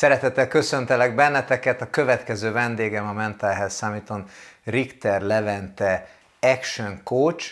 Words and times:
Szeretettel 0.00 0.48
köszöntelek 0.48 1.14
benneteket, 1.14 1.80
a 1.80 1.90
következő 1.90 2.52
vendégem 2.52 3.06
a 3.06 3.12
Mental 3.12 3.50
Health 3.50 3.74
Summiton 3.74 4.28
Richter 4.64 5.22
Levente 5.22 6.08
Action 6.40 7.00
Coach. 7.04 7.46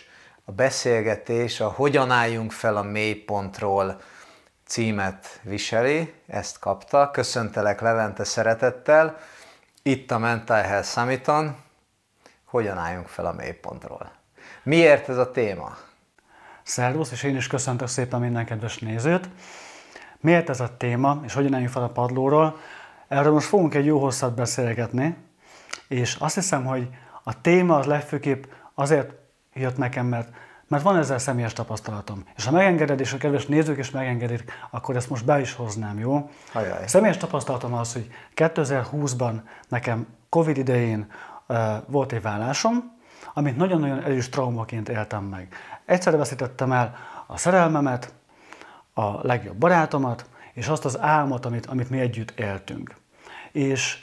A 0.44 0.52
beszélgetés 0.52 1.60
a 1.60 1.68
Hogyan 1.68 2.10
álljunk 2.10 2.52
fel 2.52 2.76
a 2.76 2.82
mélypontról 2.82 4.00
címet 4.66 5.40
viseli, 5.42 6.14
ezt 6.26 6.58
kapta. 6.58 7.10
Köszöntelek 7.10 7.80
Levente 7.80 8.24
szeretettel. 8.24 9.18
Itt 9.82 10.10
a 10.10 10.18
Mental 10.18 10.62
Health 10.62 10.88
Summiton. 10.88 11.56
Hogyan 12.44 12.78
álljunk 12.78 13.06
fel 13.06 13.26
a 13.26 13.32
mélypontról? 13.32 14.12
Miért 14.62 15.08
ez 15.08 15.16
a 15.16 15.30
téma? 15.30 15.76
Szervusz, 16.62 17.10
és 17.10 17.22
én 17.22 17.36
is 17.36 17.46
köszöntök 17.46 17.88
szépen 17.88 18.20
minden 18.20 18.44
kedves 18.44 18.78
nézőt. 18.78 19.28
Miért 20.20 20.48
ez 20.48 20.60
a 20.60 20.76
téma, 20.76 21.20
és 21.24 21.34
hogyan 21.34 21.52
álljunk 21.52 21.72
fel 21.72 21.82
a 21.82 21.88
padlóról? 21.88 22.56
Erről 23.08 23.32
most 23.32 23.46
fogunk 23.46 23.74
egy 23.74 23.86
jó 23.86 23.98
hosszat 23.98 24.34
beszélgetni, 24.34 25.16
és 25.88 26.14
azt 26.14 26.34
hiszem, 26.34 26.64
hogy 26.64 26.88
a 27.22 27.40
téma 27.40 27.76
az 27.76 27.86
legfőképp 27.86 28.44
azért 28.74 29.12
jött 29.54 29.76
nekem, 29.76 30.06
mert, 30.06 30.28
mert 30.68 30.82
van 30.82 30.96
ezzel 30.96 31.18
személyes 31.18 31.52
tapasztalatom. 31.52 32.24
És 32.36 32.44
ha 32.44 32.50
megengeded, 32.50 33.00
és 33.00 33.12
a 33.12 33.16
kedves 33.16 33.46
nézők 33.46 33.78
is 33.78 33.90
megengedik, 33.90 34.52
akkor 34.70 34.96
ezt 34.96 35.10
most 35.10 35.24
be 35.24 35.40
is 35.40 35.52
hoznám, 35.52 35.98
jó? 35.98 36.30
Ajaj. 36.52 36.86
Személyes 36.86 37.16
tapasztalatom 37.16 37.74
az, 37.74 37.92
hogy 37.92 38.08
2020-ban 38.36 39.40
nekem 39.68 40.06
Covid 40.28 40.56
idején 40.56 41.10
uh, 41.46 41.56
volt 41.86 42.12
egy 42.12 42.22
vállásom, 42.22 42.96
amit 43.34 43.56
nagyon-nagyon 43.56 44.02
erős 44.02 44.28
traumaként 44.28 44.88
éltem 44.88 45.24
meg. 45.24 45.48
Egyszerre 45.84 46.16
veszítettem 46.16 46.72
el 46.72 46.96
a 47.26 47.36
szerelmemet, 47.36 48.12
a 48.98 49.18
legjobb 49.22 49.56
barátomat, 49.56 50.24
és 50.52 50.68
azt 50.68 50.84
az 50.84 51.00
álmot, 51.00 51.46
amit, 51.46 51.66
amit 51.66 51.90
mi 51.90 52.00
együtt 52.00 52.40
éltünk. 52.40 52.94
És 53.52 53.98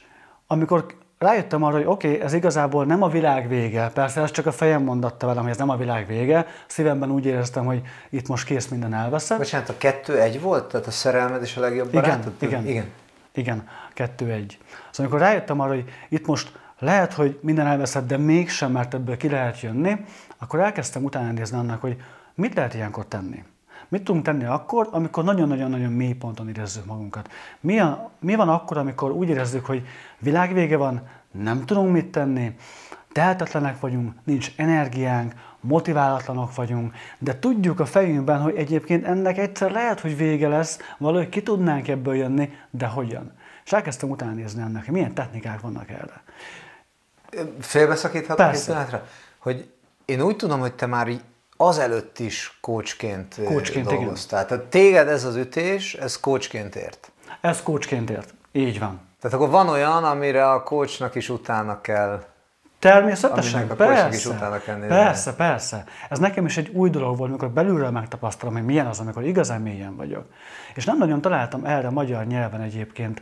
amikor 0.48 0.86
rájöttem 1.18 1.64
arra, 1.64 1.76
hogy 1.76 1.86
oké, 1.86 2.08
okay, 2.08 2.22
ez 2.22 2.34
igazából 2.34 2.86
nem 2.86 3.02
a 3.02 3.08
világ 3.08 3.48
vége, 3.48 3.90
persze 3.94 4.22
ez 4.22 4.32
csak 4.32 4.46
a 4.46 4.52
fejem 4.52 4.84
mondatta 4.84 5.28
velem, 5.28 5.42
hogy 5.42 5.52
ez 5.52 5.58
nem 5.58 5.70
a 5.70 5.76
világ 5.76 6.08
vége, 6.08 6.48
szívemben 6.68 7.12
úgy 7.12 7.26
éreztem, 7.26 7.66
hogy 7.66 7.82
itt 8.10 8.28
most 8.28 8.46
kész 8.46 8.68
minden 8.68 8.94
elveszett. 8.94 9.38
Bocsánat, 9.38 9.70
a 9.70 9.78
kettő 9.78 10.20
egy 10.20 10.42
volt? 10.42 10.68
Tehát 10.68 10.88
a 10.88 10.92
szerelmed 10.92 11.42
és 11.42 11.58
a 11.58 11.60
legjobb 11.60 11.88
igen, 11.88 12.02
barátod? 12.02 12.34
Igen, 12.40 12.68
igen, 12.68 12.90
igen, 13.34 13.68
kettő 13.94 14.32
egy. 14.32 14.58
Szóval 14.92 15.12
amikor 15.12 15.20
rájöttem 15.20 15.60
arra, 15.60 15.74
hogy 15.74 15.90
itt 16.10 16.28
most 16.28 16.60
lehet, 16.80 17.14
hogy 17.14 17.40
minden 17.42 17.68
elveszett, 17.68 18.08
de 18.08 18.18
mégsem, 18.18 18.72
mert 18.72 18.94
ebből 18.94 19.18
ki 19.18 19.30
lehet 19.30 19.62
jönni, 19.62 20.06
akkor 20.38 20.60
elkezdtem 20.60 21.04
utána 21.04 21.32
nézni 21.32 21.58
annak, 21.58 21.82
hogy 21.82 21.96
mit 22.36 22.56
lehet 22.56 22.74
ilyenkor 22.74 23.06
tenni. 23.06 23.44
Mit 23.88 24.04
tudunk 24.04 24.26
tenni 24.26 24.46
akkor, 24.46 24.88
amikor 24.92 25.24
nagyon-nagyon-nagyon 25.24 25.92
mély 25.92 26.14
ponton 26.14 26.50
érezzük 26.50 26.86
magunkat? 26.86 27.30
Mi, 27.60 27.80
a, 27.80 28.12
mi 28.20 28.36
van 28.36 28.50
akkor, 28.50 28.78
amikor 28.78 29.12
úgy 29.12 29.30
érezzük, 29.30 29.66
hogy 29.66 29.86
világvége 30.20 30.78
van, 30.78 31.08
nem 31.32 31.66
tudunk 31.66 31.92
mit 31.92 32.12
tenni, 32.12 32.56
tehetetlenek 33.12 33.80
vagyunk, 33.80 34.14
nincs 34.24 34.52
energiánk, 34.56 35.34
motiválatlanok 35.60 36.56
vagyunk, 36.56 36.94
de 37.20 37.40
tudjuk 37.40 37.80
a 37.80 37.86
fejünkben, 37.86 38.42
hogy 38.42 38.56
egyébként 38.56 39.06
ennek 39.06 39.38
egyszer 39.38 39.72
lehet, 39.72 40.00
hogy 40.00 40.18
vége 40.18 40.48
lesz, 40.48 40.80
valahogy 40.98 41.30
ki 41.30 41.44
tudnánk 41.44 41.88
ebből 41.88 42.16
jönni, 42.16 42.54
de 42.70 42.86
hogyan? 42.86 43.32
És 43.66 43.72
elkezdtem 43.72 44.10
utána 44.10 44.32
nézni 44.32 44.62
ennek, 44.62 44.86
hogy 44.86 44.94
milyen 44.94 45.14
technikák 45.14 45.62
vannak 45.62 45.90
erre. 45.90 46.24
Félbeszakíthatok 47.60 48.54
egy 48.54 48.66
pillanatra? 48.66 49.08
Hogy 49.38 49.70
én 50.06 50.22
úgy 50.22 50.36
tudom, 50.36 50.60
hogy 50.60 50.74
te 50.74 50.86
már 50.86 51.08
azelőtt 51.58 52.20
is 52.20 52.58
coachként, 52.62 53.36
coachként 53.46 53.86
dolgoztál. 53.86 54.40
Igen. 54.44 54.58
Tehát 54.58 54.72
téged 54.72 55.08
ez 55.08 55.24
az 55.24 55.36
ütés, 55.36 55.94
ez 55.94 56.20
coachként 56.20 56.76
ért. 56.76 57.12
Ez 57.42 57.64
coachként 57.64 58.10
ért. 58.10 58.34
Így 58.52 58.80
van. 58.80 59.02
Tehát 59.22 59.38
akkor 59.38 59.50
van 59.50 59.70
olyan, 59.70 60.04
amire 60.04 60.50
a 60.52 60.64
coachnak 60.64 61.16
is 61.16 61.30
utána 61.30 61.82
kell 61.82 62.24
Természetesen, 62.80 63.70
a 63.70 63.74
persze, 63.74 64.16
is 64.16 64.26
utána 64.26 64.60
kell 64.60 64.76
nézni. 64.76 64.90
persze, 64.90 65.34
persze. 65.34 65.84
Ez 66.10 66.20
nekem 66.20 66.46
is 66.46 66.58
egy 66.58 66.70
új 66.70 66.90
dolog 66.90 67.18
volt, 67.18 67.30
amikor 67.30 67.50
belülről 67.50 67.90
megtapasztalom, 67.90 68.54
hogy 68.54 68.66
milyen 68.66 68.86
az, 68.86 69.00
amikor 69.00 69.24
igazán 69.24 69.62
mélyen 69.62 69.96
vagyok. 69.96 70.26
És 70.76 70.86
nem 70.86 70.98
nagyon 70.98 71.22
találtam 71.22 71.66
erre 71.66 71.90
magyar 71.90 72.26
nyelven 72.26 72.62
egyébként 72.62 73.22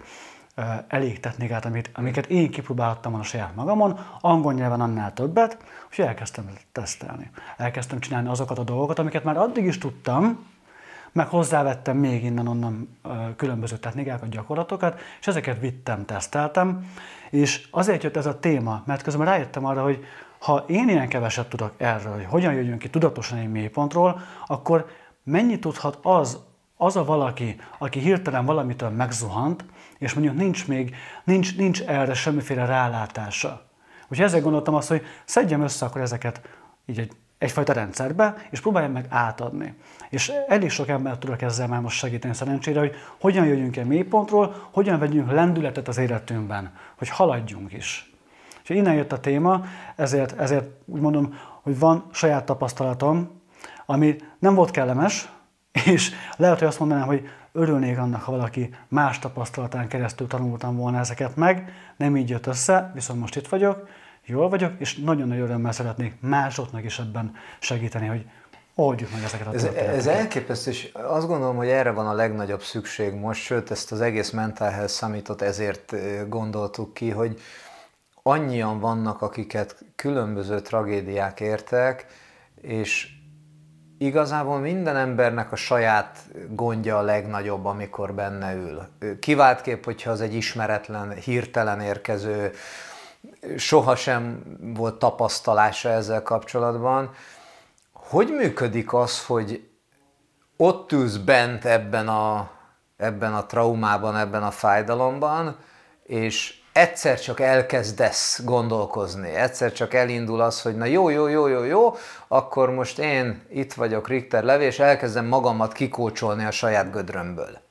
elég 0.88 1.19
technikát, 1.19 1.66
amit, 1.66 1.90
amiket 1.94 2.25
én 2.25 2.52
kipróbáltam 2.52 3.14
a 3.16 3.24
saját 3.24 3.56
magamon, 3.56 4.00
angol 4.22 4.53
nyelven 4.53 4.81
annál 4.81 5.14
többet, 5.14 5.58
és 5.90 6.00
elkezdtem 6.00 6.50
tesztelni. 6.72 7.31
Elkezdtem 7.58 8.00
csinálni 8.00 8.30
azokat 8.30 8.59
a 8.59 8.64
dolgokat, 8.64 9.00
amiket 9.00 9.24
már 9.24 9.38
addig 9.38 9.66
is 9.66 9.78
tudtam, 9.78 10.46
meg 11.12 11.28
hozzávettem 11.28 11.97
még 11.97 12.24
innen-onnan 12.24 12.97
különböző 13.36 13.78
technikákat, 13.78 14.30
gyakorlatokat, 14.30 15.00
és 15.19 15.28
ezeket 15.28 15.59
vittem, 15.59 16.06
teszteltem, 16.06 16.91
és 17.30 17.68
azért 17.72 18.03
jött 18.03 18.18
ez 18.18 18.25
a 18.25 18.40
téma, 18.40 18.84
mert 18.85 19.02
közben 19.02 19.28
rájöttem 19.28 19.66
arra, 19.66 19.84
hogy 19.84 20.06
ha 20.40 20.64
én 20.68 20.90
ilyen 20.90 21.08
keveset 21.08 21.50
tudok 21.50 21.74
erről, 21.78 22.14
hogy 22.14 22.25
hogyan 22.25 22.53
jöjjön 22.53 22.78
ki 22.78 22.90
tudatosan 22.90 23.38
egy 23.38 23.52
mélypontról, 23.52 24.22
akkor 24.47 24.85
mennyi 25.24 25.59
tudhat 25.59 25.97
az, 26.02 26.40
az 26.78 26.96
a 26.96 27.06
valaki, 27.06 27.56
aki 27.78 28.00
hirtelen 28.00 28.46
valamitől 28.46 28.90
megzuhant, 28.90 29.66
és 30.03 30.14
mondjuk 30.14 30.36
nincs 30.36 30.68
még, 30.68 30.96
nincs, 31.24 31.58
nincs 31.58 31.81
erre 31.81 32.14
semmiféle 32.14 32.66
rálátása. 32.66 33.66
Úgyhogy 34.02 34.25
ezzel 34.25 34.41
gondoltam 34.41 34.74
azt, 34.74 34.88
hogy 34.88 35.06
szedjem 35.25 35.62
össze 35.62 35.86
akkor 35.86 36.02
ezeket 36.02 36.41
így 36.86 37.00
egy, 37.00 37.12
egyfajta 37.38 37.74
rendszerbe, 37.74 38.36
és 38.50 38.62
próbáljam 38.62 38.91
meg 38.91 39.06
átadni. 39.09 39.74
És 40.09 40.31
elég 40.47 40.69
sok 40.69 40.88
ember 40.88 41.18
tudok 41.18 41.41
ezzel 41.41 41.68
már 41.68 41.81
most 41.81 41.97
segíteni 41.97 42.34
szerencsére, 42.34 42.80
hogy 42.80 42.96
hogyan 43.19 43.46
jöjjünk 43.46 43.78
el 43.78 43.86
mélypontról, 43.86 44.68
hogyan 44.72 45.00
vegyünk 45.00 45.31
lendületet 45.31 45.88
az 45.88 45.97
életünkben, 45.97 46.72
hogy 46.97 47.09
haladjunk 47.09 47.74
is. 47.74 48.14
És 48.64 48.70
innen 48.70 48.94
jött 48.94 49.12
a 49.12 49.20
téma, 49.20 49.66
ezért, 49.96 50.40
ezért 50.40 50.70
úgy 50.85 51.02
mondom, 51.02 51.38
hogy 51.62 51.80
van 51.80 52.06
saját 52.12 52.46
tapasztalatom, 52.46 53.41
ami 53.85 54.16
nem 54.40 54.56
volt 54.56 54.72
kellemes, 54.72 55.30
és 55.85 56.12
lehet, 56.35 56.59
hogy 56.59 56.68
azt 56.68 56.80
mondanám, 56.80 57.08
hogy 57.08 57.30
örülnék 57.53 57.97
annak, 57.97 58.22
ha 58.22 58.31
valaki 58.31 58.69
más 58.88 59.19
tapasztalatán 59.19 59.88
keresztül 59.88 60.28
tanultam 60.28 60.75
volna 60.75 61.00
ezeket 61.00 61.36
meg, 61.36 61.74
nem 61.97 62.18
így 62.18 62.30
jött 62.30 62.46
össze, 62.46 62.91
viszont 62.94 63.19
most 63.19 63.36
itt 63.36 63.47
vagyok, 63.47 63.88
jól 64.25 64.50
vagyok, 64.50 64.72
és 64.78 64.96
nagyon 64.96 65.28
nagy 65.28 65.40
örömmel 65.40 65.72
szeretnék 65.72 66.14
másoknak 66.19 66.84
is 66.84 67.00
ebben 67.00 67.36
segíteni, 67.59 68.08
hogy 68.08 68.25
oldjuk 68.75 69.12
meg 69.12 69.24
ezeket 69.24 69.47
a 69.47 69.53
ez, 69.53 69.64
ez 69.64 70.08
elképesztő, 70.08 70.72
és 70.72 70.91
azt 70.94 71.28
gondolom, 71.28 71.56
hogy 71.56 71.68
erre 71.68 71.91
van 71.91 72.08
a 72.08 72.14
legnagyobb 72.14 72.62
szükség 72.62 73.14
most, 73.14 73.41
sőt, 73.41 73.72
ezt 73.72 73.91
az 73.91 74.02
egész 74.02 74.30
Mental 74.30 74.70
Health 74.70 74.94
Summitot 74.94 75.41
ezért 75.41 75.94
gondoltuk 76.30 76.94
ki, 76.94 77.09
hogy 77.09 77.40
annyian 78.24 78.80
vannak, 78.80 79.22
akiket 79.22 79.85
különböző 79.96 80.62
tragédiák 80.62 81.40
értek, 81.40 82.06
és 82.62 83.12
igazából 83.98 84.59
minden 84.59 84.96
embernek 84.96 85.52
a 85.52 85.56
saját 85.56 86.20
gondja 86.50 86.98
a 86.98 87.02
legnagyobb, 87.02 87.66
amikor 87.66 88.14
benne 88.14 88.54
ül. 88.54 88.88
Kiváltképp, 89.20 89.84
hogyha 89.84 90.12
az 90.12 90.22
egy 90.22 90.34
ismeretlen, 90.34 91.12
hirtelen 91.12 91.81
érkező, 91.81 92.52
sohasem 93.58 94.42
volt 94.59 95.00
tapasztalása 95.00 95.90
ezzel 95.90 96.24
kapcsolatban. 96.24 97.12
Hogy 97.94 98.30
működik 98.30 98.94
az, 98.94 99.26
hogy 99.26 99.70
ott 100.58 100.91
ülsz 100.91 101.17
bent 101.17 101.66
ebben 101.66 102.08
a, 102.08 102.50
ebben 102.97 103.34
a 103.34 103.46
traumában, 103.46 104.17
ebben 104.17 104.44
a 104.44 104.52
fájdalomban, 104.52 105.58
és 106.03 106.63
egyszer 106.73 107.20
csak 107.20 107.40
elkezdesz 107.40 108.41
gondolkozni, 108.43 109.29
egyszer 109.29 109.73
csak 109.73 109.93
elindul 109.93 110.41
az, 110.41 110.61
hogy 110.61 110.75
na 110.75 110.85
jó, 110.85 111.09
jó, 111.09 111.28
jó, 111.28 111.47
jó, 111.47 111.64
jó, 111.64 111.96
akkor 112.28 112.70
most 112.70 112.99
én 112.99 113.41
itt 113.49 113.73
vagyok 113.73 114.08
Richter 114.08 114.43
Levi, 114.43 114.64
és 114.64 114.79
elkezdem 114.79 115.25
magamat 115.25 115.73
kikócsolni 115.73 116.46
a 116.46 116.52
saját 116.52 116.91
gödrömből. 116.91 117.61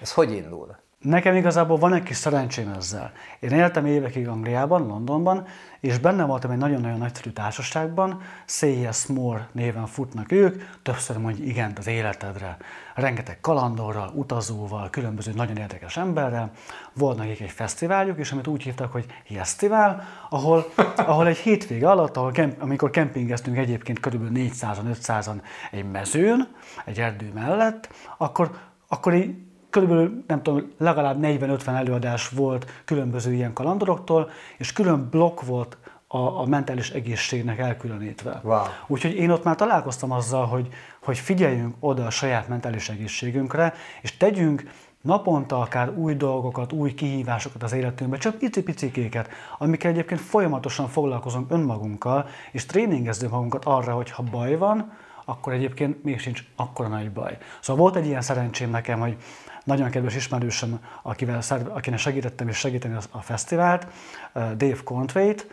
Ez 0.00 0.12
hogy 0.12 0.32
indul? 0.32 0.76
Nekem 1.00 1.34
igazából 1.34 1.76
van 1.78 1.92
egy 1.92 2.02
kis 2.02 2.16
szerencsém 2.16 2.72
ezzel. 2.76 3.12
Én 3.38 3.50
éltem 3.50 3.86
évekig 3.86 4.28
Angliában, 4.28 4.86
Londonban, 4.86 5.46
és 5.80 5.98
benne 5.98 6.24
voltam 6.24 6.50
egy 6.50 6.58
nagyon-nagyon 6.58 6.98
nagyszerű 6.98 7.30
társaságban, 7.30 8.20
C.S. 8.46 9.06
Moore 9.06 9.48
néven 9.52 9.86
futnak 9.86 10.32
ők, 10.32 10.62
többször 10.82 11.16
mondj 11.16 11.42
igent 11.42 11.78
az 11.78 11.86
életedre. 11.86 12.56
Rengeteg 12.94 13.40
kalandorral, 13.40 14.12
utazóval, 14.14 14.90
különböző 14.90 15.32
nagyon 15.34 15.56
érdekes 15.56 15.96
emberrel. 15.96 16.50
Volt 16.92 17.18
nekik 17.18 17.40
egy 17.40 17.50
fesztiváljuk 17.50 18.18
is, 18.18 18.32
amit 18.32 18.46
úgy 18.46 18.62
hívtak, 18.62 18.92
hogy 18.92 19.06
Fesztivál, 19.24 20.04
ahol, 20.30 20.72
ahol 20.96 21.26
egy 21.26 21.38
hétvége 21.38 21.90
alatt, 21.90 22.16
ahol 22.16 22.32
kemp, 22.32 22.62
amikor 22.62 22.90
kempingeztünk 22.90 23.56
egyébként 23.56 24.00
kb. 24.00 24.38
400-500-an 24.38 25.42
egy 25.70 25.90
mezőn, 25.90 26.48
egy 26.84 27.00
erdő 27.00 27.30
mellett, 27.34 27.88
akkor, 28.16 28.50
akkor 28.88 29.14
így 29.14 29.48
körülbelül, 29.70 30.24
nem 30.26 30.42
tudom, 30.42 30.72
legalább 30.78 31.18
40-50 31.22 31.66
előadás 31.66 32.28
volt 32.28 32.82
különböző 32.84 33.32
ilyen 33.32 33.52
kalandoroktól, 33.52 34.30
és 34.56 34.72
külön 34.72 35.08
blokk 35.10 35.40
volt 35.40 35.76
a, 36.06 36.18
a 36.18 36.46
mentális 36.46 36.90
egészségnek 36.90 37.58
elkülönítve. 37.58 38.40
Wow. 38.42 38.62
Úgyhogy 38.86 39.14
én 39.14 39.30
ott 39.30 39.44
már 39.44 39.56
találkoztam 39.56 40.10
azzal, 40.10 40.46
hogy, 40.46 40.68
hogy 41.02 41.18
figyeljünk 41.18 41.74
oda 41.80 42.06
a 42.06 42.10
saját 42.10 42.48
mentális 42.48 42.88
egészségünkre, 42.88 43.74
és 44.00 44.16
tegyünk 44.16 44.70
naponta 45.00 45.60
akár 45.60 45.90
új 45.90 46.14
dolgokat, 46.14 46.72
új 46.72 46.94
kihívásokat 46.94 47.62
az 47.62 47.72
életünkbe, 47.72 48.16
csak 48.16 48.38
pici-picikéket, 48.38 49.28
amikkel 49.58 49.90
egyébként 49.90 50.20
folyamatosan 50.20 50.88
foglalkozunk 50.88 51.50
önmagunkkal, 51.50 52.28
és 52.52 52.66
tréningezzük 52.66 53.30
magunkat 53.30 53.64
arra, 53.64 53.94
hogy 53.94 54.10
ha 54.10 54.22
baj 54.22 54.56
van, 54.56 54.92
akkor 55.24 55.52
egyébként 55.52 56.04
még 56.04 56.20
sincs 56.20 56.44
akkora 56.56 56.88
nagy 56.88 57.10
baj. 57.12 57.38
Szóval 57.60 57.82
volt 57.82 57.96
egy 57.96 58.06
ilyen 58.06 58.22
szerencsém 58.22 58.70
nekem, 58.70 59.00
hogy 59.00 59.16
nagyon 59.64 59.90
kedves 59.90 60.14
ismerősöm, 60.14 60.84
akivel, 61.02 61.42
akinek 61.68 61.98
segítettem 61.98 62.48
és 62.48 62.56
segíteni 62.56 62.96
a 63.10 63.20
fesztivált, 63.20 63.86
Dave 64.32 64.78
Contveit, 64.84 65.46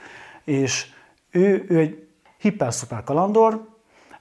és 0.44 0.92
ő, 1.30 1.66
ő 1.70 1.80
egy 1.80 2.08
hiper-szuper 2.38 3.04
kalandor, 3.04 3.68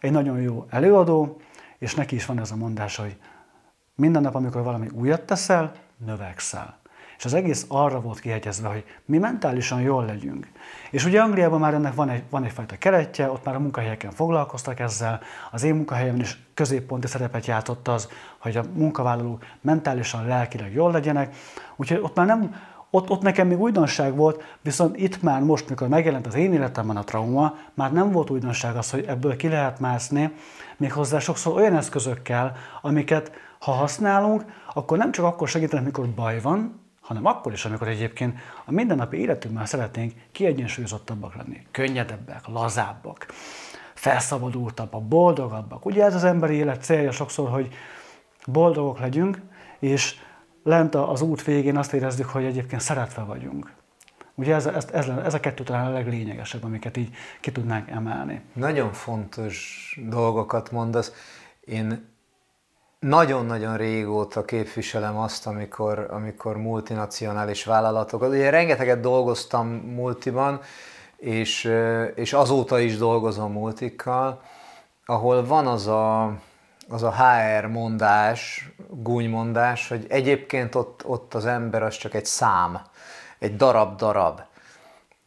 egy 0.01 0.11
nagyon 0.11 0.41
jó 0.41 0.67
előadó, 0.71 1.41
és 1.79 1.95
neki 1.95 2.15
is 2.15 2.27
van 2.27 2.41
ez 2.41 2.51
a 2.51 2.57
mondás, 2.57 2.97
hogy 2.97 3.17
minden 3.95 4.23
nap, 4.23 4.35
amikor 4.35 4.63
valami 4.63 4.89
újat 4.93 5.21
teszel, 5.21 5.73
növekszel. 5.97 6.79
És 7.19 7.25
az 7.25 7.35
egész 7.35 7.65
arra 7.69 8.01
volt 8.01 8.21
kihegyezve, 8.21 8.69
hogy 8.69 8.85
mi 9.05 9.19
mentálisan 9.19 9.81
jól 9.81 10.05
legyünk. 10.05 10.49
És 10.91 11.05
ugye 11.05 11.21
Angliában 11.21 11.61
már 11.61 11.75
ennek 11.75 11.95
van, 11.95 12.09
egy, 12.09 12.23
van 12.31 12.45
egyfajta 12.45 12.79
keretje, 12.79 13.31
ott 13.31 13.45
már 13.45 13.55
a 13.55 13.59
munkahelyeken 13.59 14.11
foglalkoztak 14.11 14.81
ezzel, 14.81 15.21
az 15.51 15.63
én 15.63 15.75
munkahelyemben 15.75 16.25
is 16.25 16.39
középponti 16.55 17.07
szerepet 17.07 17.47
játszott 17.47 17.89
az, 17.89 18.09
hogy 18.39 18.57
a 18.57 18.65
munkavállalók 18.73 19.45
mentálisan, 19.61 20.27
lelkileg 20.27 20.73
jól 20.73 20.93
legyenek. 20.93 21.37
Úgyhogy 21.77 21.99
ott 22.03 22.17
már 22.17 22.27
nem, 22.27 22.55
ott, 22.91 23.11
ott 23.11 23.23
nekem 23.23 23.47
még 23.47 23.61
újdonság 23.61 24.17
volt, 24.17 24.43
viszont 24.63 24.97
itt 24.97 25.23
már 25.23 25.43
most, 25.43 25.69
mikor 25.69 25.89
megjelent 25.89 26.27
az 26.27 26.35
én 26.35 26.53
életemben 26.53 26.97
a 26.97 27.05
trauma, 27.05 27.55
már 27.75 27.93
nem 27.93 28.13
volt 28.13 28.31
újdonság 28.31 28.77
az, 28.77 28.91
hogy 28.91 29.05
ebből 29.05 29.37
ki 29.37 29.49
lehet 29.49 29.81
mászni, 29.81 30.33
méghozzá 30.77 31.19
sokszor 31.19 31.57
olyan 31.57 31.77
eszközökkel, 31.77 32.57
amiket 32.83 33.31
ha 33.59 33.73
használunk, 33.73 34.45
akkor 34.75 34.99
nem 34.99 35.13
csak 35.13 35.25
akkor 35.25 35.49
segítenek, 35.49 35.85
mikor 35.85 36.09
baj 36.09 36.41
van, 36.41 36.86
hanem 37.07 37.27
akkor 37.27 37.53
is, 37.53 37.65
amikor 37.65 37.89
egyébként 37.89 38.39
a 38.65 38.73
mindennapi 38.73 39.17
életünkben 39.17 39.67
szeretnénk 39.67 40.13
kiegyensúlyozottabbak 40.33 41.35
lenni, 41.35 41.67
könnyedebbek, 41.71 42.47
lazábbak, 42.47 43.27
felszabadultabbak, 43.95 45.09
boldogabbak. 45.09 45.85
Ugye 45.85 46.05
ez 46.05 46.15
az 46.15 46.25
emberi 46.25 46.55
élet 46.55 46.83
célja 46.83 47.11
sokszor, 47.11 47.49
hogy 47.51 47.75
boldogok 48.47 48.99
legyünk, 48.99 49.41
és 49.79 50.15
lent 50.63 50.95
az 50.95 51.21
út 51.21 51.45
végén 51.45 51.77
azt 51.77 51.93
érezzük, 51.93 52.27
hogy 52.27 52.45
egyébként 52.45 52.81
szeretve 52.81 53.23
vagyunk. 53.23 53.73
Ugye 54.35 54.55
ez, 54.55 54.67
ez, 54.67 54.87
ez, 54.93 55.09
ez 55.09 55.35
a 55.35 55.41
kettő 55.41 55.65
talán 55.65 55.87
a 55.87 55.91
leglényegesebb, 55.91 56.65
amiket 56.65 56.97
így 56.97 57.15
ki 57.41 57.53
tudnánk 57.53 57.91
emelni. 57.91 58.41
Nagyon 58.53 58.93
fontos 58.93 59.99
dolgokat 60.09 60.71
mondasz. 60.71 61.13
Én 61.61 62.16
nagyon-nagyon 63.09 63.77
régóta 63.77 64.45
képviselem 64.45 65.17
azt, 65.17 65.47
amikor, 65.47 66.07
amikor 66.11 66.57
multinacionális 66.57 67.65
vállalatok, 67.65 68.23
ugye 68.23 68.51
rengeteget 68.51 69.01
dolgoztam 69.01 69.69
multiban, 69.69 70.61
és, 71.17 71.73
és 72.15 72.33
azóta 72.33 72.79
is 72.79 72.97
dolgozom 72.97 73.53
multikkal, 73.53 74.43
ahol 75.05 75.47
van 75.47 75.67
az 75.67 75.87
a, 75.87 76.25
az 76.89 77.03
a 77.03 77.15
HR 77.15 77.67
mondás, 77.67 78.71
gúnymondás, 78.89 79.89
hogy 79.89 80.07
egyébként 80.09 80.75
ott, 80.75 81.03
ott 81.05 81.35
az 81.35 81.47
ember 81.47 81.83
az 81.83 81.97
csak 81.97 82.15
egy 82.15 82.27
szám, 82.27 82.81
egy 83.39 83.57
darab-darab. 83.57 84.41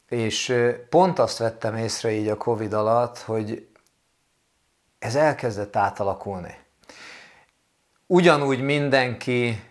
És 0.09 0.55
pont 0.89 1.19
azt 1.19 1.37
vettem 1.37 1.75
észre 1.75 2.11
így 2.11 2.27
a 2.27 2.37
Covid 2.37 2.73
alatt, 2.73 3.17
hogy 3.17 3.67
ez 4.99 5.15
elkezdett 5.15 5.75
átalakulni 5.75 6.58
ugyanúgy 8.11 8.61
mindenki 8.61 9.63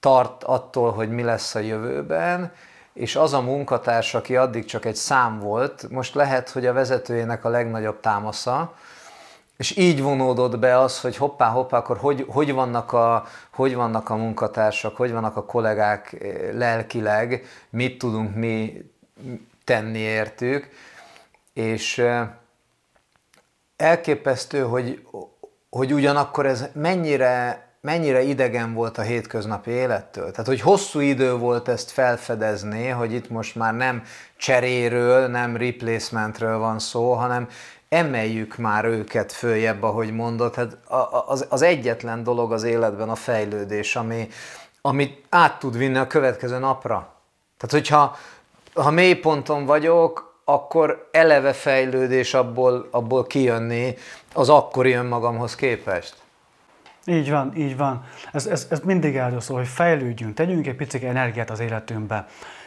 tart 0.00 0.44
attól, 0.44 0.92
hogy 0.92 1.10
mi 1.10 1.22
lesz 1.22 1.54
a 1.54 1.58
jövőben, 1.58 2.52
és 2.92 3.16
az 3.16 3.32
a 3.32 3.40
munkatárs, 3.40 4.14
aki 4.14 4.36
addig 4.36 4.64
csak 4.64 4.84
egy 4.84 4.94
szám 4.94 5.38
volt, 5.38 5.90
most 5.90 6.14
lehet, 6.14 6.50
hogy 6.50 6.66
a 6.66 6.72
vezetőjének 6.72 7.44
a 7.44 7.48
legnagyobb 7.48 8.00
támasza, 8.00 8.74
és 9.56 9.76
így 9.76 10.02
vonódott 10.02 10.58
be 10.58 10.78
az, 10.78 11.00
hogy 11.00 11.16
hoppá, 11.16 11.48
hoppá, 11.48 11.78
akkor 11.78 11.96
hogy, 11.96 12.26
hogy, 12.28 12.52
vannak 12.52 12.92
a, 12.92 13.26
hogy 13.50 13.74
vannak 13.74 14.10
a 14.10 14.16
munkatársak, 14.16 14.96
hogy 14.96 15.12
vannak 15.12 15.36
a 15.36 15.44
kollégák 15.44 16.12
eh, 16.12 16.52
lelkileg, 16.52 17.46
mit 17.70 17.98
tudunk 17.98 18.34
mi 18.34 18.82
tenni 19.64 19.98
értük, 19.98 20.68
és 21.52 21.98
eh, 21.98 22.28
elképesztő, 23.76 24.62
hogy 24.62 25.06
hogy 25.70 25.92
ugyanakkor 25.92 26.46
ez 26.46 26.64
mennyire, 26.72 27.66
mennyire 27.80 28.22
idegen 28.22 28.74
volt 28.74 28.98
a 28.98 29.02
hétköznapi 29.02 29.70
élettől. 29.70 30.30
Tehát, 30.30 30.46
hogy 30.46 30.60
hosszú 30.60 31.00
idő 31.00 31.36
volt 31.36 31.68
ezt 31.68 31.90
felfedezni, 31.90 32.88
hogy 32.88 33.12
itt 33.12 33.30
most 33.30 33.54
már 33.54 33.74
nem 33.74 34.02
cseréről, 34.36 35.26
nem 35.26 35.56
replacementről 35.56 36.58
van 36.58 36.78
szó, 36.78 37.12
hanem 37.12 37.48
emeljük 37.88 38.56
már 38.56 38.84
őket 38.84 39.32
följebb, 39.32 39.82
ahogy 39.82 40.12
mondod. 40.12 40.54
Hát 40.54 40.76
az, 41.26 41.46
az 41.48 41.62
egyetlen 41.62 42.22
dolog 42.22 42.52
az 42.52 42.62
életben 42.62 43.08
a 43.08 43.14
fejlődés, 43.14 43.96
ami, 43.96 44.28
amit 44.80 45.24
át 45.28 45.58
tud 45.58 45.76
vinni 45.76 45.98
a 45.98 46.06
következő 46.06 46.58
napra. 46.58 47.14
Tehát, 47.58 47.86
hogyha 47.86 48.16
ha 48.74 48.90
mélyponton 48.90 49.66
vagyok, 49.66 50.30
akkor 50.44 51.08
eleve 51.10 51.52
fejlődés 51.52 52.34
abból, 52.34 52.88
abból 52.90 53.26
kijönni 53.26 53.96
az 54.34 54.48
akkori 54.48 54.92
önmagamhoz 54.92 55.54
képest. 55.54 56.16
Így 57.04 57.30
van, 57.30 57.56
így 57.56 57.76
van. 57.76 58.04
Ez, 58.32 58.46
ez, 58.46 58.66
ez 58.70 58.80
mindig 58.80 59.16
erről 59.16 59.40
szól, 59.40 59.56
hogy 59.56 59.68
fejlődjünk, 59.68 60.34
tegyünk 60.34 60.66
egy 60.66 60.76
picit 60.76 61.02
energiát 61.02 61.50
az 61.50 61.60
életünkbe. 61.60 62.26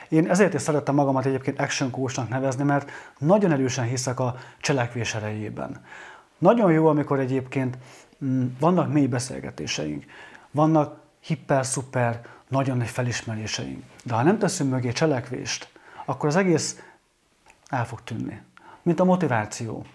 Én 0.09 0.29
ezért 0.29 0.53
is 0.53 0.61
szerettem 0.61 0.95
magamat 0.95 1.25
egyébként 1.25 1.59
action 1.59 1.89
coachnak 1.89 2.29
nevezni, 2.29 2.63
mert 2.63 2.91
nagyon 3.17 3.51
erősen 3.51 3.85
hiszek 3.85 4.19
a 4.19 4.35
cselekvés 4.59 5.15
erejében. 5.15 5.85
Nagyon 6.37 6.71
jó, 6.71 6.87
amikor 6.87 7.19
egyébként 7.19 7.77
mm, 8.25 8.45
vannak 8.59 8.93
mély 8.93 9.07
beszélgetéseink, 9.07 10.05
vannak 10.51 10.99
hiper-szuper, 11.19 12.21
nagyon 12.47 12.77
nagy 12.77 12.87
felismeréseink. 12.87 13.83
De 14.03 14.13
ha 14.13 14.23
nem 14.23 14.37
teszünk 14.37 14.71
mögé 14.71 14.91
cselekvést, 14.91 15.69
akkor 16.05 16.29
az 16.29 16.35
egész 16.35 16.83
el 17.69 17.85
fog 17.85 18.03
tűnni. 18.03 18.41
Mint 18.81 18.99
a 18.99 19.03
motiváció. 19.03 19.85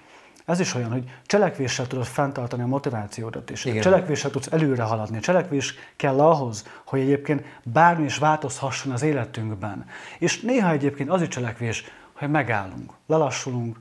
Ez 0.49 0.61
is 0.61 0.75
olyan, 0.75 0.93
hogy 0.93 1.11
cselekvéssel 1.27 1.87
tudod 1.87 2.05
fenntartani 2.05 2.63
a 2.63 2.67
motivációdat 2.67 3.51
is. 3.51 3.65
Igen. 3.65 3.83
Cselekvéssel 3.83 4.31
tudsz 4.31 4.53
előre 4.53 4.83
haladni. 4.83 5.21
Cselekvés 5.21 5.75
kell 5.97 6.21
ahhoz, 6.21 6.67
hogy 6.85 7.01
egyébként 7.01 7.45
bármi 7.63 8.05
is 8.05 8.19
változhasson 8.19 8.93
az 8.93 9.03
életünkben. 9.03 9.87
És 10.19 10.41
néha 10.41 10.71
egyébként 10.71 11.11
az 11.11 11.23
is 11.23 11.29
cselekvés, 11.29 11.85
hogy 12.13 12.31
megállunk, 12.31 12.93
lelassulunk, 13.07 13.77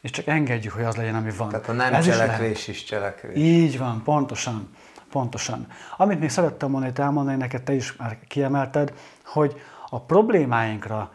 és 0.00 0.10
csak 0.10 0.26
engedjük, 0.26 0.72
hogy 0.72 0.84
az 0.84 0.96
legyen, 0.96 1.14
ami 1.14 1.30
van. 1.36 1.48
Tehát 1.48 1.68
a 1.68 1.72
nem 1.72 1.94
Ez 1.94 2.04
cselekvés 2.04 2.58
is, 2.58 2.68
is 2.68 2.84
cselekvés. 2.84 3.36
Így 3.36 3.78
van, 3.78 4.02
pontosan. 4.02 4.68
Pontosan. 5.10 5.66
Amit 5.96 6.20
még 6.20 6.30
szerettem 6.30 6.70
volna 6.70 6.86
itt 6.86 6.98
elmondani, 6.98 7.36
neked 7.36 7.62
te 7.62 7.72
is 7.72 7.96
már 7.96 8.18
kiemelted, 8.28 8.92
hogy 9.24 9.60
a 9.88 10.00
problémáinkra 10.00 11.12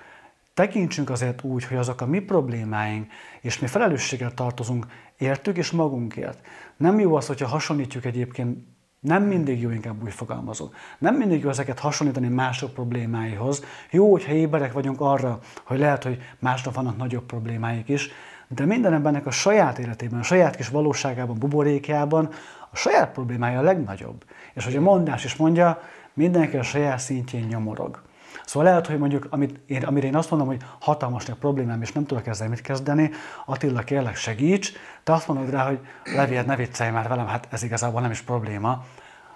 tekintsünk 0.60 1.10
azért 1.10 1.44
úgy, 1.44 1.64
hogy 1.64 1.78
azok 1.78 2.02
a 2.02 2.06
mi 2.06 2.20
problémáink, 2.20 3.12
és 3.42 3.60
mi 3.60 3.68
felelősséggel 3.68 4.34
tartozunk 4.34 4.86
értük 5.18 5.58
és 5.58 5.72
magunkért. 5.72 6.40
Nem 6.78 7.00
jó 7.00 7.16
az, 7.16 7.28
hogyha 7.28 7.48
hasonlítjuk 7.48 8.06
egyébként, 8.06 8.58
nem 9.00 9.24
mindig 9.24 9.62
jó, 9.62 9.70
inkább 9.70 10.04
úgy 10.04 10.14
fogalmazok. 10.14 10.76
Nem 10.98 11.16
mindig 11.16 11.42
jó 11.42 11.50
ezeket 11.50 11.80
hasonlítani 11.80 12.28
mások 12.28 12.74
problémáihoz. 12.74 13.64
Jó, 13.92 14.12
hogyha 14.12 14.32
éberek 14.32 14.74
vagyunk 14.74 15.02
arra, 15.02 15.40
hogy 15.64 15.80
lehet, 15.80 16.04
hogy 16.04 16.22
másnak 16.40 16.76
vannak 16.76 16.98
nagyobb 16.98 17.26
problémáik 17.26 17.90
is, 17.90 18.10
de 18.48 18.66
minden 18.66 18.94
embernek 18.94 19.26
a 19.26 19.32
saját 19.32 19.80
életében, 19.80 20.20
a 20.20 20.24
saját 20.24 20.56
kis 20.56 20.70
valóságában, 20.70 21.38
buborékjában 21.38 22.30
a 22.72 22.76
saját 22.76 23.12
problémája 23.12 23.60
a 23.60 23.64
legnagyobb. 23.64 24.24
És 24.54 24.66
hogy 24.66 24.76
a 24.76 24.82
mondás 24.82 25.24
is 25.24 25.36
mondja, 25.36 25.82
mindenki 26.14 26.58
a 26.58 26.64
saját 26.64 27.00
szintjén 27.00 27.44
nyomorog. 27.44 28.08
Szóval 28.50 28.70
lehet, 28.70 28.88
hogy 28.88 28.98
mondjuk, 28.98 29.28
amit 29.30 29.60
én, 29.66 29.84
amire 29.84 30.08
én 30.08 30.16
azt 30.16 30.30
mondom, 30.30 30.48
hogy 30.48 30.62
hatalmas 30.80 31.26
nagy 31.26 31.38
problémám, 31.38 31.82
és 31.82 31.92
nem 31.92 32.06
tudok 32.06 32.28
ezzel 32.28 32.48
mit 32.50 32.62
kezdeni, 32.62 33.12
Attila, 33.46 33.82
kérlek 33.82 34.16
segíts, 34.16 34.72
te 35.04 35.14
azt 35.14 35.28
mondod 35.28 35.50
rá, 35.50 35.66
hogy 35.66 35.80
Levi, 36.16 36.36
hát 36.36 36.46
ne 36.46 36.56
viccelj 36.56 36.92
már 36.92 37.08
velem, 37.08 37.28
hát 37.28 37.48
ez 37.52 37.64
igazából 37.64 38.02
nem 38.02 38.12
is 38.12 38.22
probléma. 38.22 38.86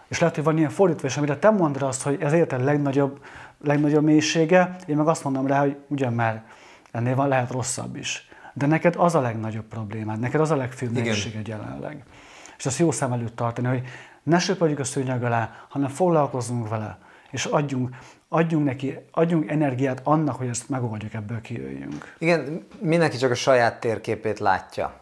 És 0.07 0.19
lehet, 0.19 0.35
hogy 0.35 0.43
van 0.43 0.57
ilyen 0.57 0.69
fordítva, 0.69 1.07
és 1.07 1.17
amire 1.17 1.37
te 1.37 1.49
mondod 1.49 1.81
azt, 1.81 2.01
hogy 2.01 2.17
ez 2.21 2.33
érted 2.33 2.63
legnagyobb, 2.63 3.19
legnagyobb 3.63 4.03
mélysége, 4.03 4.75
én 4.85 4.97
meg 4.97 5.07
azt 5.07 5.23
mondom 5.23 5.47
rá, 5.47 5.59
hogy 5.59 5.77
ugyan 5.87 6.13
már 6.13 6.43
ennél 6.91 7.15
van, 7.15 7.27
lehet 7.27 7.51
rosszabb 7.51 7.95
is. 7.95 8.27
De 8.53 8.65
neked 8.65 8.95
az 8.97 9.15
a 9.15 9.21
legnagyobb 9.21 9.65
problémád, 9.65 10.19
neked 10.19 10.41
az 10.41 10.51
a 10.51 10.55
legfőbb 10.55 10.91
mélységed 10.91 11.47
jelenleg. 11.47 12.03
És 12.57 12.65
azt 12.65 12.79
jó 12.79 12.91
szem 12.91 13.11
előtt 13.11 13.35
tartani, 13.35 13.67
hogy 13.67 13.81
ne 14.23 14.39
söpörjük 14.39 14.79
a 14.79 14.83
szőnyeg 14.83 15.23
alá, 15.23 15.51
hanem 15.69 15.89
foglalkozzunk 15.89 16.69
vele, 16.69 16.97
és 17.33 17.45
adjunk, 17.45 17.95
adjunk 18.33 18.65
neki, 18.65 18.97
adjunk 19.11 19.49
energiát 19.49 20.01
annak, 20.03 20.35
hogy 20.35 20.47
ezt 20.47 20.69
megoldjuk, 20.69 21.13
ebből 21.13 21.41
kijöjjünk. 21.41 22.15
Igen, 22.17 22.67
mindenki 22.79 23.17
csak 23.17 23.31
a 23.31 23.35
saját 23.35 23.79
térképét 23.79 24.39
látja. 24.39 24.93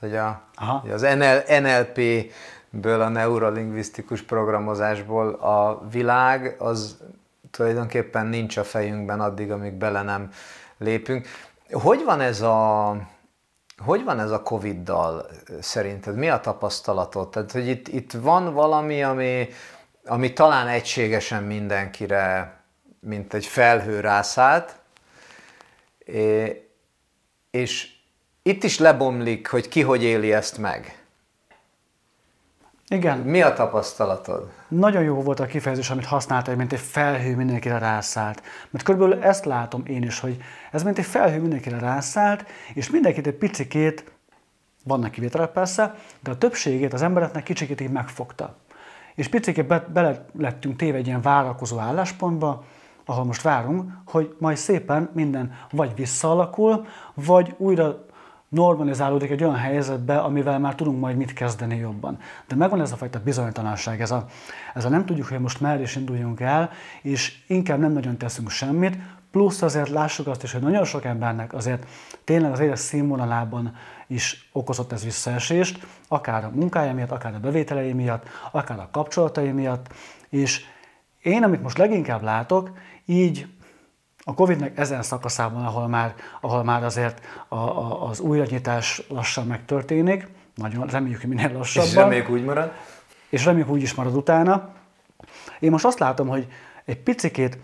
hogy 0.00 0.16
a, 0.16 0.42
hogy 0.82 0.90
az 0.90 1.02
NL, 1.02 1.60
NLP-ből, 1.60 3.00
a 3.00 3.08
neurolingvisztikus 3.08 4.22
programozásból 4.22 5.28
a 5.32 5.88
világ 5.90 6.56
az 6.58 6.98
tulajdonképpen 7.50 8.26
nincs 8.26 8.56
a 8.56 8.64
fejünkben 8.64 9.20
addig, 9.20 9.50
amíg 9.50 9.72
bele 9.72 10.02
nem 10.02 10.30
lépünk. 10.78 11.26
Hogy 11.70 12.04
van 12.04 12.20
ez 12.20 12.40
a, 12.40 12.96
hogy 13.78 14.04
van 14.04 14.20
ez 14.20 14.30
a 14.30 14.42
Covid-dal 14.42 15.26
szerinted? 15.60 16.16
Mi 16.16 16.28
a 16.28 16.40
tapasztalatod? 16.40 17.30
Tehát, 17.30 17.52
hogy 17.52 17.68
itt, 17.68 17.88
itt 17.88 18.12
van 18.12 18.54
valami, 18.54 19.02
ami, 19.02 19.48
ami 20.06 20.32
talán 20.32 20.68
egységesen 20.68 21.42
mindenkire, 21.42 22.58
mint 23.00 23.34
egy 23.34 23.46
felhő 23.46 24.00
rászállt, 24.00 24.78
és 27.50 27.92
itt 28.42 28.62
is 28.62 28.78
lebomlik, 28.78 29.48
hogy 29.48 29.68
ki 29.68 29.82
hogy 29.82 30.02
éli 30.02 30.32
ezt 30.32 30.58
meg. 30.58 31.04
Igen. 32.88 33.18
Mi 33.18 33.42
a 33.42 33.52
tapasztalatod? 33.52 34.50
Nagyon 34.68 35.02
jó 35.02 35.22
volt 35.22 35.40
a 35.40 35.46
kifejezés, 35.46 35.90
amit 35.90 36.04
használtál, 36.04 36.56
mint 36.56 36.72
egy 36.72 36.80
felhő 36.80 37.36
mindenkire 37.36 37.78
rászállt. 37.78 38.42
Mert 38.70 38.84
körülbelül 38.84 39.24
ezt 39.24 39.44
látom 39.44 39.82
én 39.86 40.02
is, 40.02 40.20
hogy 40.20 40.36
ez 40.72 40.82
mint 40.82 40.98
egy 40.98 41.04
felhő 41.04 41.40
mindenkire 41.40 41.78
rászállt, 41.78 42.44
és 42.74 42.90
mindenkit 42.90 43.26
egy 43.26 43.34
picikét, 43.34 44.12
vannak 44.84 45.10
kivételek 45.10 45.50
persze, 45.50 45.94
de 46.20 46.30
a 46.30 46.38
többségét 46.38 46.92
az 46.92 47.02
embereknek 47.02 47.42
kicsikét 47.42 47.80
így 47.80 47.90
megfogta. 47.90 48.56
És 49.14 49.28
picikét 49.28 49.66
be, 49.66 49.78
bele 49.78 50.26
lettünk 50.38 50.76
téve 50.76 50.96
egy 50.96 51.06
ilyen 51.06 51.22
várakozó 51.22 51.78
álláspontba, 51.78 52.64
ahol 53.10 53.24
most 53.24 53.42
várunk, 53.42 53.92
hogy 54.06 54.36
majd 54.38 54.56
szépen 54.56 55.10
minden 55.14 55.52
vagy 55.70 55.94
visszaalakul, 55.94 56.86
vagy 57.14 57.54
újra 57.56 58.04
normalizálódik 58.48 59.30
egy 59.30 59.44
olyan 59.44 59.56
helyzetbe, 59.56 60.18
amivel 60.18 60.58
már 60.58 60.74
tudunk 60.74 61.00
majd 61.00 61.16
mit 61.16 61.32
kezdeni 61.32 61.76
jobban. 61.76 62.18
De 62.48 62.54
megvan 62.54 62.80
ez 62.80 62.92
a 62.92 62.96
fajta 62.96 63.20
bizonytalanság, 63.24 64.00
ez 64.00 64.10
a, 64.10 64.26
ez 64.74 64.84
a 64.84 64.88
nem 64.88 65.06
tudjuk, 65.06 65.26
hogy 65.26 65.40
most 65.40 65.60
merre 65.60 65.82
is 65.82 65.96
induljunk 65.96 66.40
el, 66.40 66.70
és 67.02 67.38
inkább 67.46 67.78
nem 67.78 67.92
nagyon 67.92 68.16
teszünk 68.16 68.50
semmit, 68.50 68.96
plusz 69.30 69.62
azért 69.62 69.88
lássuk 69.88 70.26
azt 70.26 70.42
is, 70.42 70.52
hogy 70.52 70.62
nagyon 70.62 70.84
sok 70.84 71.04
embernek 71.04 71.52
azért 71.52 71.86
tényleg 72.24 72.52
az 72.52 72.60
élet 72.60 72.76
színvonalában 72.76 73.74
is 74.06 74.50
okozott 74.52 74.92
ez 74.92 75.04
visszaesést, 75.04 75.86
akár 76.08 76.44
a 76.44 76.50
munkája 76.54 76.94
miatt, 76.94 77.10
akár 77.10 77.34
a 77.34 77.40
bevételei 77.40 77.92
miatt, 77.92 78.28
akár 78.50 78.78
a 78.78 78.88
kapcsolatai 78.92 79.50
miatt, 79.50 79.92
és 80.28 80.64
én, 81.22 81.42
amit 81.42 81.62
most 81.62 81.78
leginkább 81.78 82.22
látok, 82.22 82.70
így 83.10 83.46
a 84.24 84.34
Covid-nek 84.34 84.78
ezen 84.78 85.02
szakaszában, 85.02 85.64
ahol 85.64 85.88
már, 85.88 86.14
ahol 86.40 86.64
már 86.64 86.84
azért 86.84 87.20
a, 87.48 87.54
a, 87.56 88.08
az 88.08 88.20
újranyitás 88.20 89.02
lassan 89.08 89.46
megtörténik, 89.46 90.28
nagyon 90.54 90.86
reméljük, 90.86 91.20
hogy 91.20 91.28
minél 91.28 91.52
lassabban. 91.52 91.88
És 91.88 91.94
reméljük 91.94 92.28
úgy 92.28 92.44
marad. 92.44 92.72
És 93.28 93.44
reméljük 93.44 93.70
úgy 93.70 93.82
is 93.82 93.94
marad 93.94 94.16
utána. 94.16 94.74
Én 95.60 95.70
most 95.70 95.84
azt 95.84 95.98
látom, 95.98 96.28
hogy 96.28 96.46
egy 96.84 96.98
picikét, 96.98 97.58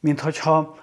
mintha 0.00 0.76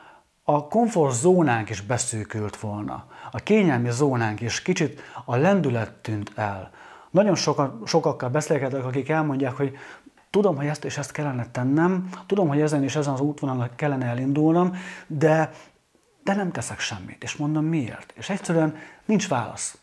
a 0.43 0.67
komfortzónánk 0.67 1.69
is 1.69 1.81
beszűkült 1.81 2.58
volna. 2.58 3.05
A 3.31 3.38
kényelmi 3.38 3.91
zónánk 3.91 4.41
is 4.41 4.62
kicsit 4.62 5.01
a 5.25 5.36
lendület 5.36 5.91
tűnt 5.91 6.31
el. 6.36 6.72
Nagyon 7.10 7.36
sokan, 7.36 7.81
sokakkal 7.86 8.29
beszélgetek, 8.29 8.86
akik 8.86 9.10
elmondják, 9.10 9.58
hogy 9.58 9.77
Tudom, 10.29 10.55
hogy 10.55 10.65
ezt 10.65 10.86
és 10.86 10.98
ezt 10.98 11.12
kellene 11.12 11.48
tennem, 11.51 12.09
tudom, 12.25 12.48
hogy 12.48 12.62
ezen 12.62 12.83
és 12.83 12.95
ezen 12.95 13.13
az 13.13 13.19
útvonalon 13.19 13.69
kellene 13.75 14.05
elindulnom, 14.05 14.75
de, 15.07 15.51
de 16.24 16.33
nem 16.36 16.51
teszek 16.51 16.79
semmit. 16.79 17.24
És 17.24 17.36
mondom, 17.36 17.65
miért? 17.65 18.13
És 18.15 18.29
egyszerűen 18.29 18.75
nincs 19.05 19.27
válasz. 19.27 19.77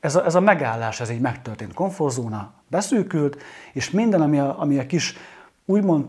Ez 0.00 0.16
a, 0.16 0.24
ez 0.24 0.34
a 0.34 0.40
megállás, 0.40 1.00
ez 1.00 1.10
így 1.10 1.20
megtörtént. 1.20 1.74
Komfortzóna 1.74 2.52
beszűkült, 2.68 3.42
és 3.72 3.90
minden, 3.90 4.20
ami 4.20 4.38
a, 4.38 4.60
ami 4.60 4.78
a 4.78 4.86
kis, 4.86 5.14
úgymond 5.64 6.06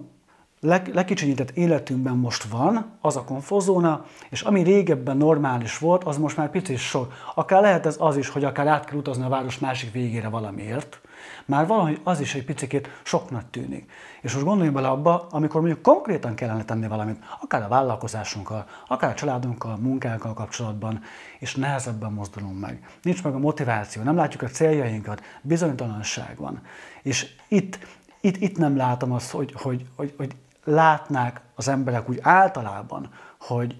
leg, 0.60 0.94
legkicsinyített 0.94 1.52
életünkben 1.52 2.18
most 2.18 2.44
van, 2.44 2.98
az 3.02 3.16
a 3.16 3.24
komfortzóna, 3.24 4.06
és 4.30 4.42
ami 4.42 4.62
régebben 4.62 5.18
normális 5.18 5.78
volt, 5.78 6.04
az 6.04 6.18
most 6.18 6.38
már 6.38 6.50
picit 6.50 6.78
sok. 6.78 7.14
Akár 7.36 7.62
lehet 7.62 7.86
ez 7.86 7.96
az 8.00 8.18
is, 8.18 8.30
hogy 8.30 8.44
akár 8.44 8.68
át 8.68 8.86
kell 8.86 8.98
utazni 8.98 9.24
a 9.24 9.30
város 9.30 9.60
másik 9.60 9.92
végére 9.92 10.30
valamiért, 10.30 11.02
már 11.46 11.68
valahogy 11.68 12.00
az 12.04 12.20
is 12.20 12.36
egy 12.36 12.46
picit 12.46 12.90
soknak 13.04 13.50
tűnik. 13.50 13.92
És 14.22 14.34
most 14.34 14.46
gondoljunk 14.46 14.76
bele 14.76 14.88
abba, 14.88 15.28
amikor 15.30 15.62
mondjuk 15.62 15.82
konkrétan 15.82 16.36
kellene 16.36 16.64
tenni 16.64 16.88
valamit, 16.88 17.24
akár 17.42 17.64
a 17.64 17.68
vállalkozásunkkal, 17.68 18.66
akár 18.88 19.10
a 19.10 19.14
családunkkal, 19.14 19.72
a 19.72 19.78
munkánkkal 19.78 20.34
kapcsolatban, 20.34 21.02
és 21.40 21.56
nehezebben 21.56 22.14
mozdulunk 22.14 22.60
meg. 22.60 22.90
Nincs 23.02 23.24
meg 23.24 23.34
a 23.34 23.40
motiváció, 23.40 24.04
nem 24.04 24.16
látjuk 24.16 24.42
a 24.42 24.48
céljainkat, 24.48 25.24
bizonytalanság 25.42 26.38
van. 26.38 26.62
És 27.02 27.28
itt, 27.48 27.80
itt, 28.22 28.38
itt 28.38 28.58
nem 28.58 28.78
látom 28.78 29.12
azt, 29.12 29.32
hogy, 29.32 29.54
hogy, 29.56 29.86
hogy, 29.96 30.14
hogy 30.18 30.36
látnák 30.64 31.42
az 31.56 31.68
emberek 31.68 32.10
úgy 32.10 32.20
általában, 32.22 33.10
hogy 33.40 33.76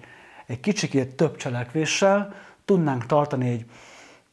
egy 0.46 0.60
kicsikét 0.60 1.16
több 1.16 1.36
cselekvéssel 1.36 2.34
tudnánk 2.64 3.06
tartani 3.06 3.48
egy 3.48 3.64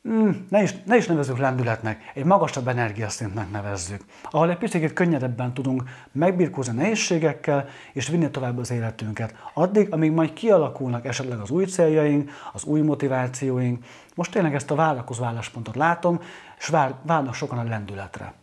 mm, 0.07 0.29
ne, 0.49 0.61
is, 0.61 0.73
ne 0.85 0.95
is 0.95 1.07
nevezzük 1.07 1.37
lendületnek, 1.37 2.11
egy 2.13 2.23
magasabb 2.23 2.67
energiaszintnek 2.67 3.51
nevezzük, 3.51 4.01
ahol 4.31 4.49
egy 4.49 4.57
picit 4.57 4.93
könnyedebben 4.93 5.53
tudunk 5.53 5.83
megbirkózni 6.11 6.73
nehézségekkel, 6.73 7.67
és 7.93 8.07
vinni 8.07 8.29
tovább 8.29 8.57
az 8.57 8.71
életünket. 8.71 9.35
Addig, 9.53 9.93
amíg 9.93 10.11
majd 10.11 10.33
kialakulnak 10.33 11.05
esetleg 11.05 11.39
az 11.39 11.49
új 11.49 11.65
céljaink, 11.65 12.31
az 12.53 12.63
új 12.63 12.81
motivációink. 12.81 13.85
Most 14.15 14.31
tényleg 14.31 14.55
ezt 14.55 14.71
a 14.71 14.75
vállalkozó 14.75 15.23
álláspontot 15.23 15.75
látom, 15.75 16.21
és 16.57 16.67
vár, 16.67 16.93
várnak 17.01 17.33
sokan 17.33 17.57
a 17.57 17.63
lendületre, 17.63 18.33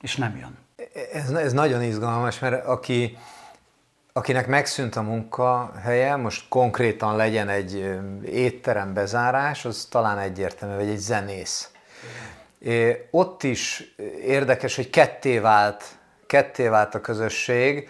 és 0.00 0.16
nem 0.16 0.36
jön. 0.36 0.56
Ez, 1.12 1.30
ez 1.30 1.52
nagyon 1.52 1.82
izgalmas, 1.82 2.38
mert 2.38 2.64
aki 2.66 3.16
akinek 4.18 4.46
megszűnt 4.46 4.96
a 4.96 5.02
munkahelye, 5.02 6.16
most 6.16 6.48
konkrétan 6.48 7.16
legyen 7.16 7.48
egy 7.48 7.98
étterem 8.24 8.94
bezárás, 8.94 9.64
az 9.64 9.86
talán 9.90 10.18
egyértelmű, 10.18 10.74
vagy 10.76 10.88
egy 10.88 10.98
zenész. 10.98 11.70
É, 12.58 13.08
ott 13.10 13.42
is 13.42 13.94
érdekes, 14.24 14.76
hogy 14.76 14.90
ketté 14.90 15.38
vált, 15.38 15.84
ketté 16.26 16.68
vált 16.68 16.94
a 16.94 17.00
közösség. 17.00 17.88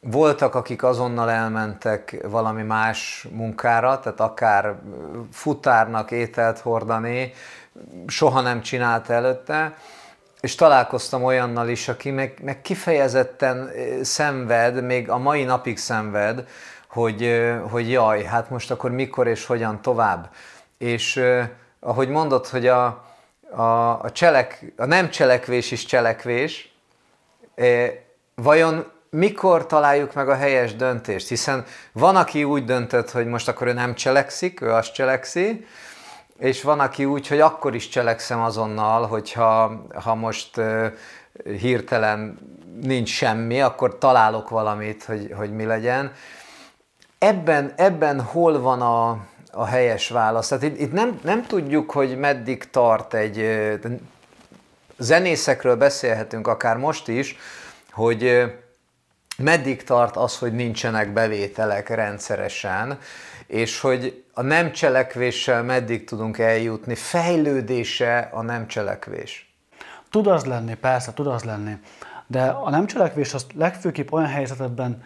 Voltak, 0.00 0.54
akik 0.54 0.82
azonnal 0.82 1.30
elmentek 1.30 2.16
valami 2.22 2.62
más 2.62 3.26
munkára, 3.30 4.00
tehát 4.00 4.20
akár 4.20 4.74
futárnak 5.32 6.10
ételt 6.10 6.58
hordani, 6.58 7.32
soha 8.06 8.40
nem 8.40 8.60
csinált 8.60 9.10
előtte, 9.10 9.76
és 10.40 10.54
találkoztam 10.54 11.24
olyannal 11.24 11.68
is, 11.68 11.88
aki 11.88 12.10
meg, 12.10 12.38
meg 12.42 12.60
kifejezetten 12.60 13.70
szenved, 14.02 14.84
még 14.84 15.10
a 15.10 15.18
mai 15.18 15.44
napig 15.44 15.78
szenved, 15.78 16.48
hogy, 16.88 17.50
hogy 17.70 17.90
jaj, 17.90 18.22
hát 18.22 18.50
most 18.50 18.70
akkor 18.70 18.90
mikor 18.90 19.26
és 19.26 19.46
hogyan 19.46 19.82
tovább. 19.82 20.30
És 20.78 21.22
ahogy 21.80 22.08
mondod, 22.08 22.46
hogy 22.46 22.66
a, 22.66 22.84
a, 23.50 23.62
a, 24.02 24.10
cselek, 24.12 24.72
a 24.76 24.84
nem 24.84 25.10
cselekvés 25.10 25.70
is 25.70 25.84
cselekvés, 25.84 26.74
vajon 28.34 28.90
mikor 29.10 29.66
találjuk 29.66 30.14
meg 30.14 30.28
a 30.28 30.34
helyes 30.34 30.76
döntést? 30.76 31.28
Hiszen 31.28 31.64
van, 31.92 32.16
aki 32.16 32.44
úgy 32.44 32.64
döntött, 32.64 33.10
hogy 33.10 33.26
most 33.26 33.48
akkor 33.48 33.66
ő 33.66 33.72
nem 33.72 33.94
cselekszik, 33.94 34.60
ő 34.60 34.72
azt 34.72 34.92
cselekszi, 34.92 35.66
és 36.40 36.62
van, 36.62 36.80
aki 36.80 37.04
úgy, 37.04 37.26
hogy 37.26 37.40
akkor 37.40 37.74
is 37.74 37.88
cselekszem 37.88 38.40
azonnal, 38.40 39.06
hogyha 39.06 39.82
ha 40.02 40.14
most 40.14 40.56
uh, 40.56 40.86
hirtelen 41.60 42.38
nincs 42.82 43.08
semmi, 43.08 43.60
akkor 43.60 43.98
találok 43.98 44.48
valamit, 44.48 45.04
hogy, 45.04 45.32
hogy 45.36 45.52
mi 45.54 45.64
legyen. 45.64 46.12
Ebben, 47.18 47.72
ebben 47.76 48.20
hol 48.20 48.60
van 48.60 48.80
a, 48.80 49.18
a 49.52 49.64
helyes 49.64 50.08
válasz? 50.08 50.48
Tehát 50.48 50.64
itt, 50.64 50.78
itt 50.78 50.92
nem, 50.92 51.20
nem 51.22 51.46
tudjuk, 51.46 51.90
hogy 51.90 52.18
meddig 52.18 52.70
tart 52.70 53.14
egy... 53.14 53.60
Zenészekről 54.98 55.76
beszélhetünk 55.76 56.46
akár 56.46 56.76
most 56.76 57.08
is, 57.08 57.36
hogy 57.90 58.42
meddig 59.38 59.84
tart 59.84 60.16
az, 60.16 60.38
hogy 60.38 60.52
nincsenek 60.52 61.12
bevételek 61.12 61.88
rendszeresen, 61.88 62.98
és 63.50 63.80
hogy 63.80 64.24
a 64.32 64.42
nem 64.42 64.72
cselekvéssel 64.72 65.62
meddig 65.62 66.04
tudunk 66.04 66.38
eljutni, 66.38 66.94
fejlődése 66.94 68.28
a 68.32 68.42
nem 68.42 68.66
cselekvés. 68.66 69.54
Tud 70.10 70.26
az 70.26 70.44
lenni, 70.44 70.74
persze, 70.74 71.12
tud 71.12 71.26
az 71.26 71.44
lenni. 71.44 71.72
De 72.26 72.42
a 72.42 72.70
nem 72.70 72.86
cselekvés 72.86 73.34
az 73.34 73.46
legfőképp 73.54 74.12
olyan 74.12 74.28
helyzetekben 74.28 75.02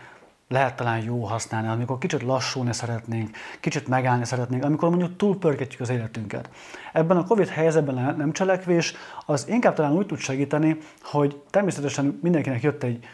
lehet 0.49 0.77
talán 0.77 1.03
jó 1.03 1.25
használni, 1.25 1.69
amikor 1.69 1.99
kicsit 1.99 2.23
lassulni 2.23 2.73
szeretnénk, 2.73 3.37
kicsit 3.61 3.89
megállni 3.89 4.25
szeretnénk, 4.25 4.65
amikor 4.65 4.89
mondjuk 4.89 5.17
túlpörgetjük 5.17 5.81
az 5.81 5.91
életünket. 5.91 6.49
Ebben 6.93 7.17
a 7.17 7.25
Covid 7.25 7.49
helyzetben 7.49 7.97
a 7.97 8.13
nem 8.13 8.33
cselekvés 8.33 8.95
az 9.27 9.49
inkább 9.49 9.75
talán 9.75 9.93
úgy 9.93 10.07
tud 10.07 10.19
segíteni, 10.19 10.79
hogy 11.03 11.41
természetesen 11.51 12.19
mindenkinek 12.23 12.63
jött 12.63 12.83
egy, 12.83 13.05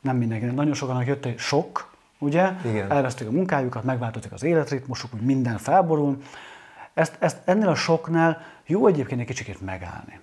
nem 0.00 0.16
mindenkinek, 0.16 0.54
nagyon 0.54 0.74
sokanak 0.74 1.06
jött 1.06 1.24
egy 1.24 1.38
sok, 1.38 1.87
ugye? 2.18 2.52
Igen. 2.64 2.90
Elveszték 2.90 3.28
a 3.28 3.30
munkájukat, 3.30 3.84
megváltozik 3.84 4.32
az 4.32 4.42
életritmusuk, 4.42 5.14
úgy 5.14 5.20
minden 5.20 5.58
felborul. 5.58 6.22
ezt, 6.94 7.16
ezt 7.18 7.38
ennél 7.44 7.68
a 7.68 7.74
soknál 7.74 8.42
jó 8.66 8.86
egyébként 8.86 9.20
egy 9.20 9.26
kicsit 9.26 9.60
megállni. 9.60 10.20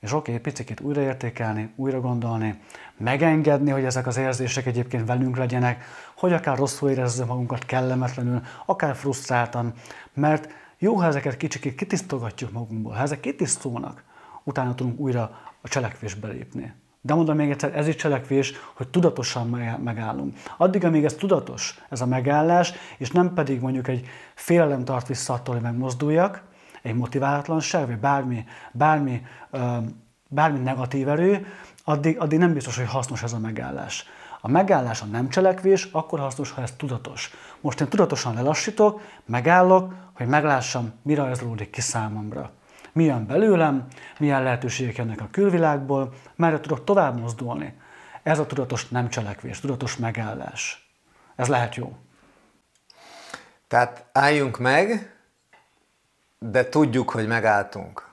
És 0.00 0.12
oké, 0.12 0.30
okay, 0.30 0.52
picit 0.52 0.80
újraértékelni, 0.80 1.72
újra 1.76 2.00
gondolni, 2.00 2.60
megengedni, 2.96 3.70
hogy 3.70 3.84
ezek 3.84 4.06
az 4.06 4.16
érzések 4.16 4.66
egyébként 4.66 5.06
velünk 5.06 5.36
legyenek, 5.36 5.84
hogy 6.16 6.32
akár 6.32 6.56
rosszul 6.56 6.90
érezzük 6.90 7.26
magunkat 7.26 7.64
kellemetlenül, 7.64 8.40
akár 8.66 8.96
frusztráltan, 8.96 9.72
mert 10.14 10.48
jó, 10.78 10.94
ha 10.94 11.06
ezeket 11.06 11.36
kicsit 11.36 11.74
kitisztogatjuk 11.74 12.52
magunkból, 12.52 12.92
ha 12.92 13.02
ezek 13.02 13.20
kitisztulnak, 13.20 14.04
utána 14.44 14.74
tudunk 14.74 14.98
újra 14.98 15.38
a 15.60 15.68
cselekvésbe 15.68 16.28
lépni. 16.28 16.74
De 17.08 17.14
mondom 17.14 17.36
még 17.36 17.50
egyszer, 17.50 17.76
ez 17.76 17.88
is 17.88 17.94
cselekvés, 17.94 18.52
hogy 18.74 18.88
tudatosan 18.88 19.46
megállunk. 19.84 20.36
Addig, 20.56 20.84
amíg 20.84 21.04
ez 21.04 21.14
tudatos, 21.14 21.78
ez 21.88 22.00
a 22.00 22.06
megállás, 22.06 22.72
és 22.98 23.10
nem 23.10 23.34
pedig 23.34 23.60
mondjuk 23.60 23.88
egy 23.88 24.06
félelem 24.34 24.84
tart 24.84 25.06
vissza 25.06 25.32
attól, 25.32 25.54
hogy 25.54 25.62
megmozduljak, 25.62 26.42
egy 26.82 26.94
motiválatlanság, 26.94 27.86
vagy 27.86 27.98
bármi, 27.98 28.44
bármi, 28.72 29.22
bármi 30.28 30.58
negatív 30.58 31.08
erő, 31.08 31.46
addig, 31.84 32.18
addig 32.18 32.38
nem 32.38 32.52
biztos, 32.52 32.76
hogy 32.76 32.88
hasznos 32.88 33.22
ez 33.22 33.32
a 33.32 33.38
megállás. 33.38 34.04
A 34.40 34.48
megállás 34.48 35.02
a 35.02 35.04
nem 35.04 35.28
cselekvés, 35.28 35.88
akkor 35.92 36.18
hasznos, 36.18 36.50
ha 36.50 36.62
ez 36.62 36.72
tudatos. 36.76 37.30
Most 37.60 37.80
én 37.80 37.88
tudatosan 37.88 38.34
lelassítok, 38.34 39.00
megállok, 39.26 39.94
hogy 40.14 40.26
meglássam, 40.26 40.92
mire 41.02 41.22
rajzolódik 41.22 41.70
ki 41.70 41.80
számomra. 41.80 42.50
Milyen 42.92 43.26
belőlem, 43.26 43.86
milyen 44.18 44.42
lehetőségek 44.42 44.96
jönnek 44.96 45.20
a 45.20 45.28
külvilágból, 45.30 46.12
merre 46.36 46.60
tudok 46.60 46.84
tovább 46.84 47.20
mozdulni. 47.20 47.74
Ez 48.22 48.38
a 48.38 48.46
tudatos 48.46 48.88
nem 48.88 49.08
cselekvés, 49.08 49.60
tudatos 49.60 49.96
megállás. 49.96 50.90
Ez 51.36 51.48
lehet 51.48 51.74
jó. 51.74 51.96
Tehát 53.68 54.04
álljunk 54.12 54.58
meg, 54.58 55.12
de 56.38 56.68
tudjuk, 56.68 57.10
hogy 57.10 57.26
megálltunk. 57.26 58.06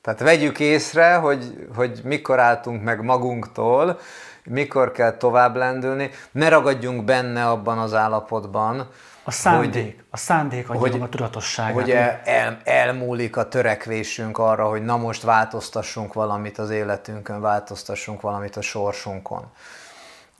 Tehát 0.00 0.20
vegyük 0.20 0.60
észre, 0.60 1.14
hogy, 1.14 1.68
hogy 1.74 2.00
mikor 2.04 2.38
álltunk 2.38 2.82
meg 2.82 3.02
magunktól, 3.02 4.00
mikor 4.44 4.92
kell 4.92 5.16
tovább 5.16 5.56
lendülni, 5.56 6.10
ne 6.30 6.48
ragadjunk 6.48 7.04
benne 7.04 7.48
abban 7.48 7.78
az 7.78 7.94
állapotban, 7.94 8.88
a 9.28 9.30
szándék, 9.30 9.84
hogy, 9.84 10.04
a 10.10 10.16
szándék 10.16 10.68
adja 10.68 10.80
hogy, 10.80 11.00
a 11.00 11.08
tudatosságát. 11.08 11.74
Hogy 11.74 11.90
el, 11.90 12.20
el, 12.24 12.60
elmúlik 12.64 13.36
a 13.36 13.48
törekvésünk 13.48 14.38
arra, 14.38 14.68
hogy 14.68 14.84
na 14.84 14.96
most 14.96 15.22
változtassunk 15.22 16.12
valamit 16.12 16.58
az 16.58 16.70
életünkön, 16.70 17.40
változtassunk 17.40 18.20
valamit 18.20 18.56
a 18.56 18.60
sorsunkon. 18.60 19.50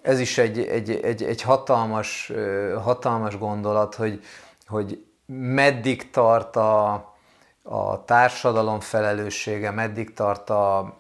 Ez 0.02 0.21
is 0.21 0.38
egy, 0.38 0.59
egy, 0.59 0.90
egy, 0.90 1.23
egy 1.23 1.43
hatalmas, 1.43 2.33
hatalmas 2.83 3.38
gondolat, 3.38 3.95
hogy, 3.95 4.25
hogy 4.66 5.05
meddig 5.26 6.11
tart 6.11 6.57
a, 6.57 6.93
a 7.62 8.05
társadalom 8.05 8.81
felelőssége, 8.81 9.71
meddig 9.71 10.14
tart 10.14 10.50
a 10.50 10.97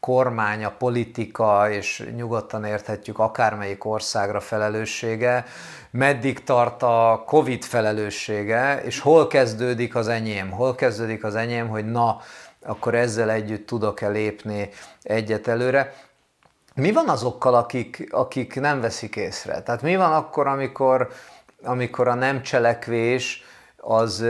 kormány, 0.00 0.64
a 0.64 0.70
politika, 0.70 1.70
és 1.70 2.10
nyugodtan 2.16 2.64
érthetjük 2.64 3.18
akármelyik 3.18 3.84
országra 3.84 4.40
felelőssége, 4.40 5.44
meddig 5.90 6.44
tart 6.44 6.82
a 6.82 7.22
Covid 7.26 7.64
felelőssége, 7.64 8.82
és 8.82 9.00
hol 9.00 9.26
kezdődik 9.26 9.94
az 9.94 10.08
enyém, 10.08 10.50
hol 10.50 10.74
kezdődik 10.74 11.24
az 11.24 11.34
enyém, 11.34 11.68
hogy 11.68 11.90
na, 11.90 12.20
akkor 12.64 12.94
ezzel 12.94 13.30
együtt 13.30 13.66
tudok-e 13.66 14.08
lépni 14.08 14.68
egyet 15.02 15.48
előre. 15.48 15.94
Mi 16.74 16.92
van 16.92 17.08
azokkal, 17.08 17.54
akik, 17.54 18.06
akik 18.10 18.60
nem 18.60 18.80
veszik 18.80 19.16
észre? 19.16 19.62
Tehát 19.62 19.82
mi 19.82 19.96
van 19.96 20.12
akkor, 20.12 20.46
amikor, 20.46 21.08
amikor 21.62 22.08
a 22.08 22.14
nem 22.14 22.42
cselekvés 22.42 23.44
az 23.84 24.24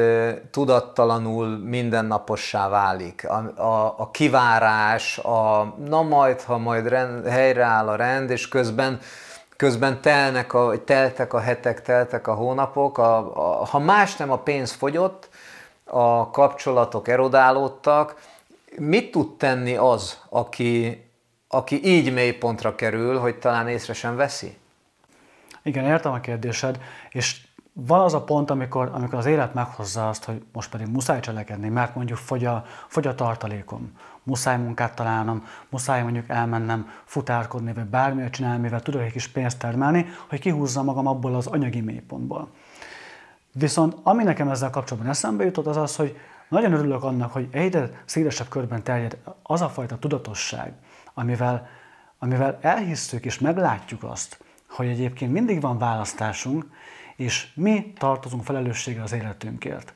tudattalanul 0.50 1.58
mindennapossá 1.58 2.68
válik. 2.68 3.28
A, 3.28 3.60
a, 3.60 3.94
a 3.98 4.10
kivárás, 4.10 5.18
a 5.18 5.74
na 5.84 6.02
majd, 6.02 6.40
ha 6.42 6.58
majd 6.58 6.88
rend, 6.88 7.26
helyreáll 7.26 7.88
a 7.88 7.96
rend, 7.96 8.30
és 8.30 8.48
közben 8.48 9.00
közben 9.56 10.00
telnek 10.00 10.54
a, 10.54 10.84
teltek 10.84 11.32
a 11.32 11.40
hetek, 11.40 11.82
teltek 11.82 12.26
a 12.26 12.34
hónapok, 12.34 12.98
a, 12.98 13.16
a, 13.60 13.64
ha 13.64 13.78
más 13.78 14.16
nem 14.16 14.30
a 14.30 14.38
pénz 14.38 14.72
fogyott, 14.72 15.28
a 15.84 16.30
kapcsolatok 16.30 17.08
erodálódtak, 17.08 18.20
mit 18.76 19.10
tud 19.10 19.36
tenni 19.36 19.76
az, 19.76 20.20
aki, 20.28 21.04
aki 21.48 21.86
így 21.86 22.12
mélypontra 22.12 22.74
kerül, 22.74 23.18
hogy 23.18 23.38
talán 23.38 23.68
észre 23.68 23.92
sem 23.92 24.16
veszi? 24.16 24.56
Igen, 25.62 25.84
értem 25.84 26.12
a 26.12 26.20
kérdésed, 26.20 26.80
és 27.10 27.40
van 27.72 28.00
az 28.00 28.14
a 28.14 28.22
pont, 28.22 28.50
amikor, 28.50 28.90
amikor 28.92 29.18
az 29.18 29.26
élet 29.26 29.54
meghozza 29.54 30.08
azt, 30.08 30.24
hogy 30.24 30.44
most 30.52 30.70
pedig 30.70 30.86
muszáj 30.86 31.20
cselekedni, 31.20 31.68
mert 31.68 31.94
mondjuk 31.94 32.18
fogy 32.18 32.44
a, 32.44 32.64
fogy 32.88 33.06
a 33.06 33.14
tartalékom, 33.14 33.92
muszáj 34.22 34.58
munkát 34.58 34.94
találnom, 34.94 35.46
muszáj 35.68 36.02
mondjuk 36.02 36.28
elmennem 36.28 36.90
futárkodni, 37.04 37.72
vagy 37.72 37.84
bármilyen 37.84 38.30
csinálni, 38.30 38.60
mivel 38.60 38.80
tudok 38.80 39.00
egy 39.00 39.12
kis 39.12 39.28
pénzt 39.28 39.58
termelni, 39.58 40.06
hogy 40.28 40.40
kihúzzam 40.40 40.84
magam 40.84 41.06
abból 41.06 41.34
az 41.34 41.46
anyagi 41.46 41.80
mélypontból. 41.80 42.48
Viszont 43.52 43.96
ami 44.02 44.24
nekem 44.24 44.48
ezzel 44.48 44.70
kapcsolatban 44.70 45.10
eszembe 45.12 45.44
jutott, 45.44 45.66
az 45.66 45.76
az, 45.76 45.96
hogy 45.96 46.16
nagyon 46.48 46.72
örülök 46.72 47.04
annak, 47.04 47.32
hogy 47.32 47.48
egyre 47.50 48.02
szélesebb 48.04 48.48
körben 48.48 48.82
terjed 48.82 49.16
az 49.42 49.60
a 49.60 49.68
fajta 49.68 49.98
tudatosság, 49.98 50.72
amivel, 51.14 51.68
amivel 52.18 52.58
elhisszük 52.60 53.24
és 53.24 53.38
meglátjuk 53.38 54.04
azt, 54.04 54.38
hogy 54.68 54.86
egyébként 54.86 55.32
mindig 55.32 55.60
van 55.60 55.78
választásunk, 55.78 56.66
és 57.16 57.48
mi 57.54 57.92
tartozunk 57.98 58.44
felelősséggel 58.44 59.02
az 59.02 59.12
életünkért. 59.12 59.94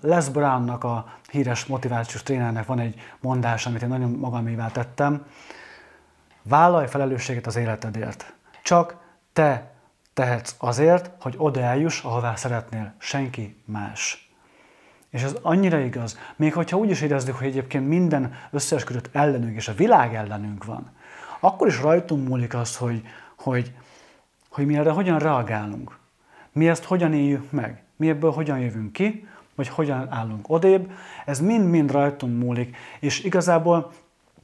Les 0.00 0.28
Brownnak, 0.28 0.84
a 0.84 1.06
híres 1.30 1.66
motivációs 1.66 2.22
trénernek 2.22 2.66
van 2.66 2.78
egy 2.78 3.00
mondás, 3.20 3.66
amit 3.66 3.82
én 3.82 3.88
nagyon 3.88 4.10
magamévá 4.10 4.66
tettem. 4.66 5.26
Vállalj 6.42 6.86
felelősséget 6.86 7.46
az 7.46 7.56
életedért. 7.56 8.34
Csak 8.62 8.96
te 9.32 9.70
tehetsz 10.14 10.54
azért, 10.58 11.10
hogy 11.20 11.34
oda 11.36 11.60
eljuss, 11.60 12.04
ahová 12.04 12.34
szeretnél. 12.34 12.94
Senki 12.98 13.62
más. 13.64 14.30
És 15.10 15.22
ez 15.22 15.34
annyira 15.42 15.78
igaz, 15.78 16.18
még 16.36 16.54
hogyha 16.54 16.76
úgy 16.76 16.90
is 16.90 17.00
érezzük, 17.00 17.36
hogy 17.36 17.46
egyébként 17.46 17.88
minden 17.88 18.34
összeesküdött 18.50 19.08
ellenünk 19.12 19.56
és 19.56 19.68
a 19.68 19.74
világ 19.74 20.14
ellenünk 20.14 20.64
van, 20.64 20.90
akkor 21.40 21.66
is 21.66 21.80
rajtunk 21.80 22.28
múlik 22.28 22.54
az, 22.54 22.76
hogy, 22.76 23.02
hogy, 23.36 23.72
hogy 24.58 24.66
mi 24.66 24.76
erre 24.76 24.90
hogyan 24.90 25.18
reagálunk. 25.18 25.98
Mi 26.52 26.68
ezt 26.68 26.84
hogyan 26.84 27.14
éljük 27.14 27.50
meg? 27.50 27.82
Mi 27.96 28.08
ebből 28.08 28.30
hogyan 28.30 28.58
jövünk 28.58 28.92
ki? 28.92 29.28
Vagy 29.54 29.68
hogyan 29.68 30.12
állunk 30.12 30.48
odébb? 30.48 30.90
Ez 31.24 31.40
mind-mind 31.40 31.90
rajtunk 31.90 32.42
múlik. 32.42 32.76
És 33.00 33.24
igazából 33.24 33.92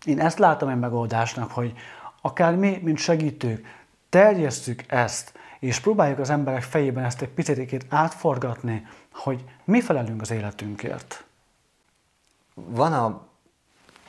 én 0.05 0.21
ezt 0.21 0.39
látom 0.39 0.69
egy 0.69 0.79
megoldásnak, 0.79 1.51
hogy 1.51 1.73
akár 2.21 2.57
mi, 2.57 2.81
mint 2.83 2.99
segítők, 2.99 3.67
terjesszük 4.09 4.85
ezt, 4.87 5.33
és 5.59 5.81
próbáljuk 5.81 6.19
az 6.19 6.31
emberek 6.31 6.63
fejében 6.63 7.05
ezt 7.05 7.23
egy 7.23 7.29
picit 7.29 7.87
átforgatni, 7.89 8.87
hogy 9.13 9.45
mi 9.65 9.81
felelünk 9.81 10.21
az 10.21 10.31
életünkért. 10.31 11.25
Van 12.55 12.93
a 12.93 13.27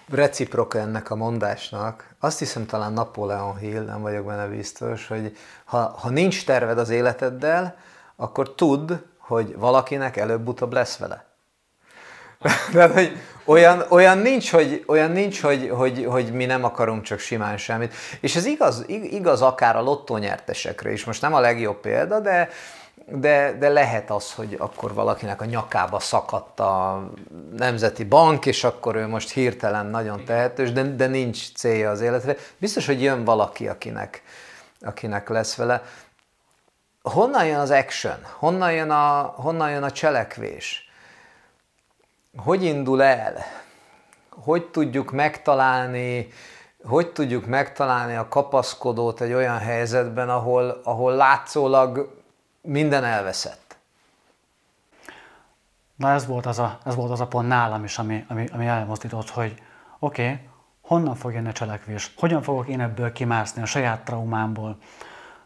reciproka 0.09 0.79
ennek 0.79 1.09
a 1.09 1.15
mondásnak, 1.15 2.14
azt 2.25 2.39
hiszem 2.39 2.65
talán 2.65 2.93
Napoleon 2.93 3.57
Hill, 3.57 3.83
nem 3.83 4.01
vagyok 4.01 4.25
benne 4.25 4.47
biztos, 4.47 5.07
hogy 5.07 5.37
ha, 5.65 5.95
ha 5.99 6.09
nincs 6.09 6.45
terved 6.45 6.77
az 6.77 6.89
életeddel, 6.89 7.75
akkor 8.15 8.55
tudd, 8.55 8.91
hogy 9.17 9.57
valakinek 9.57 10.17
előbb-utóbb 10.17 10.73
lesz 10.73 10.97
vele. 10.97 11.25
De, 12.73 12.87
hogy 12.87 13.17
olyan, 13.45 13.85
olyan 13.89 14.17
nincs, 14.17 14.51
hogy, 14.51 14.83
olyan 14.87 15.11
nincs 15.11 15.41
hogy, 15.41 15.69
hogy, 15.69 16.05
hogy 16.05 16.31
mi 16.31 16.45
nem 16.45 16.63
akarunk 16.63 17.03
csak 17.03 17.19
simán 17.19 17.57
semmit. 17.57 17.93
És 18.19 18.35
ez 18.35 18.45
igaz, 18.45 18.83
igaz 18.87 19.41
akár 19.41 19.75
a 19.75 19.81
lottónyertesekre 19.81 20.91
is. 20.91 21.05
Most 21.05 21.21
nem 21.21 21.33
a 21.33 21.39
legjobb 21.39 21.79
példa, 21.79 22.19
de, 22.19 22.49
de, 23.07 23.55
de 23.59 23.69
lehet 23.69 24.11
az, 24.11 24.33
hogy 24.33 24.55
akkor 24.59 24.93
valakinek 24.93 25.41
a 25.41 25.45
nyakába 25.45 25.99
szakadt 25.99 26.59
a 26.59 27.03
nemzeti 27.57 28.03
bank, 28.03 28.45
és 28.45 28.63
akkor 28.63 28.95
ő 28.95 29.07
most 29.07 29.31
hirtelen 29.31 29.85
nagyon 29.85 30.25
tehetős, 30.25 30.71
de, 30.71 30.83
de 30.83 31.07
nincs 31.07 31.51
célja 31.53 31.89
az 31.89 32.01
életre. 32.01 32.35
Biztos, 32.57 32.85
hogy 32.85 33.01
jön 33.01 33.23
valaki, 33.23 33.67
akinek, 33.67 34.23
akinek 34.81 35.29
lesz 35.29 35.55
vele 35.55 35.83
honnan 37.11 37.45
jön 37.45 37.59
az 37.59 37.71
action? 37.71 38.17
Honnan 38.37 38.71
jön 38.71 38.89
a, 38.89 39.33
honnan 39.35 39.71
jön 39.71 39.83
a 39.83 39.91
cselekvés? 39.91 40.89
Hogy 42.37 42.63
indul 42.63 43.03
el? 43.03 43.33
Hogy 44.29 44.65
tudjuk 44.65 45.11
megtalálni, 45.11 46.27
hogy 46.83 47.11
tudjuk 47.11 47.45
megtalálni 47.45 48.15
a 48.15 48.27
kapaszkodót 48.27 49.21
egy 49.21 49.33
olyan 49.33 49.57
helyzetben, 49.57 50.29
ahol, 50.29 50.81
ahol 50.83 51.15
látszólag 51.15 52.23
minden 52.65 53.03
elveszett? 53.03 53.77
Na 55.95 56.11
ez 56.11 56.25
volt 56.25 56.45
az 56.45 56.59
a, 56.59 56.79
ez 56.85 56.95
volt 56.95 57.11
az 57.11 57.19
a 57.19 57.27
pont 57.27 57.47
nálam 57.47 57.83
is, 57.83 57.97
ami, 57.97 58.25
ami, 58.27 58.47
ami 58.51 58.65
elmozdított, 58.65 59.29
hogy 59.29 59.61
oké, 59.99 60.23
okay, 60.23 60.39
honnan 60.81 61.15
fog 61.15 61.33
jönni 61.33 61.47
a 61.47 61.51
cselekvés? 61.51 62.13
Hogyan 62.17 62.41
fogok 62.41 62.67
én 62.67 62.81
ebből 62.81 63.11
kimászni 63.11 63.61
a 63.61 63.65
saját 63.65 64.03
traumámból? 64.05 64.77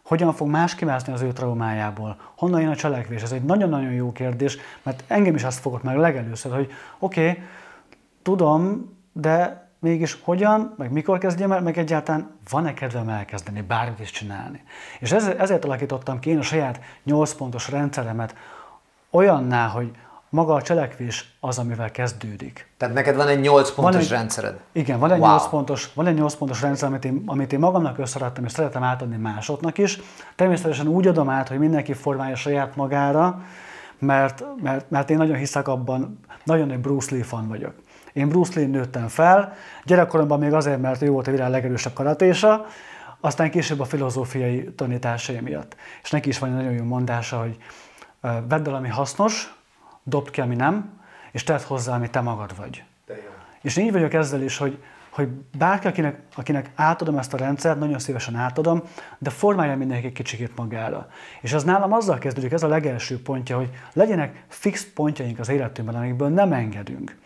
hogyan 0.10 0.34
fog 0.34 0.48
más 0.48 0.76
kimászni 0.76 1.14
az 1.14 1.22
ő 1.22 1.32
traumájából, 1.32 2.16
honnan 2.38 2.62
jön 2.62 2.70
a 2.70 2.76
cselekvés. 2.76 3.22
Ez 3.22 3.32
egy 3.32 3.44
nagyon-nagyon 3.44 3.92
jó 3.92 4.12
kérdés, 4.12 4.58
mert 4.84 5.04
engem 5.08 5.36
is 5.36 5.44
azt 5.44 5.60
fogott 5.60 5.84
meg 5.84 5.98
legelőször, 5.98 6.54
hogy 6.54 6.72
oké, 7.00 7.30
okay, 7.30 7.44
tudom, 8.22 8.94
de 9.14 9.69
mégis 9.80 10.18
hogyan, 10.22 10.74
meg 10.78 10.92
mikor 10.92 11.18
kezdjem 11.18 11.52
el, 11.52 11.62
meg 11.62 11.78
egyáltalán 11.78 12.32
van-e 12.50 12.74
kedvem 12.74 13.10
elkezdeni 13.10 13.62
bármit 13.62 14.00
is 14.00 14.12
csinálni. 14.12 14.64
És 15.00 15.12
ezért 15.12 15.66
alakítottam 15.66 16.20
ki 16.20 16.30
én 16.30 16.38
a 16.38 16.42
saját 16.42 16.80
8 17.04 17.34
pontos 17.34 17.70
rendszeremet 17.70 18.36
olyanná, 19.10 19.68
hogy 19.68 19.92
maga 20.30 20.54
a 20.54 20.62
cselekvés 20.62 21.38
az, 21.40 21.58
amivel 21.58 21.92
kezdődik. 21.92 22.68
Tehát 22.78 22.96
neked 22.96 23.16
van 23.16 23.28
egy 23.28 23.40
8 23.40 23.72
pontos 23.72 23.94
van 23.94 24.04
egy, 24.04 24.10
rendszered? 24.10 24.60
Igen, 24.72 25.00
van 25.00 25.12
egy, 25.12 25.20
wow. 25.20 25.30
8 25.30 25.50
pontos, 25.50 25.92
van 25.94 26.08
egy 26.08 26.16
8 26.16 26.36
pontos 26.36 26.62
rendszer, 26.62 26.88
amit 26.88 27.06
én, 27.06 27.24
amit 27.26 27.54
én 27.54 27.60
magamnak 27.60 27.98
összeadtam, 27.98 28.46
és 28.46 28.52
szeretem 28.52 28.84
átadni 28.84 29.18
másoknak 29.18 29.78
is. 29.78 30.00
Természetesen 30.36 30.88
úgy 30.88 31.08
adom 31.08 31.30
át, 31.30 31.48
hogy 31.48 31.60
mindenki 31.60 31.94
formálja 31.94 32.36
saját 32.36 32.76
magára, 32.76 33.42
mert, 34.00 34.44
mert, 34.62 34.90
mert 34.90 35.10
én 35.10 35.18
nagyon 35.18 35.38
hiszek 35.38 35.68
abban, 35.68 36.20
nagyon 36.44 36.72
egy 36.72 36.80
Bruce 36.80 37.16
Lee 37.16 37.24
fan 37.24 37.48
vagyok. 37.48 37.74
Én 38.14 38.30
Bruce 38.30 38.60
Lee 38.60 38.68
nőttem 38.68 39.08
fel, 39.08 39.54
gyerekkoromban 39.84 40.40
még 40.40 40.54
azért, 40.54 40.82
mert 40.82 41.02
ő 41.02 41.10
volt 41.10 41.28
a 41.28 41.32
világ 41.32 41.50
legerősebb 41.50 41.94
karatésa, 41.94 42.66
aztán 43.20 43.52
később 43.52 43.80
a 43.80 43.86
filozófiai 43.86 44.74
tanítása 44.76 45.42
miatt. 45.42 45.76
És 46.04 46.12
neki 46.12 46.30
is 46.30 46.40
van 46.40 46.50
egy 46.50 46.56
nagyon 46.56 46.72
jó 46.72 46.84
mondása, 46.84 47.40
hogy 47.40 47.58
vedd 48.22 48.68
el, 48.68 48.76
ami 48.76 48.88
hasznos, 48.88 49.54
dobd 50.04 50.30
ki, 50.30 50.42
ami 50.42 50.56
nem, 50.56 51.00
és 51.32 51.44
tedd 51.44 51.62
hozzá, 51.68 51.96
ami 51.96 52.10
te 52.10 52.22
magad 52.22 52.58
vagy. 52.58 52.84
És 53.62 53.78
így 53.78 53.92
vagyok 53.92 54.14
ezzel 54.14 54.42
is, 54.42 54.58
hogy, 54.58 54.84
hogy 55.20 55.58
bárki, 55.58 55.88
akinek, 55.88 56.22
akinek 56.36 56.72
átadom 56.76 57.18
ezt 57.18 57.34
a 57.34 57.38
rendszert, 57.38 57.80
nagyon 57.80 58.00
szívesen 58.00 58.36
átadom, 58.36 58.82
de 59.18 59.30
formálja 59.30 59.78
mindenki 59.78 60.12
kicsikét 60.12 60.56
magára. 60.56 61.08
És 61.42 61.54
ez 61.54 61.64
nálam 61.64 61.94
azzal 61.94 62.18
kezdődik, 62.18 62.52
ez 62.52 62.64
a 62.64 62.68
legelső 62.68 63.22
pontja, 63.22 63.58
hogy 63.58 63.70
legyenek 63.94 64.46
fix 64.48 64.88
pontjaink 64.94 65.40
az 65.40 65.50
életünkben, 65.50 65.96
amikből 65.96 66.30
nem 66.30 66.54
engedünk. 66.54 67.18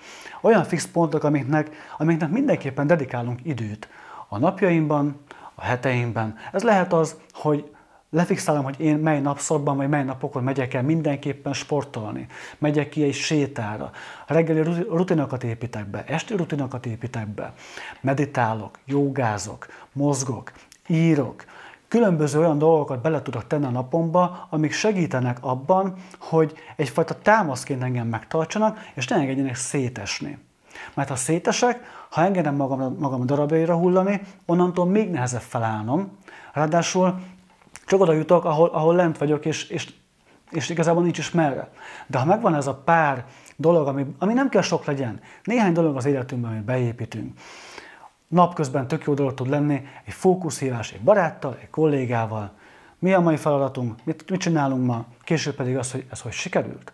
Olyan 0.42 0.64
fix 0.64 0.88
pontok, 0.88 1.24
amiknek, 1.24 1.70
amiknek 1.98 2.30
mindenképpen 2.30 2.88
dedikálunk 2.88 3.40
időt 3.44 3.88
a 4.28 4.38
napjainkban, 4.38 5.20
a 5.56 5.64
heteinkben. 5.64 6.36
Ez 6.52 6.64
lehet 6.64 6.94
az, 6.94 7.16
hogy 7.34 7.76
lefixálom, 8.14 8.64
hogy 8.64 8.80
én 8.80 8.98
mely 8.98 9.22
napszakban, 9.22 9.78
vagy 9.78 9.90
mely 9.90 10.04
napokon 10.04 10.44
megyek 10.44 10.74
el 10.74 10.84
mindenképpen 10.84 11.54
sportolni. 11.54 12.28
Megyek 12.58 12.90
ki 12.90 13.04
egy 13.04 13.14
sétára. 13.14 13.92
Reggeli 14.28 14.84
rutinokat 14.90 15.44
építek 15.44 15.88
be, 15.88 16.04
esti 16.08 16.36
rutinokat 16.36 16.86
építek 16.86 17.28
be. 17.28 17.54
Meditálok, 18.02 18.80
jogázok, 18.86 19.68
mozgok, 19.92 20.52
írok. 20.88 21.44
Különböző 21.88 22.40
olyan 22.40 22.58
dolgokat 22.58 23.02
bele 23.02 23.22
tudok 23.22 23.48
tenni 23.48 23.66
a 23.66 23.70
napomba, 23.70 24.48
amik 24.50 24.72
segítenek 24.72 25.38
abban, 25.42 25.96
hogy 26.20 26.54
egyfajta 26.76 27.16
támaszként 27.22 27.84
engem 27.84 28.08
megtartsanak, 28.08 28.80
és 28.94 29.08
ne 29.08 29.16
engedjenek 29.16 29.56
szétesni. 29.56 30.38
Mert 30.94 31.10
ha 31.10 31.16
szétesek, 31.16 31.80
ha 32.10 32.24
engedem 32.24 32.56
magam, 32.56 32.96
magam 33.00 33.26
darabjaira 33.26 33.76
hullani, 33.76 34.22
onnantól 34.46 34.86
még 34.86 35.10
nehezebb 35.10 35.42
felállnom. 35.42 36.18
Ráadásul 36.54 37.20
csak 37.86 38.00
oda 38.00 38.14
jutok, 38.14 38.46
ahol, 38.46 38.70
ahol 38.70 38.96
lent 38.96 39.18
vagyok, 39.18 39.46
és, 39.46 39.70
és, 39.70 39.94
és 40.52 40.70
igazából 40.70 41.04
nincs 41.04 41.18
is 41.18 41.32
merre. 41.32 41.72
De 42.08 42.18
ha 42.18 42.26
megvan 42.26 42.56
ez 42.56 42.68
a 42.68 42.76
pár 42.76 43.26
dolog, 43.56 43.88
ami, 43.88 44.06
ami 44.20 44.34
nem 44.34 44.50
kell 44.50 44.62
sok 44.62 44.86
legyen, 44.86 45.20
néhány 45.44 45.74
dolog 45.74 45.96
az 45.96 46.06
életünkben, 46.06 46.52
amit 46.52 46.64
beépítünk, 46.64 47.40
napközben 48.28 48.88
tök 48.88 49.04
jó 49.04 49.14
dolog 49.14 49.34
tud 49.34 49.50
lenni, 49.50 49.82
egy 50.06 50.14
fókuszhívás 50.14 50.92
egy 50.92 51.02
baráttal, 51.02 51.58
egy 51.62 51.70
kollégával, 51.70 52.52
mi 53.00 53.14
a 53.14 53.20
mai 53.20 53.38
feladatunk, 53.38 53.96
mit, 54.04 54.30
mit 54.30 54.40
csinálunk 54.40 54.86
ma, 54.86 55.06
később 55.22 55.56
pedig 55.56 55.78
az, 55.78 55.92
hogy 55.92 56.06
ez 56.12 56.22
hogy 56.22 56.32
sikerült. 56.32 56.92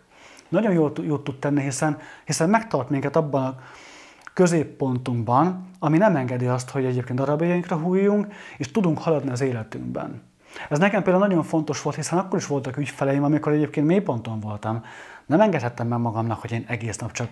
Nagyon 0.48 0.72
jól, 0.72 0.92
jól 1.02 1.22
tud 1.22 1.38
tenni, 1.38 1.62
hiszen, 1.62 1.98
hiszen 2.24 2.50
megtart 2.50 2.90
minket 2.90 3.16
abban 3.16 3.44
a 3.44 3.58
középpontunkban, 4.34 5.68
ami 5.78 5.98
nem 5.98 6.16
engedi 6.16 6.46
azt, 6.46 6.70
hogy 6.70 6.84
egyébként 6.84 7.18
darabjainkra 7.18 7.76
hújjunk, 7.76 8.32
és 8.56 8.70
tudunk 8.70 8.98
haladni 8.98 9.30
az 9.30 9.40
életünkben. 9.40 10.22
Ez 10.68 10.78
nekem 10.78 11.02
például 11.02 11.26
nagyon 11.26 11.42
fontos 11.42 11.82
volt, 11.82 11.96
hiszen 11.96 12.18
akkor 12.18 12.38
is 12.38 12.46
voltak 12.46 12.76
ügyfeleim, 12.76 13.24
amikor 13.24 13.52
egyébként 13.52 13.86
mélyponton 13.86 14.40
voltam. 14.40 14.84
Nem 15.26 15.40
engedhettem 15.40 15.86
meg 15.86 15.98
magamnak, 15.98 16.40
hogy 16.40 16.52
én 16.52 16.64
egész 16.68 16.96
nap 16.96 17.12
csak 17.12 17.28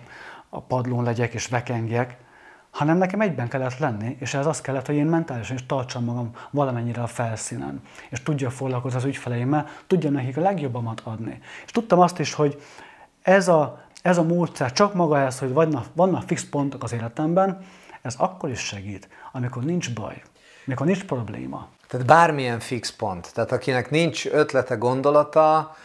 a 0.49 0.61
padlón 0.61 1.03
legyek 1.03 1.33
és 1.33 1.47
vekengjek, 1.47 2.17
hanem 2.71 2.97
nekem 2.97 3.21
egyben 3.21 3.47
kellett 3.47 3.77
lenni, 3.77 4.17
és 4.19 4.33
ez 4.33 4.45
az 4.45 4.61
kellett, 4.61 4.85
hogy 4.85 4.95
én 4.95 5.05
mentálisan 5.05 5.55
is 5.55 5.65
tartsam 5.65 6.03
magam 6.03 6.31
valamennyire 6.51 7.01
a 7.01 7.07
felszínen, 7.07 7.81
és 8.09 8.23
tudja 8.23 8.49
foglalkozni 8.49 8.97
az 8.97 9.05
ügyfeleimmel, 9.05 9.67
tudja 9.87 10.09
nekik 10.09 10.37
a 10.37 10.41
legjobbamat 10.41 11.01
adni. 11.03 11.39
És 11.65 11.71
tudtam 11.71 11.99
azt 11.99 12.19
is, 12.19 12.33
hogy 12.33 12.61
ez 13.21 13.47
a, 13.47 13.81
ez 14.01 14.17
a 14.17 14.23
módszer, 14.23 14.73
csak 14.73 14.93
maga 14.93 15.19
ez, 15.19 15.39
hogy 15.39 15.53
vannak, 15.53 15.85
vannak 15.93 16.23
fix 16.27 16.49
pontok 16.49 16.83
az 16.83 16.93
életemben, 16.93 17.65
ez 18.01 18.15
akkor 18.17 18.49
is 18.49 18.59
segít, 18.59 19.09
amikor 19.31 19.63
nincs 19.63 19.93
baj, 19.93 20.21
amikor 20.65 20.85
nincs 20.85 21.03
probléma. 21.03 21.67
Tehát 21.89 22.05
bármilyen 22.05 22.59
fix 22.59 22.91
pont. 22.91 23.33
Tehát 23.33 23.51
akinek 23.51 23.89
nincs 23.89 24.25
ötlete, 24.25 24.75
gondolata, 24.75 25.75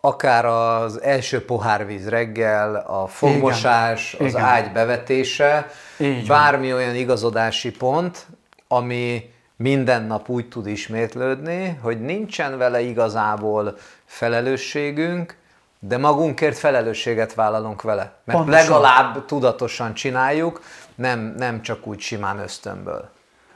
akár 0.00 0.44
az 0.46 1.02
első 1.02 1.44
pohárvíz 1.44 2.08
reggel, 2.08 2.74
a 2.76 3.06
fogmosás, 3.06 4.12
Igen. 4.14 4.26
az 4.26 4.32
Igen. 4.32 4.44
ágy 4.44 4.72
bevetése, 4.72 5.70
Így 5.98 6.26
bármi 6.26 6.70
van. 6.70 6.76
olyan 6.76 6.94
igazodási 6.94 7.70
pont, 7.70 8.26
ami 8.68 9.30
minden 9.56 10.02
nap 10.02 10.28
úgy 10.28 10.48
tud 10.48 10.66
ismétlődni, 10.66 11.78
hogy 11.82 12.00
nincsen 12.00 12.58
vele 12.58 12.80
igazából 12.80 13.76
felelősségünk, 14.04 15.36
de 15.78 15.98
magunkért 15.98 16.58
felelősséget 16.58 17.34
vállalunk 17.34 17.82
vele. 17.82 18.12
Mert 18.24 18.38
Pontosan. 18.38 18.62
legalább 18.62 19.24
tudatosan 19.26 19.94
csináljuk, 19.94 20.62
nem, 20.94 21.34
nem 21.36 21.62
csak 21.62 21.86
úgy 21.86 22.00
simán 22.00 22.38
ösztönből. 22.38 23.10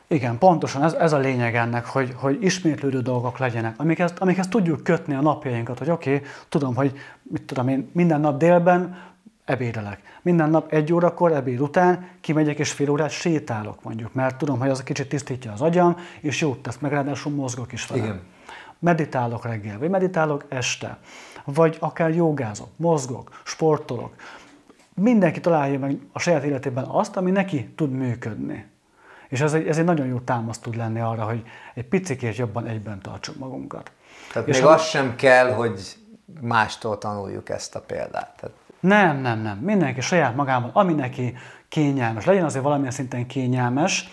Igen, 0.08 0.38
pontosan 0.38 0.82
ez, 0.82 0.92
ez 0.92 1.12
a 1.12 1.18
lényeg 1.18 1.54
ennek, 1.54 1.86
hogy, 1.86 2.14
hogy 2.16 2.42
ismétlődő 2.42 3.00
dolgok 3.00 3.38
legyenek, 3.38 3.74
amikhez, 3.76 4.12
amikhez 4.18 4.48
tudjuk 4.48 4.82
kötni 4.82 5.14
a 5.14 5.20
napjainkat, 5.20 5.78
hogy 5.78 5.90
oké, 5.90 6.14
okay, 6.14 6.28
tudom, 6.48 6.74
hogy 6.74 6.98
mit 7.22 7.42
tudom 7.42 7.68
én, 7.68 7.90
minden 7.92 8.20
nap 8.20 8.38
délben 8.38 8.96
ebédelek. 9.44 10.00
Minden 10.22 10.50
nap 10.50 10.72
egy 10.72 10.92
órakor, 10.92 11.32
ebéd 11.32 11.60
után 11.60 12.08
kimegyek 12.20 12.58
és 12.58 12.72
fél 12.72 12.90
órát 12.90 13.10
sétálok 13.10 13.82
mondjuk, 13.82 14.14
mert 14.14 14.36
tudom, 14.36 14.58
hogy 14.58 14.68
az 14.68 14.82
kicsit 14.82 15.08
tisztítja 15.08 15.52
az 15.52 15.60
agyam, 15.60 15.96
és 16.20 16.40
jót 16.40 16.58
tesz, 16.58 16.78
meg 16.78 16.90
ráadásul 16.90 17.32
mozgok 17.32 17.72
is 17.72 17.86
vele. 17.86 18.02
Igen. 18.02 18.20
Meditálok 18.78 19.44
reggel, 19.44 19.78
vagy 19.78 19.90
meditálok 19.90 20.44
este, 20.48 20.98
vagy 21.44 21.76
akár 21.80 22.14
jogázok, 22.14 22.68
mozgok, 22.76 23.40
sportolok. 23.44 24.14
Mindenki 24.94 25.40
találja 25.40 25.78
meg 25.78 25.98
a 26.12 26.18
saját 26.18 26.44
életében 26.44 26.84
azt, 26.84 27.16
ami 27.16 27.30
neki 27.30 27.72
tud 27.74 27.90
működni. 27.90 28.66
És 29.28 29.40
ez 29.40 29.52
egy, 29.52 29.66
ez 29.66 29.78
egy 29.78 29.84
nagyon 29.84 30.06
jó 30.06 30.18
támaszt 30.18 30.62
tud 30.62 30.76
lenni 30.76 31.00
arra, 31.00 31.24
hogy 31.24 31.42
egy 31.74 31.84
picikét 31.84 32.36
jobban 32.36 32.66
egyben 32.66 33.00
tartsuk 33.00 33.38
magunkat. 33.38 33.90
Tehát 34.32 34.48
és 34.48 34.56
még 34.56 34.66
ha... 34.66 34.72
az 34.72 34.82
sem 34.82 35.16
kell, 35.16 35.52
hogy 35.52 35.96
mástól 36.40 36.98
tanuljuk 36.98 37.48
ezt 37.48 37.74
a 37.74 37.80
példát. 37.80 38.34
Tehát... 38.36 38.56
Nem, 38.80 39.20
nem, 39.20 39.40
nem. 39.40 39.58
Mindenki 39.58 40.00
saját 40.00 40.36
magában, 40.36 40.70
ami 40.72 40.92
neki 40.92 41.36
kényelmes. 41.68 42.24
Legyen 42.24 42.44
azért 42.44 42.64
valamilyen 42.64 42.92
szinten 42.92 43.26
kényelmes. 43.26 44.08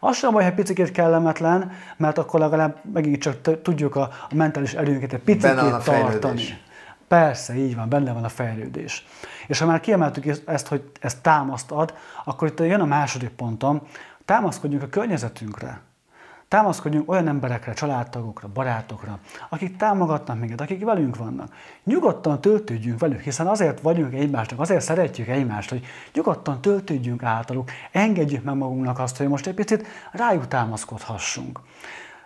Az 0.00 0.16
sem 0.16 0.32
baj, 0.32 0.44
ha 0.44 0.52
picit 0.52 0.90
kellemetlen, 0.90 1.72
mert 1.96 2.18
akkor 2.18 2.40
legalább 2.40 2.80
megint 2.92 3.20
csak 3.20 3.62
tudjuk 3.62 3.96
a, 3.96 4.00
a 4.30 4.34
mentális 4.34 4.74
erőnket 4.74 5.12
egy 5.12 5.20
picit 5.20 5.54
tartani. 5.84 6.42
Persze, 7.08 7.54
így 7.54 7.76
van, 7.76 7.88
benne 7.88 8.12
van 8.12 8.24
a 8.24 8.28
fejlődés. 8.28 9.06
És 9.46 9.58
ha 9.58 9.66
már 9.66 9.80
kiemeltük 9.80 10.40
ezt, 10.46 10.66
hogy 10.66 10.90
ez 11.00 11.14
támaszt 11.14 11.70
ad, 11.70 11.94
akkor 12.24 12.48
itt 12.48 12.60
jön 12.60 12.80
a 12.80 12.84
második 12.84 13.28
pontom, 13.28 13.82
Támaszkodjunk 14.28 14.82
a 14.82 14.88
környezetünkre. 14.88 15.80
Támaszkodjunk 16.48 17.10
olyan 17.10 17.28
emberekre, 17.28 17.72
családtagokra, 17.72 18.48
barátokra, 18.54 19.18
akik 19.48 19.76
támogatnak 19.76 20.38
minket, 20.38 20.60
akik 20.60 20.84
velünk 20.84 21.16
vannak. 21.16 21.54
Nyugodtan 21.84 22.40
töltődjünk 22.40 23.00
velük, 23.00 23.20
hiszen 23.20 23.46
azért 23.46 23.80
vagyunk 23.80 24.14
egymásnak, 24.14 24.60
azért 24.60 24.80
szeretjük 24.80 25.28
egymást, 25.28 25.70
hogy 25.70 25.84
nyugodtan 26.14 26.60
töltődjünk 26.60 27.22
általuk, 27.22 27.70
engedjük 27.92 28.44
meg 28.44 28.56
magunknak 28.56 28.98
azt, 28.98 29.16
hogy 29.16 29.28
most 29.28 29.46
egy 29.46 29.54
picit 29.54 29.86
rájuk 30.12 30.48
támaszkodhassunk. 30.48 31.60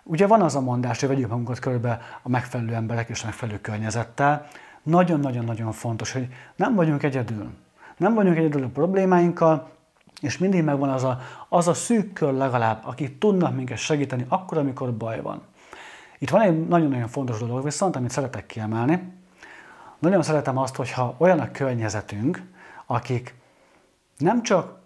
Ugye 0.02 0.26
van 0.26 0.42
az 0.42 0.56
a 0.56 0.60
mondás, 0.60 1.00
hogy 1.00 1.08
vegyük 1.08 1.28
magunkat 1.28 1.58
körbe 1.58 2.00
a 2.22 2.28
megfelelő 2.28 2.74
emberek 2.74 3.08
és 3.08 3.22
a 3.22 3.26
megfelelő 3.26 3.60
környezettel. 3.60 4.46
Nagyon-nagyon-nagyon 4.82 5.72
fontos, 5.72 6.12
hogy 6.12 6.28
nem 6.56 6.74
vagyunk 6.74 7.02
egyedül. 7.02 7.50
Nem 7.96 8.14
vagyunk 8.14 8.36
egyedül 8.36 8.62
a 8.64 8.68
problémáinkkal, 8.68 9.71
és 10.22 10.38
mindig 10.38 10.62
megvan 10.62 10.88
az 10.88 11.04
a, 11.04 11.20
az 11.48 11.68
a 11.68 11.74
szűk 11.74 12.12
kör 12.12 12.32
legalább, 12.32 12.82
akik 12.85 13.18
tudnak 13.18 13.54
minket 13.54 13.78
segíteni 13.78 14.26
akkor, 14.28 14.58
amikor 14.58 14.96
baj 14.96 15.20
van. 15.20 15.42
Itt 16.18 16.30
van 16.30 16.40
egy 16.40 16.68
nagyon-nagyon 16.68 17.08
fontos 17.08 17.38
dolog 17.38 17.64
viszont, 17.64 17.96
amit 17.96 18.11
szeretek 18.11 18.46
kiemelni. 18.46 19.12
Nagyon 19.98 20.22
szeretem 20.22 20.58
azt, 20.58 20.76
hogyha 20.76 21.14
olyan 21.18 21.38
a 21.38 21.50
környezetünk, 21.50 22.42
akik 22.87 23.35
nem 24.18 24.42
csak 24.42 24.80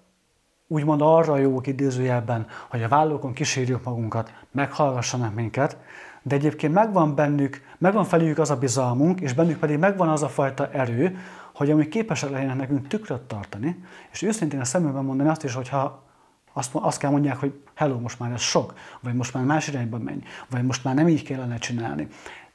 úgymond 0.67 1.01
arra 1.03 1.37
jók 1.37 1.67
idézőjelben, 1.67 2.47
hogy 2.69 2.83
a 2.83 2.89
vállókon 2.89 3.33
kísérjük 3.33 3.85
magunkat, 3.85 4.33
meghallgassanak 4.51 5.35
minket, 5.35 5.77
de 6.23 6.35
egyébként 6.35 6.73
megvan 6.73 7.15
bennük, 7.15 7.61
megvan 7.79 8.05
felük 8.05 8.39
az 8.39 8.51
a 8.51 8.57
bizalmunk, 8.57 9.21
és 9.21 9.33
bennük 9.33 9.59
pedig 9.59 9.79
megvan 9.79 10.09
az 10.09 10.23
a 10.23 10.29
fajta 10.29 10.71
erő, 10.71 11.19
hogy 11.57 11.71
amik 11.71 11.89
képesek 11.89 12.31
legyenek 12.31 12.57
nekünk 12.57 12.89
tükröt 12.89 13.21
tartani, 13.21 13.83
és 14.13 14.23
őszintén 14.23 14.61
a 14.61 14.65
szemünkben 14.65 15.05
mondani 15.05 15.29
azt 15.29 15.45
is, 15.45 15.55
hogyha 15.55 16.05
azt, 16.53 16.71
azt 16.73 16.99
kell 16.99 17.11
mondják, 17.11 17.37
hogy 17.37 17.61
hello, 17.75 17.99
most 17.99 18.19
már 18.19 18.33
ez 18.33 18.41
sok, 18.41 18.75
vagy 19.01 19.15
most 19.15 19.35
már 19.35 19.45
más 19.45 19.69
irányba 19.69 19.99
menj, 19.99 20.23
vagy 20.51 20.63
most 20.63 20.85
már 20.85 20.95
nem 20.95 21.09
így 21.09 21.23
kellene 21.23 21.59
csinálni. 21.59 22.09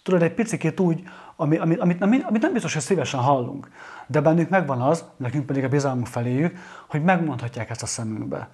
Tudod, 0.04 0.22
egy 0.22 0.34
picit 0.34 0.80
úgy, 0.80 1.04
ami, 1.36 1.58
amit, 1.58 1.80
amit, 1.80 2.02
amit 2.02 2.42
nem 2.42 2.54
biztos, 2.54 2.74
hogy 2.74 2.82
szívesen 2.82 3.20
hallunk, 3.20 3.72
de 4.08 4.22
bennük 4.22 4.50
megvan 4.50 4.82
az, 4.82 5.06
nekünk 5.18 5.46
pedig 5.46 5.64
a 5.64 5.70
bizalmunk 5.70 6.08
feléjük, 6.08 6.58
hogy 6.88 7.04
megmondhatják 7.04 7.70
ezt 7.70 7.84
a 7.84 7.86
szemünkbe. 7.86 8.50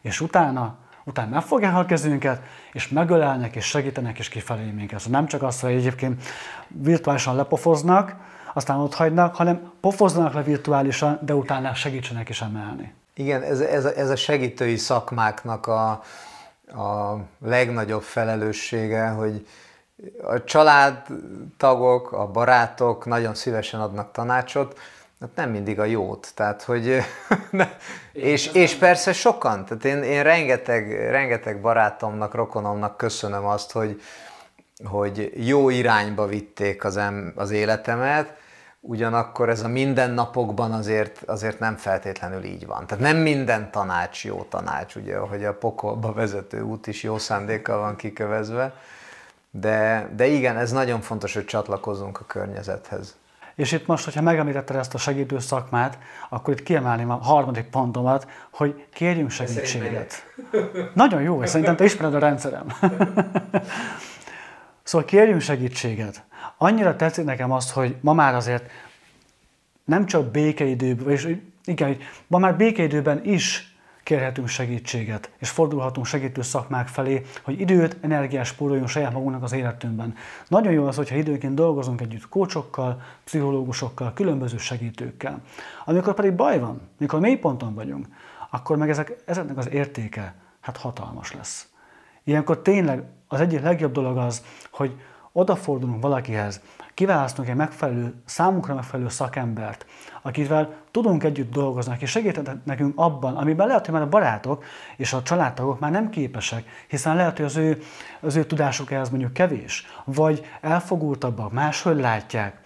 És 0.00 0.20
utána, 0.20 0.76
utána 1.04 1.30
nem 1.30 1.40
fogják 1.40 1.76
a 1.76 1.84
kezünket, 1.84 2.42
és 2.72 2.88
megölelnek, 2.88 3.56
és 3.56 3.64
segítenek, 3.64 4.18
és 4.18 4.28
kifelé 4.28 4.70
minket. 4.70 5.00
Szóval 5.00 5.20
nem 5.20 5.28
csak 5.28 5.42
azt, 5.42 5.60
hogy 5.60 5.72
egyébként 5.72 6.22
virtuálisan 6.68 7.36
lepofoznak, 7.36 8.16
aztán 8.52 8.78
ott 8.78 8.94
hagynak, 8.94 9.34
hanem 9.34 9.72
pofoznak 9.80 10.34
le 10.34 10.42
virtuálisan, 10.42 11.18
de 11.22 11.34
utána 11.34 11.74
segítsenek 11.74 12.28
is 12.28 12.42
emelni. 12.42 12.94
Igen, 13.14 13.42
ez, 13.42 13.60
ez, 13.60 13.84
a, 13.84 13.96
ez 13.96 14.10
a 14.10 14.16
segítői 14.16 14.76
szakmáknak 14.76 15.66
a, 15.66 15.90
a 16.66 17.18
legnagyobb 17.44 18.02
felelőssége, 18.02 19.08
hogy 19.08 19.46
a 20.22 20.44
családtagok, 20.44 22.12
a 22.12 22.26
barátok 22.26 23.06
nagyon 23.06 23.34
szívesen 23.34 23.80
adnak 23.80 24.12
tanácsot, 24.12 24.78
hát 25.20 25.30
nem 25.34 25.50
mindig 25.50 25.80
a 25.80 25.84
jót. 25.84 26.32
Tehát, 26.34 26.62
hogy, 26.62 26.98
és, 28.12 28.46
és 28.46 28.74
persze 28.74 29.12
sokan, 29.12 29.64
tehát 29.64 29.84
én, 29.84 30.02
én 30.02 30.22
rengeteg, 30.22 31.10
rengeteg 31.10 31.60
barátomnak, 31.60 32.34
rokonomnak 32.34 32.96
köszönöm 32.96 33.44
azt, 33.44 33.72
hogy, 33.72 34.00
hogy 34.84 35.32
jó 35.46 35.68
irányba 35.68 36.26
vitték 36.26 36.84
az, 36.84 36.96
em, 36.96 37.32
az 37.36 37.50
életemet, 37.50 38.40
ugyanakkor 38.84 39.48
ez 39.48 39.62
a 39.62 39.68
mindennapokban 39.68 40.72
azért, 40.72 41.22
azért 41.26 41.58
nem 41.58 41.76
feltétlenül 41.76 42.44
így 42.44 42.66
van. 42.66 42.86
Tehát 42.86 43.04
nem 43.04 43.16
minden 43.16 43.70
tanács 43.70 44.24
jó 44.24 44.46
tanács, 44.48 44.94
ugye, 44.94 45.16
hogy 45.16 45.44
a 45.44 45.54
pokolba 45.54 46.12
vezető 46.12 46.62
út 46.62 46.86
is 46.86 47.02
jó 47.02 47.18
szándékkal 47.18 47.78
van 47.78 47.96
kikövezve, 47.96 48.74
de, 49.50 50.08
de 50.16 50.26
igen, 50.26 50.56
ez 50.56 50.72
nagyon 50.72 51.00
fontos, 51.00 51.34
hogy 51.34 51.44
csatlakozunk 51.44 52.20
a 52.20 52.24
környezethez. 52.26 53.16
És 53.54 53.72
itt 53.72 53.86
most, 53.86 54.04
hogyha 54.04 54.22
megemlítetted 54.22 54.76
ezt 54.76 54.94
a 54.94 54.98
segítő 54.98 55.38
szakmát, 55.38 55.98
akkor 56.28 56.54
itt 56.54 56.62
kiemelném 56.62 57.10
a 57.10 57.14
harmadik 57.14 57.64
pontomat, 57.64 58.28
hogy 58.50 58.86
kérjünk 58.92 59.30
segítséget. 59.30 60.34
Nagyon 60.94 61.22
jó, 61.22 61.42
és 61.42 61.50
szerintem 61.50 61.76
te 61.76 61.84
ismered 61.84 62.14
a 62.14 62.18
rendszerem. 62.18 62.66
szóval 64.82 65.06
kérjünk 65.06 65.40
segítséget. 65.40 66.22
Annyira 66.62 66.96
tetszik 66.96 67.24
nekem 67.24 67.52
az, 67.52 67.72
hogy 67.72 67.96
ma 68.00 68.12
már 68.12 68.34
azért 68.34 68.70
nem 69.84 70.06
csak 70.06 70.30
békeidőben, 70.30 71.10
és 71.10 71.36
igen, 71.64 71.96
ma 72.26 72.38
már 72.38 72.56
békeidőben 72.56 73.24
is 73.24 73.76
kérhetünk 74.02 74.48
segítséget, 74.48 75.30
és 75.38 75.50
fordulhatunk 75.50 76.06
segítő 76.06 76.42
szakmák 76.42 76.88
felé, 76.88 77.22
hogy 77.42 77.60
időt, 77.60 77.96
energiát 78.00 78.44
spóroljunk 78.44 78.88
saját 78.88 79.12
magunknak 79.12 79.42
az 79.42 79.52
életünkben. 79.52 80.14
Nagyon 80.48 80.72
jó 80.72 80.86
az, 80.86 80.96
hogyha 80.96 81.16
időnként 81.16 81.54
dolgozunk 81.54 82.00
együtt 82.00 82.28
kócsokkal, 82.28 83.02
pszichológusokkal, 83.24 84.12
különböző 84.12 84.56
segítőkkel. 84.56 85.42
Amikor 85.84 86.14
pedig 86.14 86.34
baj 86.34 86.58
van, 86.58 86.80
mikor 86.98 87.20
mélyponton 87.20 87.74
vagyunk, 87.74 88.06
akkor 88.50 88.76
meg 88.76 88.90
ezek, 88.90 89.16
ezeknek 89.24 89.56
az 89.56 89.70
értéke 89.70 90.34
hát 90.60 90.76
hatalmas 90.76 91.32
lesz. 91.32 91.68
Ilyenkor 92.24 92.62
tényleg 92.62 93.02
az 93.28 93.40
egyik 93.40 93.60
legjobb 93.60 93.92
dolog 93.92 94.16
az, 94.16 94.44
hogy 94.70 94.96
odafordulunk 95.32 96.02
valakihez, 96.02 96.60
kiválasztunk 96.94 97.48
egy 97.48 97.54
megfelelő, 97.54 98.14
számunkra 98.24 98.74
megfelelő 98.74 99.08
szakembert, 99.08 99.86
akivel 100.22 100.74
tudunk 100.90 101.24
együtt 101.24 101.52
dolgozni, 101.52 101.96
és 102.00 102.10
segített 102.10 102.64
nekünk 102.64 102.92
abban, 102.96 103.36
amiben 103.36 103.66
lehet, 103.66 103.84
hogy 103.84 103.94
már 103.94 104.02
a 104.02 104.08
barátok 104.08 104.64
és 104.96 105.12
a 105.12 105.22
családtagok 105.22 105.80
már 105.80 105.90
nem 105.90 106.10
képesek, 106.10 106.64
hiszen 106.88 107.16
lehet, 107.16 107.36
hogy 107.36 107.46
az 107.46 107.56
ő, 107.56 107.78
az 108.20 108.36
ő 108.36 108.44
tudásuk 108.44 108.90
ehhez 108.90 109.10
mondjuk 109.10 109.32
kevés, 109.32 109.86
vagy 110.04 110.46
elfogultabbak, 110.60 111.52
máshogy 111.52 112.00
látják. 112.00 112.61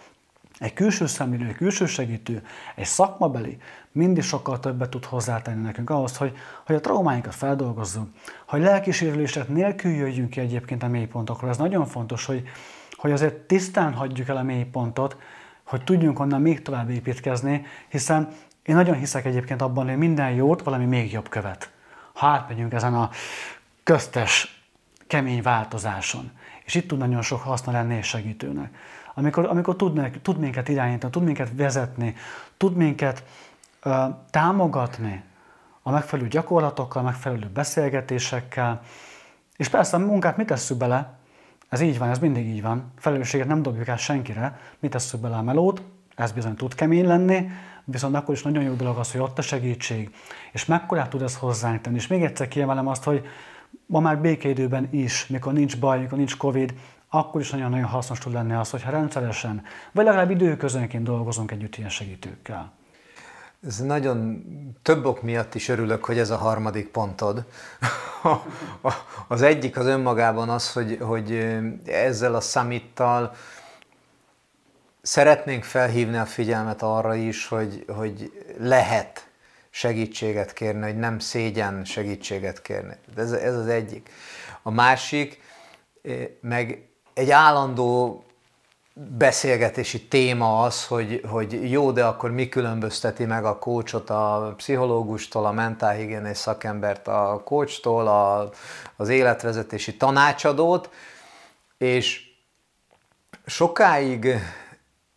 Egy 0.58 0.72
külső 0.72 1.06
szemlélő, 1.06 1.48
egy 1.48 1.54
külső 1.54 1.86
segítő, 1.86 2.42
egy 2.74 2.84
szakmabeli 2.84 3.58
mindig 3.92 4.22
sokkal 4.22 4.60
többet 4.60 4.90
tud 4.90 5.04
hozzátenni 5.04 5.62
nekünk 5.62 5.90
ahhoz, 5.90 6.16
hogy, 6.16 6.36
hogy 6.66 6.76
a 6.76 6.80
traumáinkat 6.80 7.34
feldolgozzuk, 7.34 8.08
hogy 8.46 8.60
lelkisérülések 8.60 9.48
nélkül 9.48 9.90
jöjjünk 9.90 10.30
ki 10.30 10.40
egyébként 10.40 10.82
a 10.82 10.88
mélypontokról. 10.88 11.50
Ez 11.50 11.56
nagyon 11.56 11.86
fontos, 11.86 12.24
hogy, 12.24 12.42
hogy 12.96 13.12
azért 13.12 13.34
tisztán 13.34 13.92
hagyjuk 13.92 14.28
el 14.28 14.36
a 14.36 14.42
mélypontot, 14.42 15.16
hogy 15.64 15.84
tudjunk 15.84 16.18
onnan 16.18 16.40
még 16.40 16.62
tovább 16.62 16.90
építkezni, 16.90 17.66
hiszen 17.88 18.28
én 18.62 18.74
nagyon 18.74 18.96
hiszek 18.96 19.24
egyébként 19.24 19.62
abban, 19.62 19.88
hogy 19.88 19.98
minden 19.98 20.30
jót 20.30 20.62
valami 20.62 20.84
még 20.84 21.12
jobb 21.12 21.28
követ. 21.28 21.70
Ha 22.12 22.26
átmegyünk 22.26 22.72
ezen 22.72 22.94
a 22.94 23.10
köztes, 23.82 24.64
kemény 25.06 25.42
változáson. 25.42 26.30
És 26.64 26.74
itt 26.74 26.88
tud 26.88 26.98
nagyon 26.98 27.22
sok 27.22 27.40
haszna 27.40 27.72
lenni 27.72 27.96
és 27.96 28.06
segítőnek. 28.06 28.74
Amikor, 29.18 29.46
amikor 29.46 29.76
tud, 29.76 30.20
tud 30.22 30.38
minket 30.38 30.68
irányítani, 30.68 31.12
tud 31.12 31.22
minket 31.22 31.50
vezetni, 31.56 32.14
tud 32.56 32.76
minket 32.76 33.24
ö, 33.82 34.04
támogatni 34.30 35.22
a 35.82 35.90
megfelelő 35.90 36.28
gyakorlatokkal, 36.28 37.02
megfelelő 37.02 37.50
beszélgetésekkel, 37.54 38.80
és 39.56 39.68
persze 39.68 39.96
a 39.96 40.00
munkát 40.00 40.36
mit 40.36 40.46
tesszük 40.46 40.76
bele, 40.76 41.16
ez 41.68 41.80
így 41.80 41.98
van, 41.98 42.08
ez 42.08 42.18
mindig 42.18 42.46
így 42.46 42.62
van. 42.62 42.92
Felelősséget 42.98 43.46
nem 43.46 43.62
dobjuk 43.62 43.88
el 43.88 43.96
senkire. 43.96 44.60
Mit 44.78 44.90
tesszük 44.90 45.20
bele 45.20 45.36
a 45.36 45.42
melót? 45.42 45.82
Ez 46.14 46.32
bizony 46.32 46.54
tud 46.54 46.74
kemény 46.74 47.06
lenni, 47.06 47.50
viszont 47.84 48.14
akkor 48.14 48.34
is 48.34 48.42
nagyon 48.42 48.62
jó 48.62 48.74
dolog 48.74 48.96
az, 48.96 49.12
hogy 49.12 49.20
ott 49.20 49.38
a 49.38 49.42
segítség, 49.42 50.14
és 50.52 50.64
mekkora 50.64 51.08
tud 51.08 51.22
ez 51.22 51.36
hozzánk 51.36 51.80
tenni. 51.80 51.96
És 51.96 52.06
még 52.06 52.22
egyszer 52.22 52.48
kiemelem 52.48 52.86
azt, 52.86 53.04
hogy 53.04 53.26
ma 53.86 54.00
már 54.00 54.20
békeidőben 54.20 54.88
is, 54.90 55.26
mikor 55.26 55.52
nincs 55.52 55.78
baj, 55.78 55.98
mikor 55.98 56.18
nincs 56.18 56.36
Covid, 56.36 56.74
akkor 57.16 57.40
is 57.40 57.50
nagyon-nagyon 57.50 57.86
hasznos 57.86 58.18
tud 58.18 58.32
lenni 58.32 58.52
az, 58.52 58.70
hogyha 58.70 58.90
rendszeresen, 58.90 59.62
vagy 59.92 60.04
legalább 60.04 60.30
időközönként 60.30 61.04
dolgozunk 61.04 61.50
együtt 61.50 61.76
ilyen 61.76 61.90
segítőkkel. 61.90 62.72
Ez 63.66 63.78
nagyon 63.78 64.44
több 64.82 65.04
ok 65.04 65.22
miatt 65.22 65.54
is 65.54 65.68
örülök, 65.68 66.04
hogy 66.04 66.18
ez 66.18 66.30
a 66.30 66.36
harmadik 66.36 66.88
pontod. 66.88 67.44
az 69.28 69.42
egyik 69.42 69.76
az 69.76 69.86
önmagában 69.86 70.48
az, 70.48 70.72
hogy, 70.72 70.98
hogy 71.00 71.56
ezzel 71.86 72.34
a 72.34 72.40
summittal 72.40 73.34
szeretnénk 75.02 75.64
felhívni 75.64 76.16
a 76.16 76.24
figyelmet 76.24 76.82
arra 76.82 77.14
is, 77.14 77.46
hogy, 77.46 77.84
hogy 77.88 78.44
lehet 78.58 79.28
segítséget 79.70 80.52
kérni, 80.52 80.82
hogy 80.82 80.98
nem 80.98 81.18
szégyen 81.18 81.84
segítséget 81.84 82.62
kérni. 82.62 82.94
Ez, 83.16 83.32
ez 83.32 83.54
az 83.54 83.66
egyik. 83.66 84.10
A 84.62 84.70
másik, 84.70 85.40
meg 86.40 86.85
egy 87.16 87.30
állandó 87.30 88.24
beszélgetési 88.94 90.02
téma 90.02 90.62
az, 90.62 90.86
hogy, 90.86 91.22
hogy 91.28 91.70
jó, 91.70 91.90
de 91.90 92.04
akkor 92.04 92.30
mi 92.30 92.48
különbözteti 92.48 93.24
meg 93.24 93.44
a 93.44 93.58
kócsot 93.58 94.10
a 94.10 94.54
pszichológustól, 94.56 95.46
a 95.46 95.52
mentálhigiénés 95.52 96.36
szakembert 96.36 97.08
a 97.08 97.42
kócstól, 97.44 98.06
a, 98.06 98.50
az 98.96 99.08
életvezetési 99.08 99.96
tanácsadót, 99.96 100.90
és 101.78 102.20
sokáig 103.46 104.34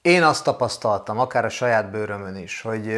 én 0.01 0.23
azt 0.23 0.43
tapasztaltam, 0.43 1.19
akár 1.19 1.45
a 1.45 1.49
saját 1.49 1.91
bőrömön 1.91 2.35
is, 2.35 2.61
hogy 2.61 2.95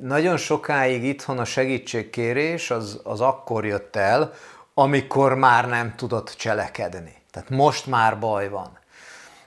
nagyon 0.00 0.36
sokáig 0.36 1.04
itthon 1.04 1.38
a 1.38 1.44
segítségkérés 1.44 2.70
az, 2.70 3.00
az 3.04 3.20
akkor 3.20 3.64
jött 3.66 3.96
el, 3.96 4.32
amikor 4.74 5.34
már 5.34 5.68
nem 5.68 5.94
tudott 5.96 6.34
cselekedni. 6.38 7.17
Tehát 7.30 7.50
most 7.50 7.86
már 7.86 8.18
baj 8.18 8.48
van. 8.48 8.78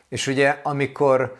És 0.09 0.27
ugye, 0.27 0.59
amikor 0.63 1.37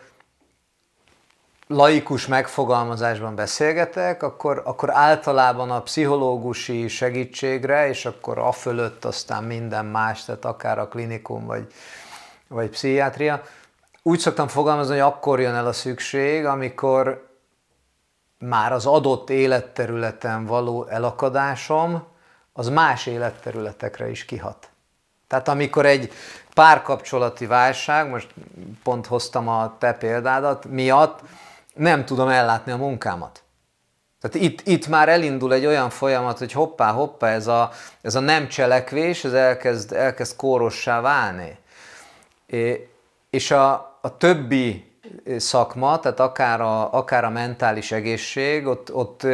laikus 1.66 2.26
megfogalmazásban 2.26 3.34
beszélgetek, 3.34 4.22
akkor, 4.22 4.62
akkor 4.64 4.90
általában 4.90 5.70
a 5.70 5.82
pszichológusi 5.82 6.88
segítségre, 6.88 7.88
és 7.88 8.06
akkor 8.06 8.38
a 8.38 8.52
fölött 8.52 9.04
aztán 9.04 9.44
minden 9.44 9.84
más, 9.84 10.24
tehát 10.24 10.44
akár 10.44 10.78
a 10.78 10.88
klinikum 10.88 11.46
vagy, 11.46 11.72
vagy 12.48 12.68
pszichiátria, 12.68 13.42
úgy 14.02 14.18
szoktam 14.18 14.48
fogalmazni, 14.48 14.92
hogy 14.92 15.02
akkor 15.02 15.40
jön 15.40 15.54
el 15.54 15.66
a 15.66 15.72
szükség, 15.72 16.44
amikor 16.44 17.30
már 18.38 18.72
az 18.72 18.86
adott 18.86 19.30
életterületen 19.30 20.46
való 20.46 20.86
elakadásom, 20.86 22.02
az 22.52 22.68
más 22.68 23.06
életterületekre 23.06 24.10
is 24.10 24.24
kihat. 24.24 24.71
Tehát 25.32 25.48
amikor 25.48 25.86
egy 25.86 26.12
párkapcsolati 26.54 27.46
válság, 27.46 28.08
most 28.08 28.28
pont 28.82 29.06
hoztam 29.06 29.48
a 29.48 29.76
te 29.78 29.92
példádat, 29.92 30.64
miatt 30.64 31.20
nem 31.74 32.04
tudom 32.04 32.28
ellátni 32.28 32.72
a 32.72 32.76
munkámat. 32.76 33.42
Tehát 34.20 34.46
itt, 34.46 34.66
itt 34.66 34.86
már 34.86 35.08
elindul 35.08 35.52
egy 35.52 35.66
olyan 35.66 35.90
folyamat, 35.90 36.38
hogy 36.38 36.52
hoppá, 36.52 36.90
hoppá, 36.90 37.28
ez 37.28 37.46
a, 37.46 37.70
ez 38.02 38.14
a 38.14 38.20
nem 38.20 38.48
cselekvés, 38.48 39.24
ez 39.24 39.32
elkezd, 39.32 39.92
elkezd 39.92 40.36
kórossá 40.36 41.00
válni. 41.00 41.58
És 43.30 43.50
a, 43.50 43.98
a 44.00 44.16
többi 44.16 44.92
szakma, 45.36 46.00
tehát 46.00 46.20
akár 46.20 46.60
a, 46.60 46.92
akár 46.92 47.24
a 47.24 47.30
mentális 47.30 47.92
egészség, 47.92 48.66
ott, 48.66 48.94
ott 48.94 49.26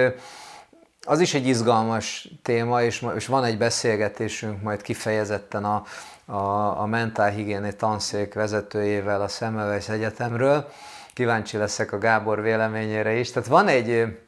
az 1.08 1.20
is 1.20 1.34
egy 1.34 1.46
izgalmas 1.46 2.28
téma, 2.42 2.82
és, 2.82 3.06
és 3.16 3.26
van 3.26 3.44
egy 3.44 3.58
beszélgetésünk 3.58 4.62
majd 4.62 4.82
kifejezetten 4.82 5.64
a, 5.64 5.84
a, 6.24 6.80
a 6.80 6.86
mentálhigiéni 6.86 7.74
tanszék 7.76 8.34
vezetőjével 8.34 9.22
a 9.22 9.28
Semmelweis 9.28 9.88
Egyetemről. 9.88 10.68
Kíváncsi 11.12 11.56
leszek 11.56 11.92
a 11.92 11.98
Gábor 11.98 12.42
véleményére 12.42 13.14
is. 13.14 13.30
Tehát 13.30 13.48
van 13.48 13.68
egy, 13.68 14.18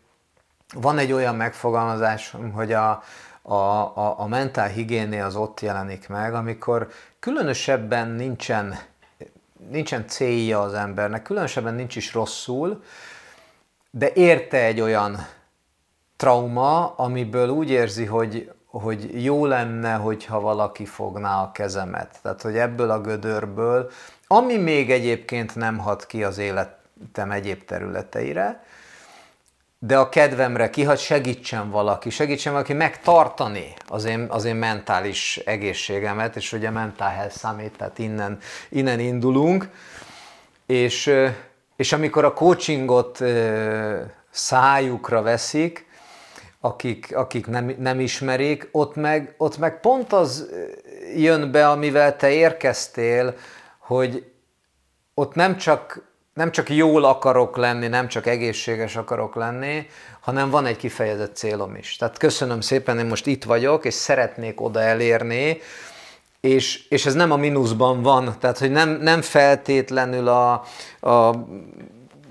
van 0.75 0.99
egy 0.99 1.13
olyan 1.13 1.35
megfogalmazás, 1.37 2.37
hogy 2.55 2.73
a, 2.73 3.03
a, 3.43 3.55
a, 3.55 4.15
a 4.19 4.27
mentálhigiéné 4.27 5.21
az 5.21 5.37
ott 5.37 5.61
jelenik 5.61 6.09
meg, 6.09 6.35
amikor 6.35 6.89
különösebben 7.19 8.09
nincsen, 8.09 8.79
nincsen 9.71 10.07
célja 10.07 10.61
az 10.61 10.75
embernek, 10.75 11.23
különösebben 11.23 11.75
nincs 11.75 11.97
is 11.97 12.15
rosszul, 12.15 12.83
de 13.91 14.13
érte 14.13 14.65
egy 14.65 14.81
olyan 14.81 15.27
trauma, 16.21 16.95
amiből 16.97 17.49
úgy 17.49 17.71
érzi, 17.71 18.05
hogy, 18.05 18.53
hogy 18.67 19.25
jó 19.25 19.47
lenne, 19.47 19.95
hogyha 19.95 20.41
valaki 20.41 20.85
fogná 20.85 21.43
a 21.43 21.53
kezemet. 21.53 22.19
Tehát, 22.23 22.43
hogy 22.43 22.57
ebből 22.57 22.91
a 22.91 23.01
gödörből, 23.01 23.91
ami 24.27 24.57
még 24.57 24.91
egyébként 24.91 25.55
nem 25.55 25.79
hat 25.79 26.07
ki 26.07 26.25
az 26.25 26.39
életem 26.39 27.31
egyéb 27.31 27.65
területeire, 27.65 28.65
de 29.79 29.99
a 29.99 30.09
kedvemre 30.09 30.71
kihat, 30.71 30.99
segítsen 30.99 31.71
valaki, 31.71 32.11
segítsen 32.11 32.53
valaki 32.53 32.73
megtartani 32.73 33.75
az 33.89 34.05
én, 34.05 34.27
az 34.29 34.45
én 34.45 34.57
mentális 34.57 35.37
egészségemet, 35.37 36.37
és 36.37 36.53
ugye 36.53 36.71
mental 36.71 37.09
health 37.09 37.39
summit, 37.39 37.77
tehát 37.77 37.99
innen, 37.99 38.39
innen 38.69 38.99
indulunk, 38.99 39.69
és, 40.67 41.15
és 41.77 41.93
amikor 41.93 42.25
a 42.25 42.33
coachingot 42.33 43.23
szájukra 44.31 45.23
veszik, 45.23 45.89
akik, 46.61 47.17
akik 47.17 47.47
nem, 47.47 47.75
nem 47.79 48.01
ismerik, 48.01 48.69
ott 48.73 48.95
meg, 48.95 49.35
ott 49.39 49.59
meg 49.59 49.81
pont 49.81 50.13
az 50.13 50.51
jön 51.17 51.51
be, 51.51 51.69
amivel 51.69 52.17
te 52.17 52.31
érkeztél, 52.31 53.35
hogy 53.79 54.33
ott 55.15 55.35
nem 55.35 55.57
csak, 55.57 56.09
nem 56.35 56.51
csak 56.51 56.71
jól 56.71 57.05
akarok 57.05 57.57
lenni, 57.57 57.87
nem 57.89 58.09
csak 58.09 58.27
egészséges 58.27 58.97
akarok 58.97 59.35
lenni, 59.35 59.87
hanem 60.21 60.51
van 60.51 60.67
egy 60.67 60.77
kifejezett 60.77 61.37
célom 61.37 61.75
is. 61.75 61.97
Tehát 61.97 62.19
köszönöm 62.19 62.61
szépen, 62.61 62.99
én 62.99 63.07
most 63.07 63.27
itt 63.27 63.45
vagyok, 63.45 63.85
és 63.85 63.95
szeretnék 63.95 64.61
oda 64.61 64.81
elérni, 64.81 65.61
és, 66.41 66.89
és 66.89 67.07
ez 67.07 67.15
nem 67.15 67.31
a 67.31 67.37
mínuszban 67.37 68.03
van, 68.03 68.37
tehát 68.41 68.59
hogy 68.59 68.71
nem, 68.71 68.89
nem 68.89 69.23
feltétlenül 69.23 70.29
a, 70.29 70.53
a 71.01 71.47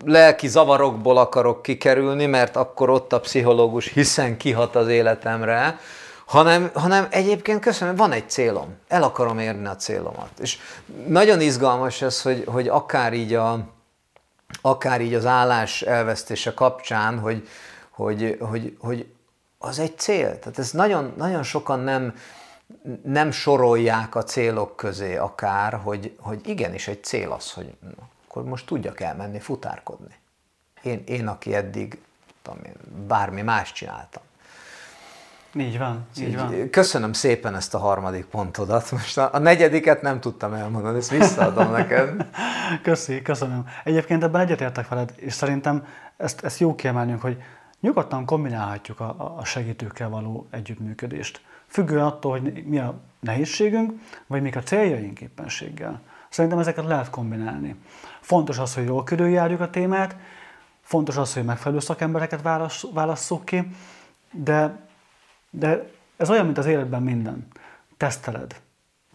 lelki 0.06 0.48
zavarokból 0.48 1.18
akarok 1.18 1.62
kikerülni, 1.62 2.26
mert 2.26 2.56
akkor 2.56 2.90
ott 2.90 3.14
a 3.14 3.20
pszichológus 3.20 3.88
hiszen 3.88 4.38
kihat 4.38 4.76
az 4.76 4.88
életemre, 4.88 5.80
hanem, 6.26 6.70
hanem 6.74 7.08
egyébként 7.10 7.60
köszönöm, 7.60 7.96
van 7.96 8.12
egy 8.12 8.30
célom, 8.30 8.76
el 8.88 9.04
akarom 9.04 9.40
érni 9.40 9.68
a 9.68 9.76
célomat. 9.76 10.30
És 10.40 10.58
nagyon 11.08 11.42
izgalmas 11.42 12.02
ez, 12.02 12.22
hogy, 12.22 12.44
hogy 12.48 12.68
akár 12.68 13.14
így 13.14 13.34
a, 13.34 13.60
akár 14.62 15.02
így 15.02 15.14
az 15.14 15.26
állás 15.26 15.82
elvesztése 15.82 16.54
kapcsán, 16.54 17.20
hogy, 17.20 17.48
hogy, 17.90 18.38
hogy, 18.40 18.78
hogy 18.80 19.06
az 19.58 19.80
egy 19.80 19.98
cél. 19.98 20.40
Tehát 20.40 20.60
ez 20.60 20.72
nagyon, 20.72 21.14
nagyon 21.18 21.44
sokan 21.44 21.80
nem, 21.80 22.14
nem 23.04 23.32
sorolják 23.32 24.16
a 24.16 24.24
célok 24.24 24.76
közé 24.76 25.16
akár, 25.16 25.74
hogy, 25.84 26.16
hogy 26.20 26.48
igenis 26.48 26.88
egy 26.88 27.04
cél 27.04 27.32
az, 27.32 27.52
hogy 27.52 27.74
akkor 28.30 28.44
most 28.44 28.66
tudjak 28.66 29.00
elmenni 29.00 29.40
futárkodni. 29.40 30.16
Én, 30.82 31.04
én 31.06 31.28
aki 31.28 31.56
eddig 31.56 32.02
tudom 32.42 32.60
én, 32.64 32.74
bármi 33.08 33.42
más 33.42 33.72
csináltam. 33.72 34.24
Így 35.54 35.78
van, 35.78 36.08
így, 36.18 36.28
így 36.28 36.36
van. 36.36 36.70
Köszönöm 36.70 37.14
szépen 37.14 37.56
ezt 37.56 37.74
a 37.74 37.78
harmadik 37.78 38.26
pontodat. 38.26 38.92
Most 38.92 39.18
a, 39.18 39.30
a 39.34 39.38
negyediket 39.38 40.02
nem 40.02 40.20
tudtam 40.20 40.54
elmondani, 40.54 40.98
ezt 40.98 41.10
visszaadom 41.10 41.72
neked. 41.72 42.26
Köszi, 42.84 43.22
köszönöm. 43.22 43.68
Egyébként 43.84 44.24
ebben 44.24 44.42
egyetértek 44.42 44.88
veled, 44.88 45.14
és 45.16 45.34
szerintem 45.34 45.86
ezt, 46.18 46.44
ezt 46.44 46.60
jó 46.60 46.76
kiemelnünk, 46.76 47.22
hogy 47.22 47.44
nyugodtan 47.80 48.26
kombinálhatjuk 48.26 49.00
a, 49.00 49.36
a 49.38 49.46
segítőkkel 49.46 50.10
való 50.10 50.48
együttműködést. 50.52 51.42
Függően 51.68 52.06
attól, 52.06 52.32
hogy 52.32 52.66
mi 52.66 52.80
a 52.80 53.00
nehézségünk, 53.20 53.94
vagy 54.28 54.42
mik 54.42 54.56
a 54.56 54.64
céljaink 54.64 55.22
éppenséggel. 55.22 56.02
Szerintem 56.30 56.60
ezeket 56.60 56.86
lehet 56.86 57.10
kombinálni. 57.10 57.76
Fontos 58.22 58.58
az, 58.58 58.76
hogy 58.76 58.86
jól 58.86 59.04
körüljárjuk 59.04 59.60
a 59.60 59.70
témát, 59.70 60.16
fontos 60.82 61.18
az, 61.18 61.34
hogy 61.34 61.44
megfelelő 61.44 61.80
szakembereket 61.80 62.42
válasszuk 62.94 63.46
ki, 63.46 63.68
de, 64.32 64.88
de 65.50 65.90
ez 66.18 66.30
olyan, 66.30 66.46
mint 66.46 66.58
az 66.58 66.66
életben 66.66 67.02
minden. 67.02 67.48
Teszteled. 67.98 68.62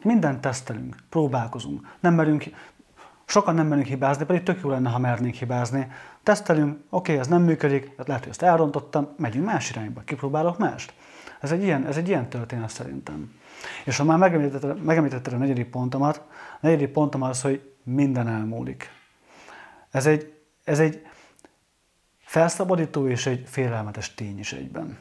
Mindent 0.02 0.40
tesztelünk, 0.40 0.96
próbálkozunk. 1.08 1.86
Nem 2.00 2.14
merünk, 2.14 2.44
sokan 3.24 3.54
nem 3.54 3.66
merünk 3.66 3.86
hibázni, 3.86 4.24
pedig 4.24 4.42
tök 4.42 4.60
jó 4.62 4.70
lenne, 4.70 4.90
ha 4.90 4.98
mernénk 4.98 5.34
hibázni. 5.34 5.92
Tesztelünk, 6.22 6.70
oké, 6.70 6.82
okay, 6.90 7.18
ez 7.18 7.28
nem 7.28 7.42
működik, 7.42 7.92
lehet, 8.06 8.22
hogy 8.22 8.30
ezt 8.30 8.42
elrontottam, 8.42 9.08
megyünk 9.16 9.44
más 9.44 9.70
irányba, 9.70 10.00
kipróbálok 10.00 10.58
mást. 10.58 10.92
Ez 11.40 11.52
egy 11.52 11.62
ilyen, 11.62 11.86
ez 11.86 11.96
egy 11.96 12.08
ilyen 12.08 12.28
történet 12.28 12.70
szerintem. 12.70 13.32
És 13.84 13.96
ha 13.96 14.04
már 14.04 14.18
megemlítetted, 14.18 14.82
megemlítetted 14.82 15.32
a 15.32 15.36
negyedik 15.36 15.70
pontomat, 15.70 16.16
a 16.30 16.58
negyedik 16.60 16.88
pontom 16.88 17.22
az, 17.22 17.42
hogy 17.42 17.72
minden 17.82 18.28
elmúlik. 18.28 18.90
Ez 19.90 20.06
egy, 20.06 20.34
ez 20.64 20.78
egy 20.78 21.06
felszabadító 22.18 23.08
és 23.08 23.26
egy 23.26 23.44
félelmetes 23.46 24.14
tény 24.14 24.38
is 24.38 24.52
egyben. 24.52 24.98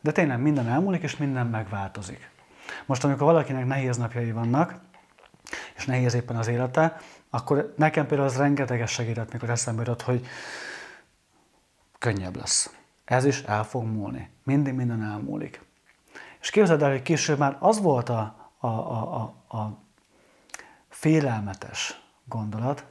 De 0.00 0.12
tényleg 0.12 0.40
minden 0.40 0.68
elmúlik, 0.68 1.02
és 1.02 1.16
minden 1.16 1.46
megváltozik. 1.46 2.30
Most, 2.86 3.04
amikor 3.04 3.26
valakinek 3.26 3.66
nehéz 3.66 3.96
napjai 3.96 4.32
vannak, 4.32 4.74
és 5.76 5.86
nehéz 5.86 6.14
éppen 6.14 6.36
az 6.36 6.46
élete, 6.46 6.96
akkor 7.30 7.74
nekem 7.76 8.06
például 8.06 8.28
az 8.28 8.36
rengeteges 8.36 8.90
segített, 8.90 9.32
mikor 9.32 9.50
eszembe 9.50 9.80
jutott, 9.80 10.02
hogy 10.02 10.26
könnyebb 11.98 12.36
lesz. 12.36 12.72
Ez 13.04 13.24
is 13.24 13.42
el 13.42 13.64
fog 13.64 13.84
múlni. 13.84 14.30
Mindig 14.44 14.74
minden 14.74 15.02
elmúlik. 15.02 15.60
És 16.40 16.50
képzeld 16.50 16.82
el, 16.82 16.90
hogy 16.90 17.02
később 17.02 17.38
már 17.38 17.56
az 17.58 17.80
volt 17.80 18.08
a, 18.08 18.34
a, 18.58 18.66
a, 18.66 19.32
a, 19.48 19.56
a 19.56 19.78
félelmetes 20.88 22.00
gondolat, 22.24 22.84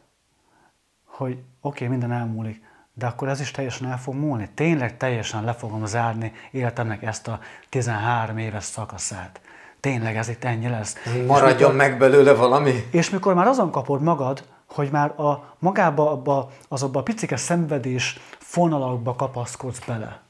hogy 1.05 1.31
oké, 1.31 1.43
okay, 1.61 1.87
minden 1.87 2.11
elmúlik, 2.11 2.61
de 2.93 3.05
akkor 3.05 3.27
ez 3.27 3.39
is 3.39 3.51
teljesen 3.51 3.91
el 3.91 3.99
fog 3.99 4.15
múlni. 4.15 4.49
Tényleg 4.53 4.97
teljesen 4.97 5.43
le 5.43 5.53
fogom 5.53 5.85
zárni 5.85 6.31
életemnek 6.51 7.03
ezt 7.03 7.27
a 7.27 7.39
13 7.69 8.37
éves 8.37 8.63
szakaszát. 8.63 9.41
Tényleg 9.79 10.17
ez 10.17 10.29
itt 10.29 10.43
ennyi 10.43 10.67
lesz. 10.67 10.95
Maradjon 11.27 11.71
mikor, 11.71 11.75
meg 11.75 11.97
belőle 11.97 12.33
valami. 12.33 12.87
És 12.91 13.09
mikor 13.09 13.33
már 13.33 13.47
azon 13.47 13.71
kapod 13.71 14.01
magad, 14.01 14.43
hogy 14.67 14.89
már 14.91 15.19
a, 15.19 15.55
magába 15.59 16.11
abba, 16.11 16.51
azokba 16.67 16.99
a 16.99 17.03
picike 17.03 17.35
szenvedés 17.35 18.19
fonalakba 18.37 19.15
kapaszkodsz 19.15 19.85
bele. 19.85 20.21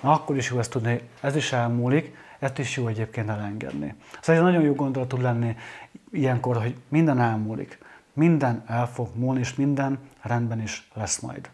Akkor 0.00 0.36
is 0.36 0.50
jó 0.50 0.58
ezt 0.58 0.70
tudni, 0.70 1.08
ez 1.20 1.36
is 1.36 1.52
elmúlik, 1.52 2.16
ezt 2.38 2.58
is 2.58 2.76
jó 2.76 2.86
egyébként 2.86 3.28
elengedni. 3.28 3.94
Szóval 4.20 4.42
ez 4.42 4.50
nagyon 4.52 4.66
jó 4.66 4.74
gondolat 4.74 5.08
tud 5.08 5.20
lenni 5.20 5.56
ilyenkor, 6.12 6.56
hogy 6.56 6.76
minden 6.88 7.20
elmúlik. 7.20 7.78
Minden 8.12 8.64
el 8.66 8.88
fog 8.88 9.08
múlni, 9.14 9.40
és 9.40 9.54
minden 9.54 9.98
rendben 10.22 10.62
is 10.62 10.90
lesz 10.94 11.18
majd. 11.18 11.50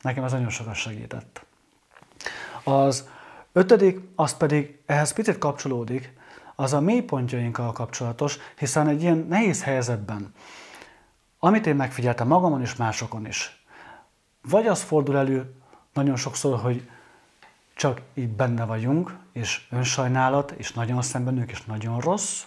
Nekem 0.00 0.24
ez 0.24 0.32
nagyon 0.32 0.50
sokat 0.50 0.74
segített. 0.74 1.44
Az 2.64 3.08
ötödik, 3.52 4.00
az 4.14 4.36
pedig 4.36 4.78
ehhez 4.86 5.12
picit 5.12 5.38
kapcsolódik, 5.38 6.12
az 6.54 6.72
a 6.72 6.80
mélypontjainkkal 6.80 7.72
kapcsolatos, 7.72 8.38
hiszen 8.58 8.88
egy 8.88 9.02
ilyen 9.02 9.26
nehéz 9.28 9.62
helyzetben, 9.62 10.34
amit 11.38 11.66
én 11.66 11.76
megfigyeltem 11.76 12.26
magamon 12.26 12.60
és 12.60 12.76
másokon 12.76 13.26
is, 13.26 13.64
vagy 14.42 14.66
az 14.66 14.82
fordul 14.82 15.16
elő 15.16 15.54
nagyon 15.92 16.16
sokszor, 16.16 16.60
hogy 16.60 16.88
csak 17.80 18.00
így 18.14 18.28
benne 18.28 18.64
vagyunk, 18.64 19.16
és 19.32 19.66
önsajnálat, 19.70 20.50
és 20.50 20.72
nagyon 20.72 21.02
szembenünk, 21.02 21.50
és 21.50 21.64
nagyon 21.64 22.00
rossz, 22.00 22.44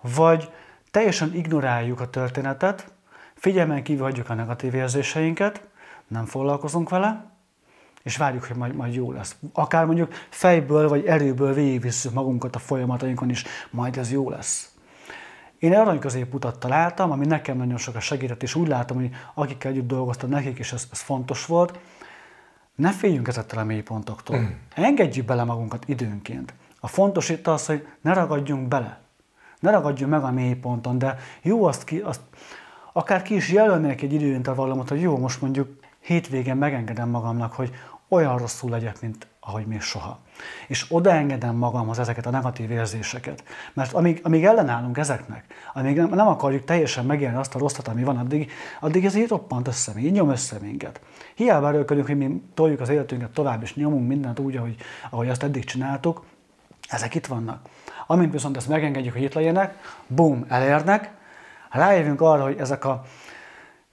vagy 0.00 0.50
teljesen 0.90 1.34
ignoráljuk 1.34 2.00
a 2.00 2.10
történetet, 2.10 2.92
figyelmen 3.34 3.82
kívül 3.82 4.02
hagyjuk 4.02 4.30
a 4.30 4.34
negatív 4.34 4.74
érzéseinket, 4.74 5.64
nem 6.08 6.24
foglalkozunk 6.24 6.88
vele, 6.88 7.30
és 8.02 8.16
várjuk, 8.16 8.44
hogy 8.44 8.56
majd, 8.56 8.74
majd 8.74 8.94
jó 8.94 9.12
lesz. 9.12 9.36
Akár 9.52 9.84
mondjuk 9.84 10.12
fejből 10.28 10.88
vagy 10.88 11.06
erőből 11.06 11.54
végigvisszük 11.54 12.12
magunkat 12.12 12.54
a 12.54 12.58
folyamatainkon 12.58 13.30
is, 13.30 13.44
majd 13.70 13.96
ez 13.96 14.12
jó 14.12 14.30
lesz. 14.30 14.74
Én 15.58 15.74
arany 15.74 15.98
középutat 15.98 16.58
találtam, 16.58 17.10
ami 17.10 17.26
nekem 17.26 17.56
nagyon 17.56 17.76
sokat 17.76 18.02
segített, 18.02 18.42
és 18.42 18.54
úgy 18.54 18.68
látom, 18.68 18.96
hogy 18.96 19.10
akikkel 19.34 19.70
együtt 19.70 19.86
dolgoztam, 19.86 20.30
nekik 20.30 20.58
is 20.58 20.72
ez, 20.72 20.88
ez 20.92 21.00
fontos 21.00 21.46
volt. 21.46 21.78
Ne 22.80 22.90
féljünk 22.92 23.28
ezettől 23.28 23.60
a 23.60 23.64
mélypontoktól. 23.64 24.38
Mm. 24.38 24.46
Engedjük 24.74 25.24
bele 25.24 25.44
magunkat 25.44 25.88
időnként. 25.88 26.54
A 26.80 26.88
fontos 26.88 27.28
itt 27.28 27.46
az, 27.46 27.66
hogy 27.66 27.86
ne 28.00 28.12
ragadjunk 28.12 28.68
bele. 28.68 29.00
Ne 29.58 29.70
ragadjunk 29.70 30.12
meg 30.12 30.22
a 30.22 30.30
mélyponton, 30.30 30.98
de 30.98 31.18
jó 31.42 31.64
azt, 31.64 31.84
ki, 31.84 31.98
azt 31.98 32.20
akár 32.92 33.22
ki 33.22 33.34
is 33.34 33.50
jelölnék 33.50 34.02
egy 34.02 34.12
időintervallumot, 34.12 34.88
hogy 34.88 35.00
jó, 35.00 35.18
most 35.18 35.40
mondjuk 35.40 35.68
hétvégén 36.00 36.56
megengedem 36.56 37.08
magamnak, 37.08 37.52
hogy 37.52 37.70
olyan 38.08 38.38
rosszul 38.38 38.70
legyek, 38.70 39.00
mint 39.00 39.26
ahogy 39.50 39.66
még 39.66 39.80
soha. 39.80 40.18
És 40.66 40.86
odaengedem 40.88 41.56
magamhoz 41.56 41.98
ezeket 41.98 42.26
a 42.26 42.30
negatív 42.30 42.70
érzéseket. 42.70 43.44
Mert 43.72 43.92
amíg, 43.92 44.20
amíg 44.22 44.44
ellenállunk 44.44 44.98
ezeknek, 44.98 45.44
amíg 45.72 45.96
nem, 45.96 46.08
nem 46.08 46.28
akarjuk 46.28 46.64
teljesen 46.64 47.04
megélni 47.04 47.36
azt 47.36 47.54
a 47.54 47.58
rosszat, 47.58 47.88
ami 47.88 48.04
van, 48.04 48.16
addig, 48.16 48.50
addig 48.80 49.04
ez 49.04 49.14
így 49.14 49.28
roppant 49.28 49.68
össze, 49.68 49.92
így 49.98 50.12
nyom 50.12 50.30
össze 50.30 50.56
minket. 50.60 51.00
Hiába 51.34 51.68
erőlködünk, 51.68 52.06
hogy 52.06 52.16
mi 52.16 52.42
toljuk 52.54 52.80
az 52.80 52.88
életünket 52.88 53.30
tovább, 53.30 53.62
és 53.62 53.74
nyomunk 53.74 54.08
mindent 54.08 54.38
úgy, 54.38 54.56
ahogy, 54.56 54.76
ahogy 55.10 55.28
azt 55.28 55.42
eddig 55.42 55.64
csináltuk, 55.64 56.24
ezek 56.88 57.14
itt 57.14 57.26
vannak. 57.26 57.60
Amint 58.06 58.32
viszont 58.32 58.56
ezt 58.56 58.68
megengedjük, 58.68 59.12
hogy 59.12 59.22
itt 59.22 59.34
legyenek, 59.34 59.80
bum, 60.06 60.44
elérnek, 60.48 61.10
rájövünk 61.70 62.20
arra, 62.20 62.42
hogy 62.42 62.56
ezek 62.58 62.84
a, 62.84 63.04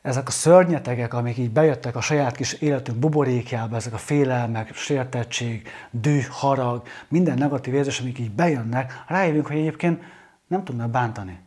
ezek 0.08 0.28
a 0.28 0.32
szörnyetegek, 0.32 1.14
amik 1.14 1.38
így 1.38 1.52
bejöttek 1.52 1.96
a 1.96 2.02
saját 2.02 2.36
kis 2.36 2.54
életünk 2.54 2.98
buborékjába, 2.98 3.76
ezek 3.76 3.94
a 3.94 3.98
félelmek, 3.98 4.76
sértettség, 4.76 5.68
düh, 5.92 6.26
harag, 6.30 6.82
minden 7.08 7.38
negatív 7.38 7.74
érzés, 7.74 8.00
amik 8.00 8.20
így 8.20 8.32
bejönnek, 8.32 9.04
rájövünk, 9.08 9.48
hogy 9.48 9.58
egyébként 9.58 10.04
nem 10.48 10.64
tudnak 10.64 10.90
bántani. 10.90 11.40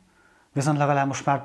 Viszont 0.52 0.78
legalább 0.78 1.06
most 1.06 1.26
már 1.26 1.42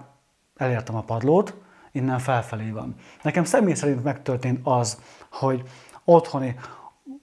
elértem 0.58 0.96
a 0.96 1.02
padlót, 1.02 1.54
innen 1.92 2.20
felfelé 2.20 2.70
van. 2.70 2.96
Nekem 3.22 3.44
személy 3.44 3.74
szerint 3.74 4.04
megtörtént 4.04 4.60
az, 4.64 5.02
hogy 5.30 5.64
otthoni 6.04 6.56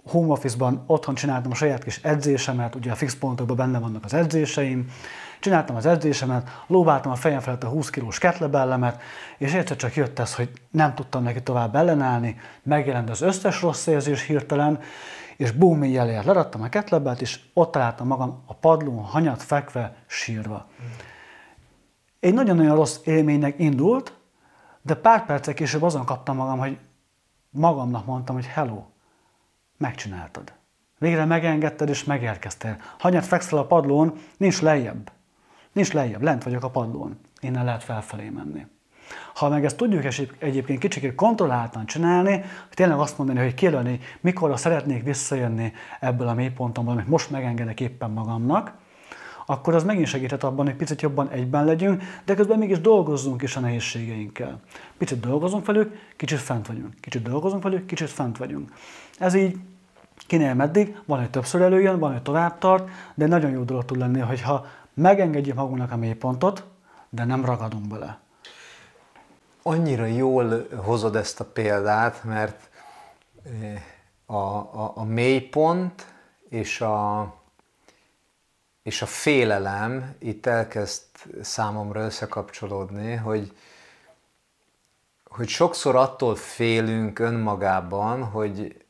home 0.05 0.33
office-ban 0.33 0.85
otthon 0.87 1.15
csináltam 1.15 1.51
a 1.51 1.55
saját 1.55 1.85
kis 1.85 2.01
edzésemet, 2.03 2.75
ugye 2.75 2.91
a 2.91 2.95
fix 2.95 3.15
pontokban 3.15 3.57
benne 3.57 3.79
vannak 3.79 4.05
az 4.05 4.15
edzéseim, 4.15 4.91
Csináltam 5.43 5.77
az 5.77 5.87
edzésemet, 5.87 6.63
lóváltam 6.67 7.13
a 7.13 7.15
fejem 7.15 7.41
felett 7.41 7.65
a 7.65 7.69
20 7.69 7.91
kilós 7.91 8.19
ketlebellemet, 8.19 9.03
és 9.39 9.53
egyszer 9.53 9.77
csak 9.77 9.95
jött 9.95 10.19
ez, 10.19 10.35
hogy 10.35 10.51
nem 10.71 10.95
tudtam 10.95 11.23
neki 11.23 11.43
tovább 11.43 11.75
ellenállni, 11.75 12.41
megjelent 12.63 13.11
az 13.11 13.21
összes 13.21 13.63
rossz 13.63 13.87
érzés 13.87 14.27
hirtelen, 14.27 14.81
és 15.37 15.51
bum, 15.51 15.85
így 15.85 15.97
elért. 15.97 16.25
Leradtam 16.25 16.63
a 16.63 16.69
ketlebelt, 16.69 17.21
és 17.21 17.41
ott 17.55 17.73
találtam 17.73 18.07
magam 18.07 18.43
a 18.47 18.55
padlón, 18.55 19.03
hanyat 19.03 19.43
fekve, 19.43 19.95
sírva. 20.07 20.67
Egy 22.21 22.35
nagyon-nagyon 22.35 22.75
rossz 22.75 22.99
élménynek 23.05 23.59
indult, 23.59 24.15
de 24.83 24.95
pár 24.95 25.27
percek 25.27 25.55
később 25.55 25.83
azon 25.83 26.05
kaptam 26.05 26.37
magam, 26.37 26.59
hogy 26.59 26.79
magamnak 27.51 28.07
mondtam, 28.07 28.35
hogy 28.35 28.47
hello, 28.47 28.83
megcsináltad. 29.77 30.53
Végre 30.99 31.25
megengedted 31.25 31.89
és 31.89 32.05
megérkeztél. 32.05 32.77
Hanyat 32.99 33.27
fekszel 33.27 33.59
a 33.59 33.67
padlón, 33.67 34.19
nincs 34.37 34.61
lejjebb. 34.61 35.11
Nincs 35.73 35.93
lejjebb, 35.93 36.23
lent 36.23 36.45
vagyok 36.45 36.65
a 36.65 36.71
padlón. 36.71 37.19
Innen 37.41 37.65
lehet 37.65 37.85
felfelé 37.85 38.29
menni. 38.29 38.67
Ha 39.35 39.49
meg 39.49 39.65
ezt 39.65 39.77
tudjuk 39.77 40.05
egyébként 40.39 40.79
kicsit 40.79 41.15
kontrolláltan 41.15 41.87
csinálni, 41.87 42.45
tényleg 42.71 42.99
azt 42.99 43.19
mondani, 43.19 43.39
hogy 43.39 43.55
kijelölni, 43.55 44.01
mikor 44.21 44.59
szeretnék 44.59 45.03
visszajönni 45.03 45.73
ebből 46.01 46.29
a 46.29 46.35
mélypontomból, 46.35 46.95
amit 46.95 47.09
most 47.09 47.31
megengedek 47.31 47.81
éppen 47.81 48.11
magamnak, 48.11 48.73
akkor 49.47 49.75
az 49.75 49.85
megint 49.85 50.07
segíthet 50.07 50.45
abban, 50.45 50.67
hogy 50.67 50.75
picit 50.75 51.03
jobban 51.03 51.29
egyben 51.29 51.65
legyünk, 51.65 52.03
de 52.25 52.35
közben 52.35 52.59
mégis 52.59 52.81
dolgozzunk 52.81 53.43
is 53.43 53.57
a 53.57 53.61
nehézségeinkkel. 53.61 54.61
Picit 54.99 55.21
dolgozunk 55.21 55.67
velük, 55.67 55.99
kicsit 56.17 56.39
fent 56.39 56.67
vagyunk. 56.67 56.95
Kicsit 57.01 57.23
dolgozunk 57.23 57.63
velük, 57.63 57.87
kicsit 57.87 58.11
fent 58.11 58.39
vagyunk. 58.39 58.73
Ez 59.19 59.35
így 59.35 59.57
kinél 60.27 60.55
meddig, 60.55 60.97
van, 61.05 61.19
hogy 61.19 61.31
többször 61.31 61.61
előjön, 61.61 61.99
van, 61.99 62.13
hogy 62.13 62.23
tovább 62.23 62.59
tart, 62.59 62.89
de 63.15 63.27
nagyon 63.27 63.51
jó 63.51 63.63
dolog 63.63 63.85
tud 63.85 63.99
lenni, 63.99 64.21
hogyha 64.21 64.67
megengedjük 64.95 65.57
magunknak 65.57 65.93
a 65.93 65.97
mélypontot, 65.97 66.65
de 67.09 67.25
nem 67.25 67.45
ragadunk 67.45 67.87
bele. 67.87 68.21
Annyira 69.63 70.05
jól 70.05 70.67
hozod 70.77 71.17
ezt 71.17 71.41
a 71.41 71.45
példát, 71.45 72.25
mert 72.25 72.71
eh, 73.45 73.83
a, 74.27 74.57
a, 74.57 74.93
a 74.95 75.05
mélypont 75.05 76.07
és 76.49 76.81
a, 76.81 77.23
és 78.83 79.03
a 79.03 79.07
félelem 79.07 80.15
itt 80.19 80.47
elkezd 80.47 81.03
számomra 81.43 82.01
összekapcsolódni, 82.01 83.15
hogy, 83.15 83.57
hogy 85.25 85.49
sokszor 85.49 85.97
attól 85.97 86.37
félünk 86.37 87.19
önmagában, 87.19 88.25
hogy 88.25 88.85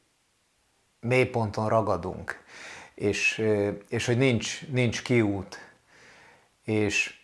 mélyponton 1.00 1.68
ragadunk, 1.68 2.44
és, 2.94 3.38
eh, 3.38 3.74
és 3.88 4.06
hogy 4.06 4.18
nincs, 4.18 4.68
nincs 4.68 5.02
kiút 5.02 5.71
és 6.64 7.22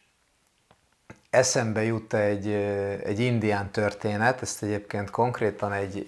eszembe 1.30 1.82
jut 1.82 2.14
egy, 2.14 2.52
egy 3.04 3.20
indián 3.20 3.70
történet, 3.70 4.42
ezt 4.42 4.62
egyébként 4.62 5.10
konkrétan 5.10 5.72
egy 5.72 6.06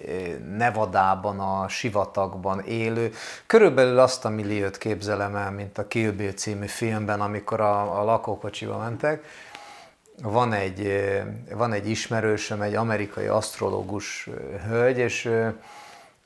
Nevadában, 0.56 1.40
a 1.40 1.68
sivatagban 1.68 2.60
élő, 2.60 3.12
körülbelül 3.46 3.98
azt 3.98 4.24
a 4.24 4.28
milliót 4.28 4.78
képzelem 4.78 5.36
el, 5.36 5.50
mint 5.50 5.78
a 5.78 5.86
Kill 5.86 6.10
Bill 6.10 6.32
című 6.32 6.66
filmben, 6.66 7.20
amikor 7.20 7.60
a, 7.60 8.00
a 8.00 8.04
lakókocsiba 8.04 8.78
mentek. 8.78 9.24
Van 10.22 10.52
egy, 10.52 11.10
van 11.50 11.72
egy 11.72 11.88
ismerősöm, 11.88 12.62
egy 12.62 12.74
amerikai 12.74 13.26
asztrológus 13.26 14.28
hölgy, 14.66 14.98
és 14.98 15.24
ő, 15.24 15.60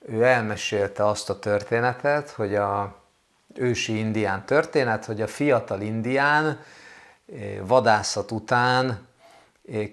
ő 0.07 0.23
elmesélte 0.23 1.07
azt 1.07 1.31
a 1.31 1.39
történetet, 1.39 2.31
hogy 2.31 2.55
a 2.55 2.97
ősi 3.55 3.99
indián 3.99 4.45
történet, 4.45 5.05
hogy 5.05 5.23
a 5.23 5.27
fiatal 5.27 5.81
indián, 5.81 6.61
vadászat 7.63 8.31
után 8.31 9.07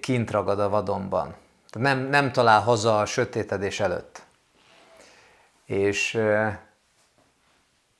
kint 0.00 0.30
ragad 0.30 0.60
a 0.60 0.68
vadonban. 0.68 1.34
Nem, 1.72 1.98
nem 1.98 2.32
talál 2.32 2.60
haza 2.60 3.00
a 3.00 3.06
sötétedés 3.06 3.80
előtt. 3.80 4.22
És 5.64 6.20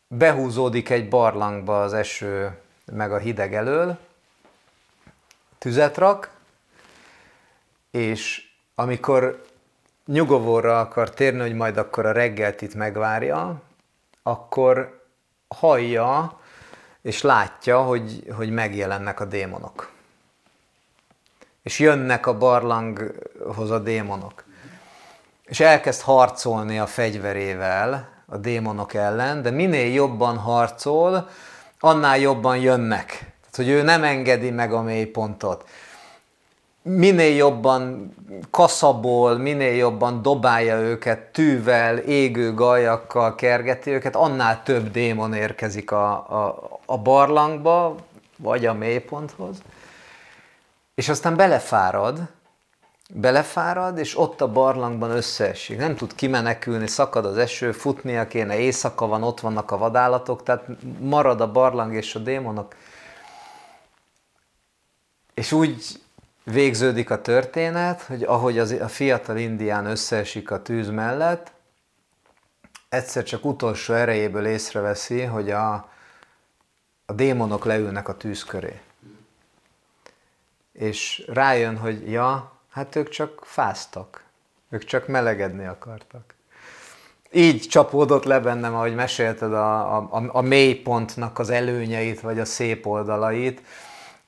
behúzódik 0.09 0.91
egy 0.91 1.09
barlangba 1.09 1.83
az 1.83 1.93
eső 1.93 2.61
meg 2.85 3.12
a 3.12 3.18
hideg 3.18 3.55
elől, 3.55 3.99
tüzet 5.59 5.97
rak, 5.97 6.30
és 7.91 8.51
amikor 8.74 9.47
nyugovóra 10.07 10.80
akar 10.80 11.11
térni, 11.11 11.41
hogy 11.41 11.55
majd 11.55 11.76
akkor 11.76 12.07
a 12.07 12.12
reggelt 12.12 12.62
itt 12.62 12.74
megvárja, 12.74 13.62
akkor 14.22 15.05
hallja 15.49 16.41
és 17.03 17.22
látja, 17.22 17.82
hogy, 17.82 18.26
hogy 18.36 18.50
megjelennek 18.50 19.20
a 19.20 19.24
démonok. 19.24 19.90
És 21.62 21.78
jönnek 21.78 22.26
a 22.26 22.38
barlanghoz 22.38 23.70
a 23.70 23.78
démonok. 23.78 24.44
És 25.44 25.61
elkezd 25.61 26.00
harcolni 26.00 26.78
a 26.78 26.86
fegyverével 26.86 28.09
a 28.26 28.36
démonok 28.36 28.94
ellen, 28.94 29.42
de 29.42 29.50
minél 29.50 29.92
jobban 29.92 30.36
harcol, 30.36 31.28
annál 31.80 32.18
jobban 32.18 32.57
jönnek. 32.57 33.07
Tehát, 33.09 33.57
hogy 33.57 33.68
ő 33.68 33.82
nem 33.82 34.05
engedi 34.05 34.50
meg 34.50 34.72
a 34.72 34.82
mélypontot 34.82 35.64
minél 36.82 37.36
jobban 37.36 38.14
kaszabol, 38.50 39.38
minél 39.38 39.74
jobban 39.74 40.22
dobálja 40.22 40.78
őket 40.78 41.18
tűvel, 41.18 41.98
égő 41.98 42.55
gajakkal 42.55 43.34
kergeti 43.34 43.90
őket, 43.90 44.16
annál 44.16 44.62
több 44.62 44.90
démon 44.90 45.34
érkezik 45.34 45.90
a, 45.90 46.12
a, 46.12 46.70
a 46.93 46.99
barlangba, 46.99 47.97
vagy 48.36 48.66
a 48.66 48.72
mélyponthoz, 48.72 49.62
és 50.95 51.09
aztán 51.09 51.36
belefárad, 51.36 52.28
belefárad, 53.14 53.99
és 53.99 54.18
ott 54.18 54.40
a 54.40 54.53
barlangban 54.53 55.11
összeesik. 55.11 55.78
Nem 55.78 55.97
tud 55.97 56.14
kimenekülni, 56.14 56.86
szakad 56.86 57.24
az 57.24 57.36
eső, 57.36 57.72
futnia 57.72 58.26
kéne, 58.26 58.59
éjszaka 58.59 59.07
van, 59.07 59.22
ott 59.22 59.40
vannak 59.40 59.70
a 59.70 59.78
vadállatok, 59.78 60.43
tehát 60.43 60.66
marad 60.99 61.40
a 61.40 61.53
barlang 61.53 61.95
és 61.95 62.14
a 62.14 62.18
démonok. 62.18 62.74
És 65.34 65.53
úgy 65.53 66.01
végződik 66.45 67.11
a 67.11 67.20
történet, 67.20 68.03
hogy 68.03 68.22
ahogy 68.22 68.59
az, 68.59 68.70
a 68.70 68.88
fiatal 68.88 69.36
indián 69.36 69.86
összeesik 69.86 70.51
a 70.51 70.62
tűz 70.62 70.90
mellett, 70.90 71.53
egyszer 72.88 73.22
csak 73.22 73.45
utolsó 73.45 73.95
erejéből 73.95 74.47
észreveszi, 74.47 75.22
hogy 75.22 75.51
a, 75.51 75.90
a 77.07 77.12
démonok 77.12 77.64
leülnek 77.64 78.09
a 78.09 78.16
tűz 78.16 78.44
köré. 78.44 78.80
És 80.72 81.24
rájön, 81.26 81.76
hogy 81.78 82.11
ja, 82.11 82.53
hát 82.70 82.96
ők 82.96 83.09
csak 83.09 83.40
fáztak, 83.44 84.24
ők 84.68 84.84
csak 84.84 85.07
melegedni 85.07 85.66
akartak. 85.66 86.34
Így 87.32 87.68
csapódott 87.68 88.24
le 88.24 88.40
bennem, 88.40 88.74
ahogy 88.74 88.94
mesélted 88.94 89.53
a, 89.53 89.96
a, 89.96 90.22
a 90.32 90.40
mélypontnak 90.40 91.38
az 91.38 91.50
előnyeit, 91.50 92.20
vagy 92.20 92.38
a 92.38 92.44
szép 92.44 92.86
oldalait, 92.86 93.62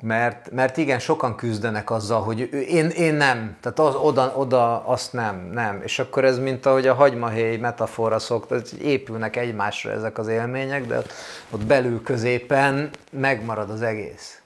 mert, 0.04 0.50
mert 0.50 0.76
igen, 0.76 0.98
sokan 0.98 1.36
küzdenek 1.36 1.90
azzal, 1.90 2.22
hogy 2.22 2.48
én, 2.68 2.88
én 2.88 3.14
nem, 3.14 3.56
tehát 3.60 3.78
az, 3.78 3.94
oda, 3.94 4.32
oda 4.36 4.86
azt 4.86 5.12
nem, 5.12 5.50
nem. 5.52 5.80
És 5.82 5.98
akkor 5.98 6.24
ez 6.24 6.38
mint 6.38 6.66
ahogy 6.66 6.86
a 6.86 6.94
hagymahéj 6.94 7.56
metafora 7.56 8.18
szokta, 8.18 8.54
hogy 8.54 8.82
épülnek 8.82 9.36
egymásra 9.36 9.90
ezek 9.90 10.18
az 10.18 10.28
élmények, 10.28 10.86
de 10.86 11.02
ott 11.50 11.64
belül 11.64 12.02
középen 12.02 12.90
megmarad 13.10 13.70
az 13.70 13.82
egész. 13.82 14.42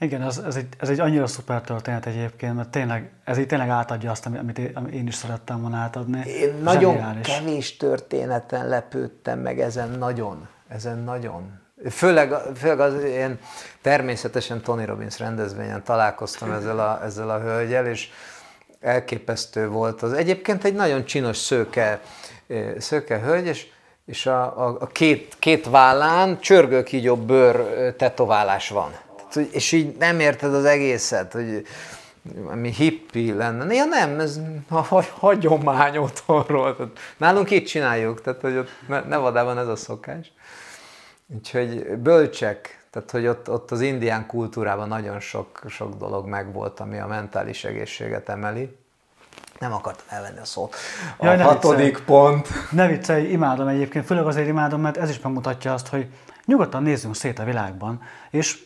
Igen, 0.00 0.22
ez, 0.22 0.38
ez, 0.38 0.56
egy, 0.56 0.68
ez 0.78 0.88
egy 0.88 1.00
annyira 1.00 1.26
szuper 1.26 1.60
történet 1.60 2.06
egyébként, 2.06 2.54
mert 2.54 2.68
tényleg, 2.68 3.10
ez 3.24 3.38
így 3.38 3.46
tényleg 3.46 3.68
átadja 3.68 4.10
azt, 4.10 4.26
amit 4.26 4.58
én 4.92 5.06
is 5.06 5.14
szerettem 5.14 5.60
volna 5.60 5.76
átadni. 5.76 6.28
Én 6.28 6.54
nagyon 6.62 6.94
Zseniális. 6.94 7.26
kevés 7.26 7.76
történeten 7.76 8.68
lepődtem 8.68 9.38
meg 9.38 9.60
ezen 9.60 9.90
nagyon, 9.90 10.48
ezen 10.68 10.98
nagyon. 10.98 11.61
Főleg, 11.90 12.34
főleg 12.56 12.80
az, 12.80 13.02
én 13.04 13.38
természetesen 13.80 14.62
Tony 14.62 14.84
Robbins 14.84 15.18
rendezvényen 15.18 15.82
találkoztam 15.82 16.52
ezzel 16.52 16.78
a, 16.78 17.00
ezzel 17.04 17.30
a 17.30 17.40
hölgyel, 17.40 17.86
és 17.86 18.08
elképesztő 18.80 19.68
volt 19.68 20.02
az. 20.02 20.12
Egyébként 20.12 20.64
egy 20.64 20.74
nagyon 20.74 21.04
csinos 21.04 21.36
szőke, 21.36 22.00
szőke 22.78 23.18
hölgy, 23.18 23.46
és, 23.46 23.66
és 24.06 24.26
a, 24.26 24.66
a, 24.66 24.76
a 24.80 24.86
két, 24.86 25.36
két 25.38 25.70
vállán 25.70 26.40
csörgőkígyó 26.40 27.16
bőr 27.16 27.94
tetoválás 27.96 28.68
van. 28.68 28.90
Tehát, 29.16 29.52
és 29.52 29.72
így 29.72 29.96
nem 29.98 30.20
érted 30.20 30.54
az 30.54 30.64
egészet, 30.64 31.32
hogy 31.32 31.66
ami 32.46 32.72
hippi 32.72 33.32
lenne. 33.32 33.74
Ja 33.74 33.84
nem, 33.84 34.20
ez 34.20 34.40
a 34.70 35.02
hagyomány 35.18 35.96
otthonról. 35.96 36.76
Tehát 36.76 36.98
nálunk 37.16 37.50
itt 37.50 37.66
csináljuk, 37.66 38.20
tehát 38.20 38.40
hogy 38.40 38.56
ott 38.56 38.70
Nevadában 39.08 39.58
ez 39.58 39.66
a 39.66 39.76
szokás. 39.76 40.32
Úgyhogy 41.34 41.86
bölcsek, 41.86 42.84
tehát 42.90 43.10
hogy 43.10 43.26
ott, 43.26 43.50
ott 43.50 43.70
az 43.70 43.80
indián 43.80 44.26
kultúrában 44.26 44.88
nagyon 44.88 45.20
sok, 45.20 45.62
sok 45.68 45.96
dolog 45.96 46.26
megvolt, 46.26 46.80
ami 46.80 46.98
a 46.98 47.06
mentális 47.06 47.64
egészséget 47.64 48.28
emeli. 48.28 48.76
Nem 49.58 49.72
akartam 49.72 50.06
elvenni 50.08 50.38
a 50.38 50.44
szót. 50.44 50.74
A 51.16 51.24
Jaj, 51.24 51.38
hatodik 51.38 51.84
viccelj. 51.84 52.04
pont. 52.04 52.48
Ne 52.70 52.86
viccelj, 52.86 53.30
imádom 53.30 53.68
egyébként, 53.68 54.04
főleg 54.06 54.26
azért 54.26 54.48
imádom, 54.48 54.80
mert 54.80 54.96
ez 54.96 55.10
is 55.10 55.20
megmutatja 55.20 55.72
azt, 55.72 55.88
hogy 55.88 56.06
nyugodtan 56.44 56.82
nézzünk 56.82 57.14
szét 57.14 57.38
a 57.38 57.44
világban, 57.44 58.02
és 58.30 58.64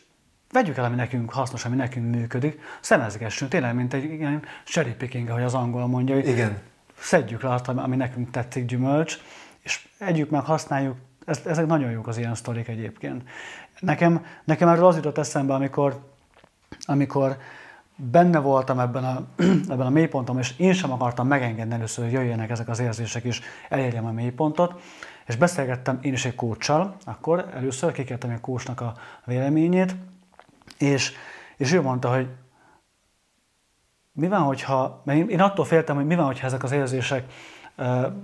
vegyük 0.52 0.76
el, 0.76 0.84
ami 0.84 0.94
nekünk 0.94 1.32
hasznos, 1.32 1.64
ami 1.64 1.76
nekünk 1.76 2.14
működik, 2.14 2.60
szemezgessünk, 2.80 3.50
tényleg, 3.50 3.74
mint 3.74 3.94
egy 3.94 4.04
ilyen 4.04 4.42
cherry 4.64 4.94
picking, 4.94 5.28
ahogy 5.28 5.42
az 5.42 5.54
angol 5.54 5.86
mondja, 5.86 6.14
hogy 6.14 6.28
Igen. 6.28 6.58
szedjük 6.98 7.42
le 7.42 7.52
azt, 7.52 7.68
ami 7.68 7.96
nekünk 7.96 8.30
tetszik 8.30 8.64
gyümölcs, 8.64 9.18
és 9.60 9.88
együk 9.98 10.30
meg, 10.30 10.44
használjuk, 10.44 10.96
ez, 11.26 11.40
ezek 11.44 11.66
nagyon 11.66 11.90
jók 11.90 12.06
az 12.06 12.18
ilyen 12.18 12.34
sztorik 12.34 12.68
egyébként. 12.68 13.22
Nekem, 13.80 14.24
nekem 14.44 14.68
erről 14.68 14.86
az 14.86 14.96
jutott 14.96 15.18
eszembe, 15.18 15.54
amikor, 15.54 16.00
amikor 16.84 17.36
benne 17.96 18.38
voltam 18.38 18.78
ebben 18.78 19.04
a, 19.04 19.26
ebben 19.72 19.86
a 19.86 19.90
mélyponton, 19.90 20.38
és 20.38 20.58
én 20.58 20.72
sem 20.72 20.92
akartam 20.92 21.26
megengedni 21.26 21.74
először, 21.74 22.04
hogy 22.04 22.12
jöjjenek 22.12 22.50
ezek 22.50 22.68
az 22.68 22.78
érzések, 22.78 23.24
és 23.24 23.40
elérjem 23.68 24.06
a 24.06 24.12
mélypontot, 24.12 24.80
és 25.26 25.36
beszélgettem 25.36 25.98
én 26.02 26.12
is 26.12 26.24
egy 26.24 26.34
kócsal, 26.34 26.96
akkor 27.04 27.50
először 27.54 27.92
kikértem 27.92 28.30
egy 28.30 28.40
kócsnak 28.40 28.80
a 28.80 28.94
véleményét, 29.24 29.94
és, 30.78 31.12
és 31.56 31.72
ő 31.72 31.82
mondta, 31.82 32.14
hogy 32.14 32.28
mi 34.12 34.28
van, 34.28 34.40
hogyha, 34.40 35.02
mert 35.04 35.28
én, 35.28 35.40
attól 35.40 35.64
féltem, 35.64 35.96
hogy 35.96 36.06
mi 36.06 36.14
van, 36.14 36.26
hogyha 36.26 36.46
ezek 36.46 36.62
az 36.62 36.72
érzések 36.72 37.32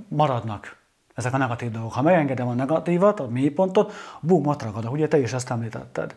maradnak, 0.09 0.82
ezek 1.15 1.33
a 1.33 1.37
negatív 1.37 1.71
dolgok. 1.71 1.93
Ha 1.93 2.03
megengedem 2.03 2.49
a 2.49 2.55
negatívat, 2.55 3.21
a 3.21 3.29
mélypontot, 3.29 3.93
bum, 4.21 4.47
ott 4.47 4.63
ragadok. 4.63 4.93
Ugye 4.93 5.09
te 5.09 5.19
is 5.19 5.33
ezt 5.33 5.51
említetted. 5.51 6.15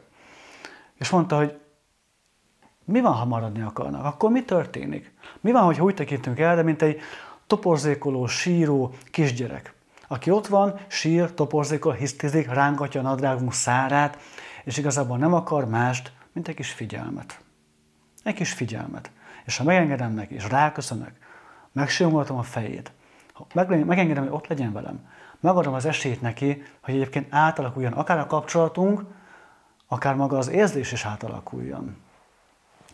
És 0.96 1.10
mondta, 1.10 1.38
hogy 1.38 1.60
mi 2.86 3.02
van, 3.02 3.14
ha 3.14 3.26
maradni 3.26 3.62
akarnak? 3.62 4.06
Akkor 4.06 4.32
mi 4.32 4.44
történik? 4.44 5.14
Mi 5.42 5.52
van, 5.52 5.64
hogyha 5.64 5.84
úgy 5.84 5.94
tekintünk 5.94 6.40
el, 6.40 6.56
de 6.56 6.62
mint 6.62 6.82
egy 6.82 7.00
toporzékoló, 7.48 8.28
síró 8.28 8.94
kisgyerek, 9.12 9.74
aki 10.08 10.32
ott 10.32 10.48
van, 10.48 10.80
sír, 10.88 11.34
toporzékol, 11.34 11.94
hisztizik, 11.94 12.54
rángatja 12.54 13.00
a 13.00 13.04
nadrágunk 13.04 13.54
szárát, 13.54 14.18
és 14.64 14.78
igazából 14.78 15.18
nem 15.18 15.34
akar 15.34 15.70
mást, 15.70 16.12
mint 16.32 16.48
egy 16.48 16.56
kis 16.56 16.72
figyelmet. 16.72 17.40
Egy 18.24 18.34
kis 18.34 18.54
figyelmet. 18.54 19.12
És 19.46 19.58
ha 19.58 19.64
megengedem 19.64 20.14
neki, 20.14 20.34
és 20.34 20.50
ráköszönök, 20.50 21.12
megsimogatom 21.72 22.38
a 22.38 22.44
fejét, 22.44 22.92
megengedem, 23.68 24.24
hogy 24.24 24.34
ott 24.34 24.48
legyen 24.48 24.74
velem, 24.74 25.00
megadom 25.40 25.74
az 25.74 25.86
esélyt 25.86 26.22
neki, 26.22 26.64
hogy 26.82 26.94
egyébként 26.94 27.28
átalakuljon 27.30 27.94
akár 27.94 28.20
a 28.20 28.28
kapcsolatunk, 28.28 29.02
akár 29.88 30.16
maga 30.16 30.38
az 30.38 30.50
érzés 30.50 30.92
is 30.92 31.06
átalakuljon. 31.06 31.98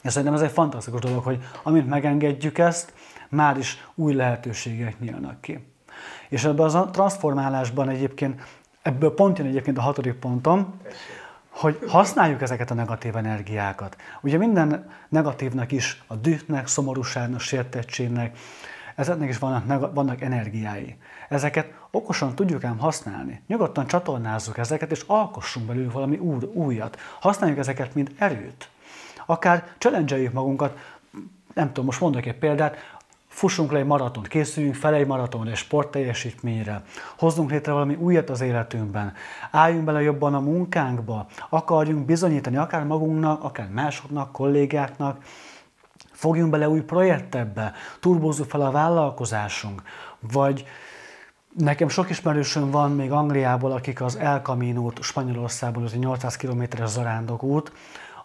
És 0.01 0.11
szerintem 0.11 0.33
ez 0.33 0.41
egy 0.41 0.51
fantasztikus 0.51 1.01
dolog, 1.01 1.23
hogy 1.23 1.43
amint 1.63 1.87
megengedjük 1.87 2.57
ezt, 2.57 2.93
már 3.29 3.57
is 3.57 3.85
új 3.95 4.13
lehetőségek 4.13 4.99
nyílnak 4.99 5.41
ki. 5.41 5.67
És 6.29 6.43
ebben 6.43 6.69
a 6.69 6.89
transformálásban 6.89 7.89
egyébként, 7.89 8.41
ebből 8.81 9.13
pont 9.13 9.37
jön 9.37 9.47
egyébként 9.47 9.77
a 9.77 9.81
hatodik 9.81 10.13
pontom, 10.13 10.79
hogy 11.49 11.79
használjuk 11.87 12.41
ezeket 12.41 12.71
a 12.71 12.73
negatív 12.73 13.15
energiákat. 13.15 13.95
Ugye 14.21 14.37
minden 14.37 14.89
negatívnak 15.09 15.71
is, 15.71 16.03
a 16.07 16.15
dühnek, 16.15 16.67
szomorúságnak, 16.67 17.39
sértettségnek, 17.39 18.37
ezeknek 19.01 19.29
is 19.29 19.37
vannak, 19.37 19.93
vannak 19.93 20.21
energiái. 20.21 20.97
Ezeket 21.29 21.73
okosan 21.91 22.35
tudjuk 22.35 22.63
ám 22.63 22.77
használni. 22.77 23.41
Nyugodtan 23.47 23.87
csatornázzuk 23.87 24.57
ezeket, 24.57 24.91
és 24.91 25.03
alkossunk 25.07 25.65
belőle 25.65 25.91
valami 25.91 26.17
új, 26.17 26.37
újat. 26.53 26.97
Használjuk 27.19 27.57
ezeket, 27.59 27.95
mint 27.95 28.11
erőt. 28.17 28.69
Akár 29.25 29.67
challenge 29.77 30.29
magunkat, 30.33 30.77
nem 31.53 31.67
tudom, 31.67 31.85
most 31.85 31.99
mondok 31.99 32.25
egy 32.25 32.37
példát, 32.37 32.77
fussunk 33.27 33.71
le 33.71 33.79
egy 33.79 33.85
maratont, 33.85 34.27
készüljünk 34.27 34.75
fel 34.75 34.93
egy 34.93 35.07
maraton, 35.07 35.47
egy 35.47 35.55
sportteljesítményre, 35.55 36.83
hozzunk 37.17 37.51
létre 37.51 37.71
valami 37.71 37.95
újat 37.95 38.29
az 38.29 38.41
életünkben, 38.41 39.13
álljunk 39.51 39.83
bele 39.83 40.01
jobban 40.01 40.33
a 40.33 40.39
munkánkba, 40.39 41.27
akarjunk 41.49 42.05
bizonyítani 42.05 42.57
akár 42.57 42.83
magunknak, 42.83 43.43
akár 43.43 43.69
másoknak, 43.69 44.31
kollégáknak, 44.31 45.23
fogjunk 46.21 46.51
bele 46.51 46.69
új 46.69 46.81
projektebbe, 46.81 47.73
turbózzuk 47.99 48.49
fel 48.49 48.61
a 48.61 48.71
vállalkozásunk, 48.71 49.81
vagy 50.19 50.65
Nekem 51.57 51.87
sok 51.87 52.09
ismerősöm 52.09 52.71
van 52.71 52.91
még 52.91 53.11
Angliából, 53.11 53.71
akik 53.71 54.01
az 54.01 54.15
El 54.15 54.39
Camino-t 54.39 55.03
Spanyolországból, 55.03 55.83
az 55.83 55.93
egy 55.93 55.99
800 55.99 56.35
km-es 56.35 56.89
zarándokút, 56.89 57.71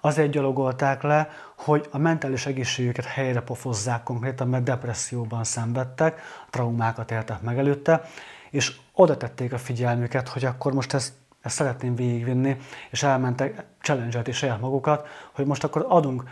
azért 0.01 0.31
gyalogolták 0.31 1.03
le, 1.03 1.29
hogy 1.57 1.89
a 1.91 1.99
mentális 1.99 2.47
egészségüket 2.47 3.05
helyre 3.05 3.41
pofozzák 3.41 4.03
konkrétan, 4.03 4.49
mert 4.49 4.63
depresszióban 4.65 5.45
szenvedtek, 5.45 6.21
traumákat 6.51 7.11
éltek 7.11 7.41
meg 7.41 7.59
előtte, 7.59 8.03
és 8.51 8.77
oda 8.93 9.17
tették 9.17 9.53
a 9.53 9.59
figyelmüket, 9.59 10.29
hogy 10.29 10.45
akkor 10.45 10.73
most 10.73 10.95
ezt, 10.95 11.13
ezt 11.41 11.55
szeretném 11.55 11.95
végigvinni, 11.95 12.57
és 12.91 13.03
elmentek, 13.03 13.65
challenge 13.81 14.21
és 14.21 14.37
saját 14.37 14.61
magukat, 14.61 15.07
hogy 15.33 15.47
most 15.47 15.65
akkor 15.65 15.87
adunk 15.89 16.25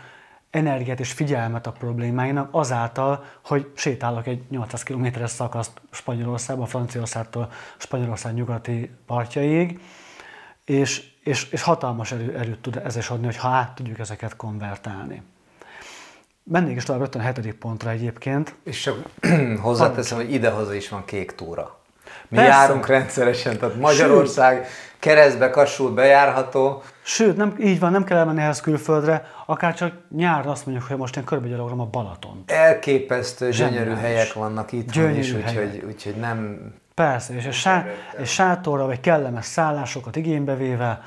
energiát 0.55 0.99
és 0.99 1.11
figyelmet 1.11 1.67
a 1.67 1.71
problémáinak 1.71 2.49
azáltal, 2.51 3.23
hogy 3.43 3.71
sétálok 3.75 4.27
egy 4.27 4.43
800 4.49 4.83
km-es 4.83 5.29
szakaszt 5.29 5.81
Spanyolországban, 5.91 6.67
Franciaországtól 6.67 7.51
Spanyolország 7.77 8.33
nyugati 8.33 8.89
partjaig, 9.05 9.79
és 10.65 11.13
és, 11.25 11.49
és 11.51 11.61
hatalmas 11.61 12.11
erő, 12.11 12.35
erőt 12.37 12.59
tud 12.59 12.81
ez 12.85 12.95
is 12.95 13.09
adni, 13.09 13.35
ha 13.35 13.47
át 13.47 13.75
tudjuk 13.75 13.99
ezeket 13.99 14.35
konvertálni. 14.35 15.21
Mennék 16.43 16.75
is 16.75 16.83
tovább 16.83 17.01
rögtön 17.01 17.21
a 17.21 17.23
hetedik 17.23 17.53
pontra 17.53 17.89
egyébként. 17.89 18.55
És 18.63 18.81
csak 18.81 18.97
hozzáteszem, 19.61 20.17
hogy 20.17 20.33
idehaza 20.33 20.73
is 20.73 20.89
van 20.89 21.05
kék 21.05 21.35
túra. 21.35 21.79
Mi 22.27 22.37
Persze. 22.37 22.51
járunk 22.51 22.87
rendszeresen, 22.87 23.57
tehát 23.57 23.75
Magyarország 23.75 24.67
keresztbe, 24.99 25.49
kassult 25.49 25.93
bejárható. 25.93 26.83
Sőt, 27.07 27.37
nem, 27.37 27.55
így 27.59 27.79
van, 27.79 27.91
nem 27.91 28.03
kell 28.03 28.17
elmenni 28.17 28.41
ehhez 28.41 28.61
külföldre, 28.61 29.27
akár 29.45 29.73
csak 29.73 29.93
nyáron 30.15 30.51
azt 30.51 30.65
mondjuk, 30.65 30.87
hogy 30.87 30.97
most 30.97 31.17
én 31.17 31.23
körbegyalogolom 31.23 31.79
a 31.79 31.85
Balaton. 31.85 32.43
Elképesztő, 32.45 33.49
gyönyörű 33.49 33.93
helyek 33.93 34.33
vannak 34.33 34.71
itt 34.71 34.95
is, 34.95 35.33
úgyhogy, 35.33 35.83
úgyhogy 35.87 36.15
nem 36.15 36.73
Persze, 36.93 37.33
és 37.33 37.45
egy, 37.45 37.53
sá, 37.53 37.85
egy 38.17 38.27
sátorra, 38.27 38.85
vagy 38.85 38.99
kellemes 38.99 39.45
szállásokat 39.45 40.15
igénybe 40.15 40.55
véve 40.55 41.01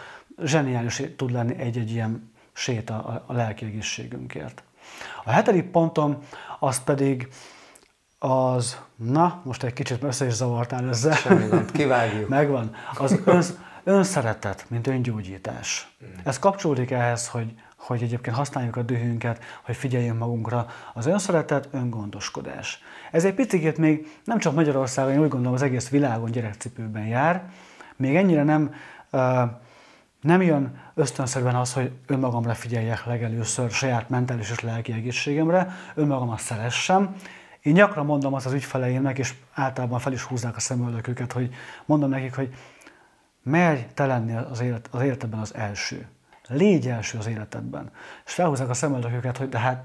zseniális 0.45 1.03
tud 1.17 1.31
lenni 1.33 1.59
egy-egy 1.59 1.91
ilyen 1.91 2.33
séta 2.53 2.95
a, 2.95 3.25
a 3.27 3.33
lelki 3.33 3.65
egészségünkért. 3.65 4.63
A 5.25 5.31
hetedik 5.31 5.71
pontom 5.71 6.23
az 6.59 6.85
pedig 6.85 7.29
az, 8.19 8.81
na, 8.97 9.41
most 9.45 9.63
egy 9.63 9.73
kicsit 9.73 10.03
össze 10.03 10.27
is 10.27 10.33
zavartál 10.33 10.89
ezzel. 10.89 11.13
Semmi 11.13 11.49
gond, 11.49 11.73
kivágjuk. 11.73 12.29
Megvan. 12.39 12.75
Az 12.99 13.21
önsz, 13.25 13.53
önszeretet, 13.85 14.65
mint 14.69 14.87
öngyógyítás. 14.87 15.97
Ez 16.25 16.39
kapcsolódik 16.39 16.91
ehhez, 16.91 17.29
hogy 17.29 17.55
hogy 17.79 18.03
egyébként 18.03 18.37
használjuk 18.37 18.77
a 18.77 18.83
dühünket, 18.83 19.43
hogy 19.63 19.77
figyeljünk 19.77 20.19
magunkra. 20.19 20.67
Az 20.95 21.07
önszeretet, 21.07 21.69
öngondoskodás. 21.71 22.83
Ez 23.11 23.25
egy 23.25 23.35
picit 23.35 23.79
még 23.79 24.21
nem 24.25 24.39
csak 24.39 24.55
Magyarországon, 24.55 25.13
én 25.13 25.21
úgy 25.21 25.29
gondolom 25.29 25.55
az 25.55 25.63
egész 25.63 25.89
világon 25.89 26.31
gyerekcipőben 26.31 27.07
jár. 27.07 27.51
Még 27.97 28.17
ennyire 28.17 28.43
nem, 28.43 28.75
nem 30.21 30.43
jön 30.43 30.81
ösztönszerűen 30.95 31.55
az, 31.55 31.73
hogy 31.73 31.93
önmagamra 32.07 32.55
figyeljek 32.55 33.05
legelőször 33.05 33.71
saját 33.71 34.09
mentális 34.09 34.51
és 34.51 34.61
lelki 34.61 34.93
egészségemre, 34.93 35.71
önmagamat 35.95 36.41
szeressem. 36.41 37.15
Én 37.61 37.75
gyakran 37.75 38.07
mondom 38.07 38.35
azt 38.35 38.47
az 38.47 38.53
ügyfeleimnek, 38.53 39.19
és 39.19 39.35
általában 39.55 39.99
fel 39.99 40.13
is 40.13 40.23
húzzák 40.23 40.57
a 40.57 40.61
szemöldöküket, 40.61 41.33
hogy 41.33 41.55
mondom 41.85 42.11
nekik, 42.11 42.35
hogy 42.35 42.55
merj 43.43 43.81
te 43.95 44.07
lenni 44.07 44.37
az, 44.37 44.61
élet, 44.61 44.89
az 44.91 45.03
életedben 45.03 45.41
az 45.41 45.55
első 45.55 46.09
Légy 46.49 46.89
első 46.89 47.19
az 47.19 47.27
életedben. 47.27 47.91
És 48.27 48.33
felhúzzák 48.33 48.69
a 48.69 48.75
szemöldököket, 48.75 49.37
hogy 49.37 49.49
de 49.49 49.59
hát 49.59 49.85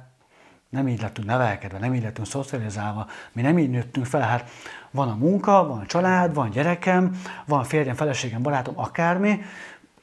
nem 0.69 0.87
így 0.87 1.01
lettünk 1.01 1.27
nevelkedve, 1.27 1.79
nem 1.79 1.93
így 1.93 2.03
lettünk 2.03 2.27
szocializálva, 2.27 3.07
mi 3.31 3.41
nem 3.41 3.57
így 3.57 3.69
nőttünk 3.69 4.05
fel, 4.05 4.21
hát 4.21 4.49
van 4.91 5.09
a 5.09 5.15
munka, 5.15 5.67
van 5.67 5.79
a 5.79 5.85
család, 5.85 6.33
van 6.33 6.49
gyerekem, 6.49 7.21
van 7.45 7.63
férjem, 7.63 7.95
feleségem, 7.95 8.41
barátom, 8.41 8.79
akármi, 8.79 9.41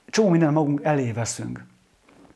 csomó 0.06 0.28
minden 0.28 0.52
magunk 0.52 0.82
elé 0.82 1.12
veszünk. 1.12 1.64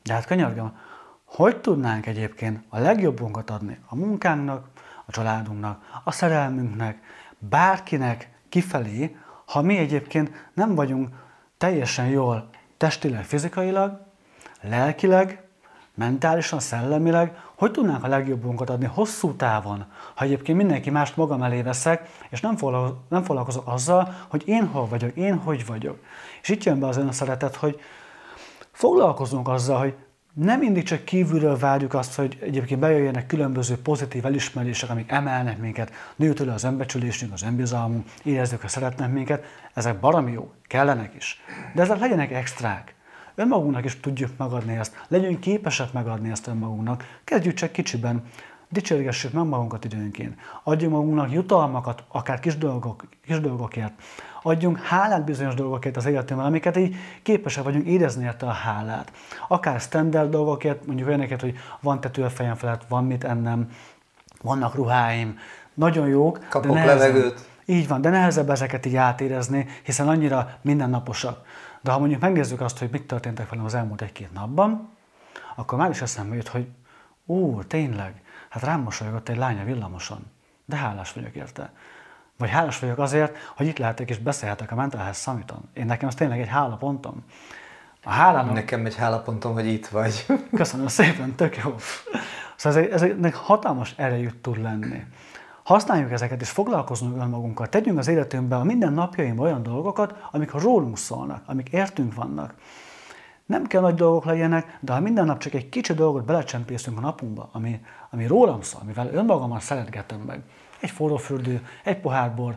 De 0.02 0.12
hát 0.12 0.24
könyörgöm, 0.24 0.78
hogy 1.24 1.60
tudnánk 1.60 2.06
egyébként 2.06 2.64
a 2.68 2.78
legjobbunkat 2.78 3.50
adni 3.50 3.78
a 3.86 3.96
munkánknak, 3.96 4.68
a 5.04 5.10
családunknak, 5.10 6.00
a 6.04 6.10
szerelmünknek, 6.10 6.98
bárkinek 7.38 8.30
kifelé, 8.48 9.16
ha 9.44 9.62
mi 9.62 9.76
egyébként 9.76 10.50
nem 10.54 10.74
vagyunk 10.74 11.08
teljesen 11.58 12.06
jól 12.06 12.48
testileg, 12.76 13.24
fizikailag, 13.24 14.00
lelkileg, 14.60 15.42
mentálisan, 15.94 16.60
szellemileg, 16.60 17.36
hogy 17.54 17.70
tudnánk 17.70 18.04
a 18.04 18.08
legjobbunkat 18.08 18.70
adni 18.70 18.86
hosszú 18.86 19.32
távon, 19.34 19.84
ha 20.14 20.24
egyébként 20.24 20.58
mindenki 20.58 20.90
mást 20.90 21.16
magam 21.16 21.42
elé 21.42 21.62
veszek, 21.62 22.08
és 22.30 22.40
nem, 22.40 22.56
nem 23.08 23.22
foglalkozok 23.22 23.68
azzal, 23.68 24.14
hogy 24.28 24.42
én 24.46 24.66
hol 24.66 24.86
vagyok, 24.86 25.16
én 25.16 25.36
hogy 25.36 25.66
vagyok. 25.66 25.98
És 26.42 26.48
itt 26.48 26.64
jön 26.64 26.80
be 26.80 26.86
az 26.86 26.96
önszeretet, 26.96 27.56
hogy 27.56 27.80
foglalkozunk 28.72 29.48
azzal, 29.48 29.78
hogy 29.78 29.94
nem 30.34 30.58
mindig 30.58 30.82
csak 30.82 31.04
kívülről 31.04 31.58
várjuk 31.58 31.94
azt, 31.94 32.14
hogy 32.14 32.38
egyébként 32.40 32.80
bejöjjenek 32.80 33.26
különböző 33.26 33.76
pozitív 33.76 34.26
elismerések, 34.26 34.90
amik 34.90 35.10
emelnek 35.10 35.58
minket, 35.58 35.92
nő 36.16 36.32
az 36.32 36.64
önbecsülésünk, 36.64 37.32
az 37.32 37.42
önbizalmunk, 37.42 38.06
érezzük, 38.22 38.60
hogy 38.60 38.70
szeretnek 38.70 39.12
minket, 39.12 39.44
ezek 39.74 40.00
barami 40.00 40.32
jó, 40.32 40.52
kellenek 40.66 41.14
is. 41.14 41.40
De 41.74 41.82
ezek 41.82 41.98
legyenek 41.98 42.32
extrák. 42.32 42.94
Önmagunknak 43.34 43.84
is 43.84 44.00
tudjuk 44.00 44.30
megadni 44.36 44.76
ezt, 44.76 45.04
legyünk 45.08 45.40
képesek 45.40 45.92
megadni 45.92 46.30
ezt 46.30 46.46
önmagunknak, 46.46 47.18
kezdjük 47.24 47.54
csak 47.54 47.72
kicsiben, 47.72 48.22
dicsérgessük 48.74 49.32
meg 49.32 49.44
magunkat 49.44 49.84
időnként, 49.84 50.38
adjunk 50.62 50.92
magunknak 50.92 51.32
jutalmakat, 51.32 52.04
akár 52.08 52.40
kis, 52.40 52.58
dolgok, 52.58 53.04
kis 53.24 53.40
dolgokért, 53.40 53.92
adjunk 54.42 54.78
hálát 54.78 55.24
bizonyos 55.24 55.54
dolgokért 55.54 55.96
az 55.96 56.06
életünkben, 56.06 56.48
amiket 56.48 56.76
így 56.76 56.96
képesek 57.22 57.64
vagyunk 57.64 57.86
érezni 57.86 58.24
érte 58.24 58.46
a 58.46 58.50
hálát. 58.50 59.12
Akár 59.48 59.80
standard 59.80 60.30
dolgokért, 60.30 60.86
mondjuk 60.86 61.08
olyaneket, 61.08 61.40
hogy 61.40 61.56
van 61.80 62.00
tető 62.00 62.22
a 62.22 62.30
fejem 62.30 62.54
felett, 62.54 62.84
van 62.88 63.04
mit 63.04 63.24
ennem, 63.24 63.70
vannak 64.42 64.74
ruháim, 64.74 65.38
nagyon 65.74 66.08
jók. 66.08 66.40
Kapok 66.48 66.72
de 66.72 66.78
nehezen, 66.78 66.96
levegőt. 66.96 67.48
Így 67.64 67.88
van, 67.88 68.00
de 68.00 68.10
nehezebb 68.10 68.50
ezeket 68.50 68.86
így 68.86 68.96
átérezni, 68.96 69.66
hiszen 69.82 70.08
annyira 70.08 70.58
mindennaposak. 70.60 71.46
De 71.80 71.90
ha 71.90 71.98
mondjuk 71.98 72.20
megnézzük 72.20 72.60
azt, 72.60 72.78
hogy 72.78 72.88
mit 72.90 73.06
történtek 73.06 73.50
velem 73.50 73.64
az 73.64 73.74
elmúlt 73.74 74.02
egy-két 74.02 74.32
napban, 74.32 74.88
akkor 75.56 75.78
már 75.78 75.90
is 75.90 76.02
eszembe 76.02 76.34
jut, 76.34 76.48
hogy 76.48 76.66
ó, 77.26 77.62
tényleg, 77.62 78.22
hát 78.54 78.62
rám 78.62 78.80
mosolygott 78.80 79.28
egy 79.28 79.36
lánya 79.36 79.64
villamoson, 79.64 80.26
de 80.64 80.76
hálás 80.76 81.12
vagyok 81.12 81.34
érte. 81.34 81.72
Vagy 82.38 82.50
hálás 82.50 82.78
vagyok 82.78 82.98
azért, 82.98 83.36
hogy 83.56 83.66
itt 83.66 83.78
lehetek 83.78 84.10
és 84.10 84.18
beszélhetek 84.18 84.72
a 84.72 84.74
Mental 84.74 85.00
Health 85.00 85.18
Summiton. 85.18 85.68
Én 85.72 85.86
nekem 85.86 86.08
ez 86.08 86.14
tényleg 86.14 86.40
egy 86.40 86.48
hálapontom. 86.48 87.24
A 88.04 88.10
hálának... 88.10 88.54
Nekem 88.54 88.86
egy 88.86 88.96
hálapontom, 88.96 89.52
hogy 89.52 89.66
itt 89.66 89.86
vagy. 89.86 90.26
Köszönöm 90.56 90.86
szépen, 90.86 91.34
tök 91.34 91.56
jó. 91.56 91.74
Szóval 92.56 92.82
ez, 92.82 93.02
ez 93.02 93.02
egy 93.02 93.34
hatalmas 93.34 93.94
erejű 93.96 94.28
tud 94.28 94.62
lenni. 94.62 95.04
Használjuk 95.62 96.12
ezeket, 96.12 96.40
és 96.40 96.50
foglalkozunk 96.50 97.16
önmagunkkal. 97.16 97.68
Tegyünk 97.68 97.98
az 97.98 98.08
életünkben 98.08 98.60
a 98.60 98.64
minden 98.64 98.92
napjainkban 98.92 99.46
olyan 99.46 99.62
dolgokat, 99.62 100.14
amik 100.30 100.52
rólunk 100.52 100.98
szólnak, 100.98 101.42
amik 101.46 101.68
értünk 101.68 102.14
vannak. 102.14 102.54
Nem 103.46 103.66
kell 103.66 103.80
nagy 103.80 103.94
dolgok 103.94 104.24
legyenek, 104.24 104.78
de 104.80 104.92
ha 104.92 105.00
minden 105.00 105.24
nap 105.24 105.38
csak 105.38 105.54
egy 105.54 105.68
kicsi 105.68 105.92
dolgot 105.92 106.24
belecsempészünk 106.24 106.98
a 106.98 107.00
napunkba, 107.00 107.48
ami, 107.52 107.80
ami 108.10 108.26
rólam 108.26 108.62
szól, 108.62 108.80
amivel 108.82 109.10
önmagammal 109.12 109.60
szeretgetem 109.60 110.20
meg, 110.20 110.42
egy 110.80 110.90
forró 110.90 111.16
fürdő, 111.16 111.66
egy 111.84 112.00
pohár 112.00 112.34
bor, 112.34 112.56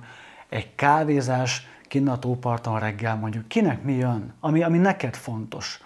egy 0.50 0.76
kávézás, 0.76 1.68
kinn 1.88 2.08
a 2.08 2.20
tóparton 2.20 2.80
reggel 2.80 3.16
mondjuk, 3.16 3.48
kinek 3.48 3.84
mi 3.84 3.94
jön, 3.94 4.34
ami, 4.40 4.64
ami 4.64 4.78
neked 4.78 5.16
fontos. 5.16 5.82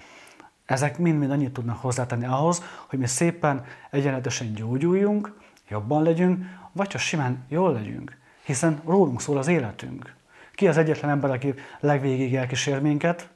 Ezek 0.65 0.97
mind-mind 0.97 1.31
annyit 1.31 1.53
tudnak 1.53 1.77
hozzátenni 1.77 2.25
ahhoz, 2.25 2.63
hogy 2.87 2.99
mi 2.99 3.07
szépen 3.07 3.65
egyenletesen 3.89 4.53
gyógyuljunk, 4.53 5.39
jobban 5.69 6.03
legyünk, 6.03 6.45
vagy 6.71 6.87
csak 6.87 7.01
simán 7.01 7.45
jól 7.47 7.73
legyünk, 7.73 8.17
hiszen 8.43 8.81
rólunk 8.85 9.21
szól 9.21 9.37
az 9.37 9.47
életünk. 9.47 10.15
Ki 10.55 10.67
az 10.67 10.77
egyetlen 10.77 11.11
ember, 11.11 11.31
aki 11.31 11.53
legvégig 11.79 12.35
elkísér 12.35 12.81
minket? 12.81 13.29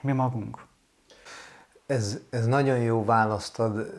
Mi 0.00 0.12
magunk. 0.12 0.67
Ez, 1.88 2.18
ez 2.30 2.46
nagyon 2.46 2.78
jó 2.78 3.04
választad, 3.04 3.92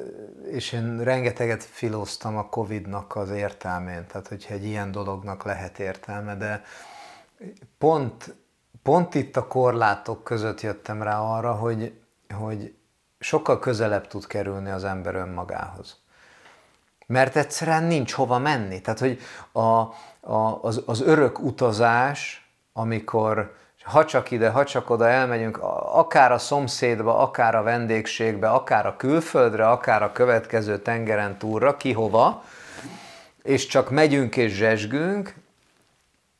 és 0.45 0.71
én 0.71 1.03
rengeteget 1.03 1.63
filóztam 1.63 2.37
a 2.37 2.49
Covid-nak 2.49 3.15
az 3.15 3.29
értelmén, 3.29 4.05
tehát 4.07 4.27
hogyha 4.27 4.53
egy 4.53 4.65
ilyen 4.65 4.91
dolognak 4.91 5.43
lehet 5.43 5.79
értelme, 5.79 6.35
de 6.35 6.63
pont, 7.77 8.35
pont 8.83 9.15
itt 9.15 9.37
a 9.37 9.47
korlátok 9.47 10.23
között 10.23 10.61
jöttem 10.61 11.03
rá 11.03 11.19
arra, 11.19 11.53
hogy, 11.53 11.99
hogy 12.33 12.75
sokkal 13.19 13.59
közelebb 13.59 14.07
tud 14.07 14.27
kerülni 14.27 14.69
az 14.69 14.83
ember 14.83 15.15
önmagához. 15.15 15.97
Mert 17.05 17.35
egyszerűen 17.35 17.83
nincs 17.83 18.11
hova 18.11 18.37
menni. 18.37 18.81
Tehát, 18.81 18.99
hogy 18.99 19.19
a, 19.51 19.59
a, 20.19 20.59
az, 20.61 20.83
az 20.85 21.01
örök 21.01 21.39
utazás, 21.39 22.49
amikor 22.73 23.55
ha 23.89 24.05
csak 24.05 24.31
ide, 24.31 24.49
ha 24.49 24.63
csak 24.63 24.89
oda 24.89 25.07
elmegyünk, 25.07 25.57
akár 25.93 26.31
a 26.31 26.37
szomszédba, 26.37 27.17
akár 27.17 27.55
a 27.55 27.63
vendégségbe, 27.63 28.49
akár 28.49 28.85
a 28.85 28.95
külföldre, 28.97 29.67
akár 29.67 30.03
a 30.03 30.11
következő 30.11 30.77
tengeren 30.77 31.37
túlra, 31.37 31.77
ki 31.77 31.91
hova, 31.91 32.43
és 33.43 33.67
csak 33.67 33.89
megyünk 33.89 34.37
és 34.37 34.53
zsesgünk, 34.53 35.33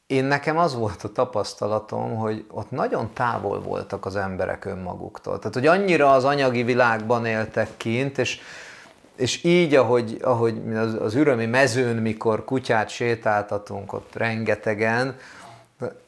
én 0.08 0.24
nekem 0.24 0.58
az 0.58 0.76
volt 0.76 1.04
a 1.04 1.12
tapasztalatom, 1.12 2.16
hogy 2.16 2.46
ott 2.52 2.72
nagyon 2.72 3.14
távol 3.14 3.62
voltak 3.62 4.06
az 4.06 4.16
emberek 4.16 4.66
önmaguktól. 4.66 5.38
Tehát, 5.38 5.54
hogy 5.54 5.68
annyira 5.68 6.12
az 6.12 6.26
anyagi 6.26 6.64
világban 6.64 7.26
éltek 7.26 7.70
kint, 7.78 8.18
és, 8.18 8.40
és 9.16 9.44
így, 9.44 9.76
ahogy, 9.76 10.18
ahogy 10.22 10.62
az, 10.76 10.94
az 11.02 11.16
ürömi 11.16 11.46
mezőn, 11.46 11.96
mikor 11.96 12.46
kutyát 12.46 12.90
sétáltatunk 12.90 13.94
ott 13.94 14.16
rengetegen, 14.16 15.16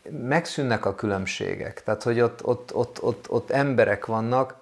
megszűnnek 0.09 0.85
a 0.85 0.95
különbségek. 0.95 1.83
Tehát, 1.83 2.03
hogy 2.03 2.19
ott, 2.19 2.45
ott, 2.45 2.75
ott, 2.75 3.03
ott, 3.03 3.29
ott 3.29 3.51
emberek 3.51 4.05
vannak, 4.05 4.55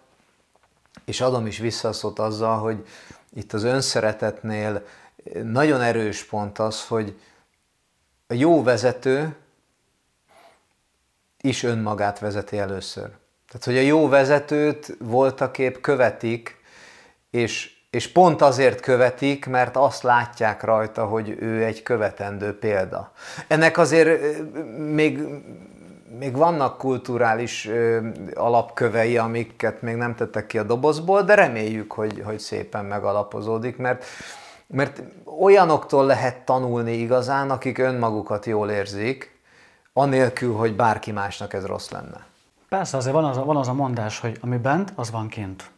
és 1.05 1.21
adom 1.21 1.47
is 1.47 1.57
visszaszót 1.57 2.19
azzal, 2.19 2.57
hogy 2.57 2.85
itt 3.33 3.53
az 3.53 3.63
önszeretetnél 3.63 4.85
nagyon 5.43 5.81
erős 5.81 6.23
pont 6.23 6.59
az, 6.59 6.87
hogy 6.87 7.19
a 8.27 8.33
jó 8.33 8.63
vezető 8.63 9.35
is 11.41 11.63
önmagát 11.63 12.19
vezeti 12.19 12.57
először. 12.57 13.09
Tehát, 13.47 13.65
hogy 13.65 13.77
a 13.77 13.81
jó 13.81 14.07
vezetőt 14.07 14.95
voltaképp 14.99 15.81
követik, 15.81 16.61
és 17.29 17.78
és 17.89 18.11
pont 18.11 18.41
azért 18.41 18.79
követik, 18.79 19.45
mert 19.45 19.77
azt 19.77 20.03
látják 20.03 20.63
rajta, 20.63 21.05
hogy 21.05 21.35
ő 21.39 21.63
egy 21.63 21.83
követendő 21.83 22.59
példa. 22.59 23.11
Ennek 23.47 23.77
azért 23.77 24.37
még, 24.77 25.23
még 26.19 26.35
vannak 26.35 26.77
kulturális 26.77 27.69
alapkövei, 28.33 29.17
amiket 29.17 29.81
még 29.81 29.95
nem 29.95 30.15
tettek 30.15 30.47
ki 30.47 30.57
a 30.57 30.63
dobozból, 30.63 31.21
de 31.21 31.33
reméljük, 31.33 31.91
hogy, 31.91 32.21
hogy 32.25 32.39
szépen 32.39 32.85
megalapozódik, 32.85 33.77
mert, 33.77 34.05
mert 34.67 35.01
olyanoktól 35.39 36.05
lehet 36.05 36.45
tanulni 36.45 36.91
igazán, 36.91 37.49
akik 37.49 37.77
önmagukat 37.77 38.45
jól 38.45 38.69
érzik, 38.69 39.39
anélkül, 39.93 40.53
hogy 40.53 40.75
bárki 40.75 41.11
másnak 41.11 41.53
ez 41.53 41.65
rossz 41.65 41.89
lenne. 41.89 42.27
Persze, 42.69 42.97
azért 42.97 43.15
van 43.15 43.25
az 43.25 43.37
a, 43.37 43.45
van 43.45 43.57
az 43.57 43.67
a 43.67 43.73
mondás, 43.73 44.19
hogy 44.19 44.37
ami 44.41 44.57
bent, 44.57 44.93
az 44.95 45.11
van 45.11 45.27
kint. 45.27 45.71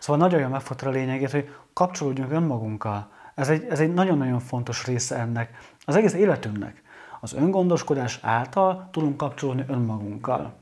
Szóval 0.00 0.26
nagyon 0.26 0.40
jól 0.40 0.48
megfogta 0.48 0.88
a 0.88 0.90
lényegét, 0.90 1.30
hogy 1.30 1.54
kapcsolódjunk 1.72 2.32
önmagunkkal. 2.32 3.10
Ez 3.34 3.48
egy, 3.48 3.66
ez 3.70 3.80
egy 3.80 3.94
nagyon-nagyon 3.94 4.40
fontos 4.40 4.86
része 4.86 5.16
ennek, 5.16 5.50
az 5.84 5.96
egész 5.96 6.12
életünknek. 6.14 6.82
Az 7.20 7.32
öngondoskodás 7.32 8.18
által 8.22 8.88
tudunk 8.92 9.16
kapcsolódni 9.16 9.64
önmagunkkal. 9.68 10.54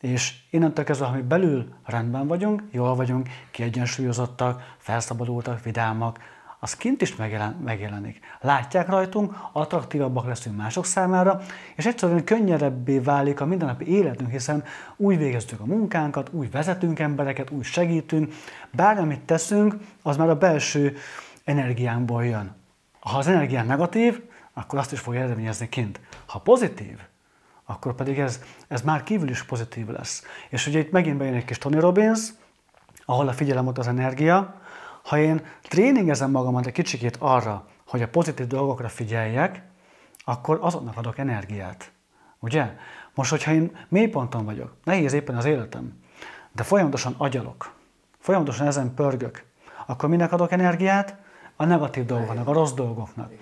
És 0.00 0.34
innentől 0.50 0.84
kezdve, 0.84 1.06
ha 1.06 1.14
mi 1.14 1.20
belül 1.20 1.74
rendben 1.84 2.26
vagyunk, 2.26 2.62
jól 2.70 2.94
vagyunk, 2.94 3.28
kiegyensúlyozottak, 3.50 4.74
felszabadultak, 4.78 5.62
vidámak, 5.62 6.18
az 6.64 6.76
kint 6.76 7.02
is 7.02 7.16
megjelen, 7.16 7.56
megjelenik. 7.64 8.20
Látják 8.40 8.88
rajtunk, 8.88 9.36
attraktívabbak 9.52 10.26
leszünk 10.26 10.56
mások 10.56 10.84
számára, 10.84 11.40
és 11.76 11.86
egyszerűen 11.86 12.24
könnyedebbé 12.24 12.98
válik 12.98 13.40
a 13.40 13.46
mindennapi 13.46 13.86
életünk, 13.86 14.30
hiszen 14.30 14.64
úgy 14.96 15.18
végezzük 15.18 15.60
a 15.60 15.64
munkánkat, 15.64 16.28
úgy 16.32 16.50
vezetünk 16.50 16.98
embereket, 16.98 17.50
úgy 17.50 17.64
segítünk, 17.64 18.32
bármi, 18.70 19.00
amit 19.00 19.20
teszünk, 19.20 19.74
az 20.02 20.16
már 20.16 20.28
a 20.28 20.38
belső 20.38 20.96
energiánkból 21.44 22.24
jön. 22.24 22.54
Ha 23.00 23.18
az 23.18 23.26
energián 23.26 23.66
negatív, 23.66 24.22
akkor 24.52 24.78
azt 24.78 24.92
is 24.92 25.00
fogja 25.00 25.20
eredményezni 25.20 25.68
kint. 25.68 26.00
Ha 26.26 26.38
pozitív, 26.38 26.98
akkor 27.64 27.94
pedig 27.94 28.18
ez, 28.18 28.40
ez 28.68 28.82
már 28.82 29.02
kívül 29.02 29.28
is 29.28 29.44
pozitív 29.44 29.88
lesz. 29.88 30.24
És 30.48 30.66
ugye 30.66 30.78
itt 30.78 30.90
megint 30.90 31.16
bejön 31.16 31.34
egy 31.34 31.44
kis 31.44 31.58
Tony 31.58 31.80
Robbins, 31.80 32.28
ahol 33.04 33.28
a 33.28 33.32
figyelem 33.32 33.66
ott 33.66 33.78
az 33.78 33.86
energia. 33.86 34.61
Ha 35.02 35.18
én 35.18 35.40
tréningezem 35.62 36.30
magamat 36.30 36.66
egy 36.66 36.72
kicsikét 36.72 37.16
arra, 37.18 37.66
hogy 37.86 38.02
a 38.02 38.08
pozitív 38.08 38.46
dolgokra 38.46 38.88
figyeljek, 38.88 39.62
akkor 40.24 40.58
azoknak 40.60 40.96
adok 40.96 41.18
energiát. 41.18 41.92
Ugye? 42.38 42.76
Most, 43.14 43.30
hogyha 43.30 43.52
én 43.52 43.76
mélyponton 43.88 44.44
vagyok, 44.44 44.76
nehéz 44.84 45.12
éppen 45.12 45.36
az 45.36 45.44
életem, 45.44 46.00
de 46.52 46.62
folyamatosan 46.62 47.14
agyalok, 47.18 47.72
folyamatosan 48.18 48.66
ezen 48.66 48.94
pörgök, 48.94 49.44
akkor 49.86 50.08
minek 50.08 50.32
adok 50.32 50.52
energiát? 50.52 51.16
A 51.56 51.64
negatív 51.64 52.04
dolgoknak, 52.04 52.48
a 52.48 52.52
rossz 52.52 52.72
dolgoknak. 52.72 53.32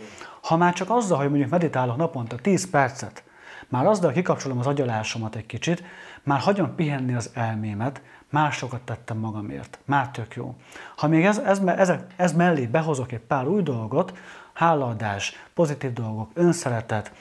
Ha 0.42 0.56
már 0.56 0.72
csak 0.72 0.90
azzal, 0.90 1.18
hogy 1.18 1.28
mondjuk 1.28 1.50
meditálok 1.50 1.96
naponta 1.96 2.36
10 2.36 2.70
percet, 2.70 3.24
már 3.68 3.86
azzal 3.86 4.12
kikapcsolom 4.12 4.58
az 4.58 4.66
agyalásomat 4.66 5.34
egy 5.34 5.46
kicsit, 5.46 5.82
már 6.22 6.40
hagyom 6.40 6.74
pihenni 6.74 7.14
az 7.14 7.30
elmémet, 7.34 8.02
már 8.30 8.52
sokat 8.52 8.80
tettem 8.80 9.18
magamért, 9.18 9.78
már 9.84 10.10
tök 10.10 10.34
jó. 10.34 10.54
Ha 10.96 11.08
még 11.08 11.24
ez, 11.24 11.38
ez, 11.38 11.58
ez, 11.58 11.92
ez 12.16 12.32
mellé 12.32 12.66
behozok 12.66 13.12
egy 13.12 13.20
pár 13.20 13.46
új 13.46 13.62
dolgot, 13.62 14.18
hálaadás, 14.52 15.32
pozitív 15.54 15.92
dolgok, 15.92 16.30
önszeretet, 16.34 17.12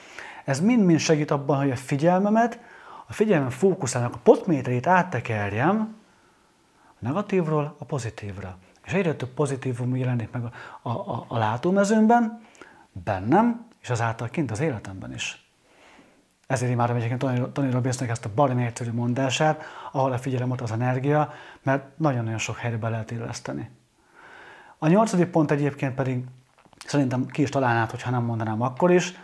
ez 0.44 0.60
mind-mind 0.60 0.98
segít 0.98 1.30
abban, 1.30 1.58
hogy 1.58 1.70
a 1.70 1.76
figyelmemet, 1.76 2.60
a 3.06 3.12
figyelmem 3.12 3.50
fókuszának 3.50 4.14
a 4.14 4.18
potméterét 4.22 4.86
áttekerjem 4.86 5.96
a 6.86 6.98
negatívról 6.98 7.76
a 7.78 7.84
pozitívra. 7.84 8.56
És 8.84 8.92
egyre 8.92 9.14
több 9.14 9.28
pozitívum 9.28 9.96
jelenik 9.96 10.30
meg 10.30 10.42
a, 10.82 10.88
a, 10.88 11.24
a 11.28 11.38
látómezőmben, 11.38 12.40
bennem, 12.92 13.66
és 13.80 13.90
azáltal 13.90 14.28
kint 14.28 14.50
az 14.50 14.60
életemben 14.60 15.12
is. 15.14 15.49
Ezért 16.50 16.70
imádom 16.70 16.96
egyébként 16.96 17.20
Tony, 17.20 17.52
Tony 17.52 17.70
Robbinsnek 17.70 18.08
ezt 18.08 18.24
a 18.24 18.30
baromi 18.34 18.64
egyszerű 18.64 18.90
mondását, 18.90 19.62
ahol 19.92 20.12
a 20.12 20.18
figyelem 20.18 20.50
ott 20.50 20.60
az 20.60 20.72
energia, 20.72 21.32
mert 21.62 21.98
nagyon-nagyon 21.98 22.38
sok 22.38 22.56
helyre 22.56 22.76
be 22.76 22.88
lehet 22.88 23.10
illeszteni. 23.10 23.70
A 24.78 24.88
nyolcadik 24.88 25.26
pont 25.26 25.50
egyébként 25.50 25.94
pedig 25.94 26.24
szerintem 26.86 27.26
ki 27.26 27.42
is 27.42 27.48
találnád, 27.48 27.90
hogyha 27.90 28.10
nem 28.10 28.22
mondanám 28.22 28.62
akkor 28.62 28.90
is, 28.90 29.14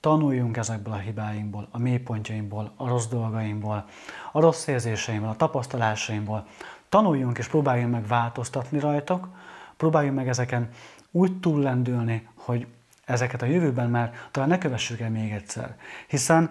tanuljunk 0.00 0.56
ezekből 0.56 0.92
a 0.92 0.96
hibáinkból, 0.96 1.68
a 1.70 1.78
mélypontjainkból, 1.78 2.72
a 2.76 2.88
rossz 2.88 3.06
dolgaimból, 3.06 3.84
a 4.32 4.40
rossz 4.40 4.66
érzéseinkból, 4.66 5.30
a 5.30 5.36
tapasztalásaimból. 5.36 6.46
Tanuljunk 6.88 7.38
és 7.38 7.48
próbáljunk 7.48 7.92
meg 7.92 8.06
változtatni 8.06 8.78
rajtok, 8.78 9.28
próbáljunk 9.76 10.16
meg 10.16 10.28
ezeken 10.28 10.68
úgy 11.10 11.40
túllendülni, 11.40 12.28
hogy 12.34 12.66
ezeket 13.04 13.42
a 13.42 13.46
jövőben 13.46 13.90
már 13.90 14.12
talán 14.30 14.48
ne 14.48 14.58
kövessük 14.58 15.00
el 15.00 15.10
még 15.10 15.32
egyszer. 15.32 15.76
Hiszen 16.06 16.50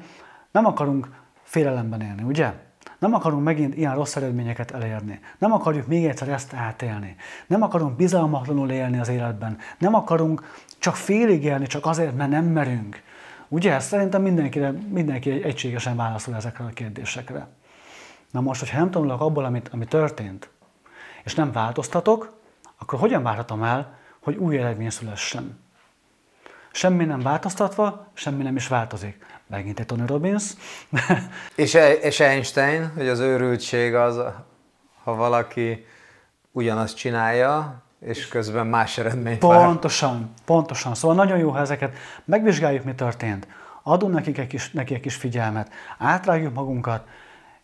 nem 0.54 0.66
akarunk 0.66 1.08
félelemben 1.44 2.02
élni, 2.02 2.24
ugye? 2.24 2.54
Nem 3.00 3.14
akarunk 3.14 3.44
megint 3.44 3.76
ilyen 3.78 3.96
rossz 3.96 4.16
eredményeket 4.16 4.72
elérni. 4.72 5.20
Nem 5.38 5.52
akarjuk 5.54 5.88
még 5.88 6.06
egyszer 6.06 6.30
ezt 6.30 6.54
átélni. 6.54 7.16
Nem 7.48 7.62
akarunk 7.62 7.96
bizalmatlanul 7.96 8.72
élni 8.72 9.00
az 9.00 9.08
életben. 9.08 9.58
Nem 9.78 9.94
akarunk 9.94 10.54
csak 10.78 10.96
félig 10.96 11.44
élni, 11.44 11.68
csak 11.68 11.86
azért, 11.86 12.16
mert 12.16 12.30
nem 12.30 12.46
merünk. 12.46 13.02
Ugye? 13.48 13.80
Szerintem 13.80 14.22
mindenki, 14.22 14.60
mindenki 14.90 15.44
egységesen 15.44 15.96
válaszol 15.96 16.36
ezekre 16.36 16.64
a 16.66 16.70
kérdésekre. 16.70 17.48
Na 18.32 18.42
most, 18.42 18.60
hogyha 18.60 18.78
nem 18.80 18.92
tanulok 18.92 19.22
abból, 19.22 19.46
amit, 19.46 19.70
ami 19.72 19.86
történt, 19.86 20.50
és 21.24 21.36
nem 21.36 21.52
változtatok, 21.52 22.40
akkor 22.78 23.00
hogyan 23.00 23.24
várhatom 23.24 23.64
el, 23.64 23.98
hogy 24.20 24.36
új 24.36 24.58
eredmény 24.58 24.90
szülessen? 24.90 25.60
Semmi 26.72 27.06
nem 27.06 27.20
változtatva, 27.20 28.08
semmi 28.14 28.44
nem 28.44 28.56
is 28.56 28.68
változik. 28.68 29.26
Megint 29.48 29.80
egy 29.80 29.86
Tony 29.86 30.06
Robbins. 30.06 30.44
és, 31.56 31.76
e- 31.76 31.94
és 31.94 32.20
Einstein, 32.20 32.92
hogy 32.96 33.08
az 33.08 33.20
őrültség 33.20 33.96
az, 33.96 34.20
ha 35.04 35.16
valaki 35.16 35.86
ugyanazt 36.52 36.96
csinálja, 36.96 37.82
és 38.00 38.28
közben 38.28 38.68
más 38.68 38.98
eredményt 38.98 39.40
Pontosan, 39.40 40.20
vár. 40.20 40.28
pontosan. 40.46 40.96
Szóval 40.96 41.16
nagyon 41.16 41.38
jó, 41.38 41.50
ha 41.50 41.60
ezeket 41.60 41.96
megvizsgáljuk, 42.26 42.84
mi 42.84 42.94
történt. 42.96 43.48
Adunk 43.84 44.14
nekik 44.14 44.38
egy 44.38 44.48
kis, 44.48 44.72
neki 44.72 44.94
egy 44.94 45.00
kis 45.00 45.16
figyelmet, 45.16 45.72
átrágjuk 45.98 46.54
magunkat, 46.54 47.08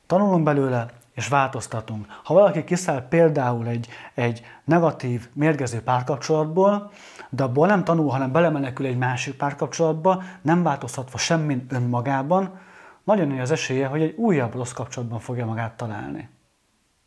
tanulunk 0.07 0.43
belőle, 0.43 0.85
és 1.19 1.27
változtatunk. 1.27 2.05
Ha 2.23 2.33
valaki 2.33 2.63
kiszáll 2.63 3.07
például 3.07 3.67
egy, 3.67 3.87
egy 4.13 4.41
negatív, 4.63 5.29
mérgező 5.33 5.81
párkapcsolatból, 5.81 6.91
de 7.29 7.43
abból 7.43 7.67
nem 7.67 7.83
tanul, 7.83 8.09
hanem 8.09 8.31
belemenekül 8.31 8.85
egy 8.85 8.97
másik 8.97 9.33
párkapcsolatba, 9.33 10.23
nem 10.41 10.63
változtatva 10.63 11.17
semmin 11.17 11.65
önmagában, 11.69 12.59
nagyon 13.03 13.27
nagy 13.27 13.39
az 13.39 13.51
esélye, 13.51 13.87
hogy 13.87 14.01
egy 14.01 14.15
újabb 14.15 14.53
rossz 14.53 14.71
kapcsolatban 14.71 15.19
fogja 15.19 15.45
magát 15.45 15.73
találni. 15.73 16.29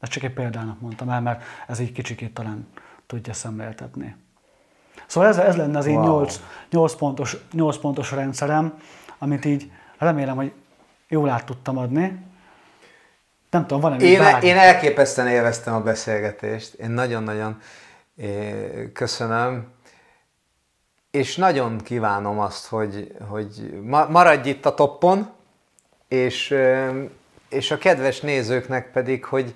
Ezt 0.00 0.12
csak 0.12 0.22
egy 0.22 0.32
példának 0.32 0.80
mondtam 0.80 1.08
el, 1.08 1.20
mert 1.20 1.42
ez 1.66 1.78
így 1.78 1.92
kicsikét 1.92 2.34
talán 2.34 2.66
tudja 3.06 3.32
szemléltetni. 3.32 4.16
Szóval 5.06 5.28
ez, 5.28 5.38
ez 5.38 5.56
lenne 5.56 5.78
az 5.78 5.86
én 5.86 5.96
wow. 5.96 6.06
8, 6.06 6.40
8, 6.70 6.94
pontos, 6.94 7.36
8 7.52 7.76
pontos 7.76 8.10
rendszerem, 8.10 8.74
amit 9.18 9.44
így 9.44 9.70
remélem, 9.98 10.36
hogy 10.36 10.52
jól 11.08 11.28
át 11.28 11.44
tudtam 11.44 11.78
adni. 11.78 12.30
Nem 13.52 13.66
tudom, 13.66 13.80
van-e 13.80 13.96
én, 13.96 14.18
bármi? 14.18 14.46
én 14.46 14.56
elképesztően 14.56 15.28
élveztem 15.28 15.74
a 15.74 15.80
beszélgetést. 15.80 16.74
Én 16.74 16.90
nagyon-nagyon 16.90 17.60
eh, 18.16 18.54
köszönöm. 18.92 19.72
És 21.10 21.36
nagyon 21.36 21.78
kívánom 21.78 22.38
azt, 22.38 22.66
hogy, 22.66 23.16
hogy 23.28 23.80
maradj 24.08 24.48
itt 24.48 24.66
a 24.66 24.74
toppon, 24.74 25.30
és, 26.08 26.50
eh, 26.50 26.94
és 27.48 27.70
a 27.70 27.78
kedves 27.78 28.20
nézőknek 28.20 28.92
pedig, 28.92 29.24
hogy, 29.24 29.54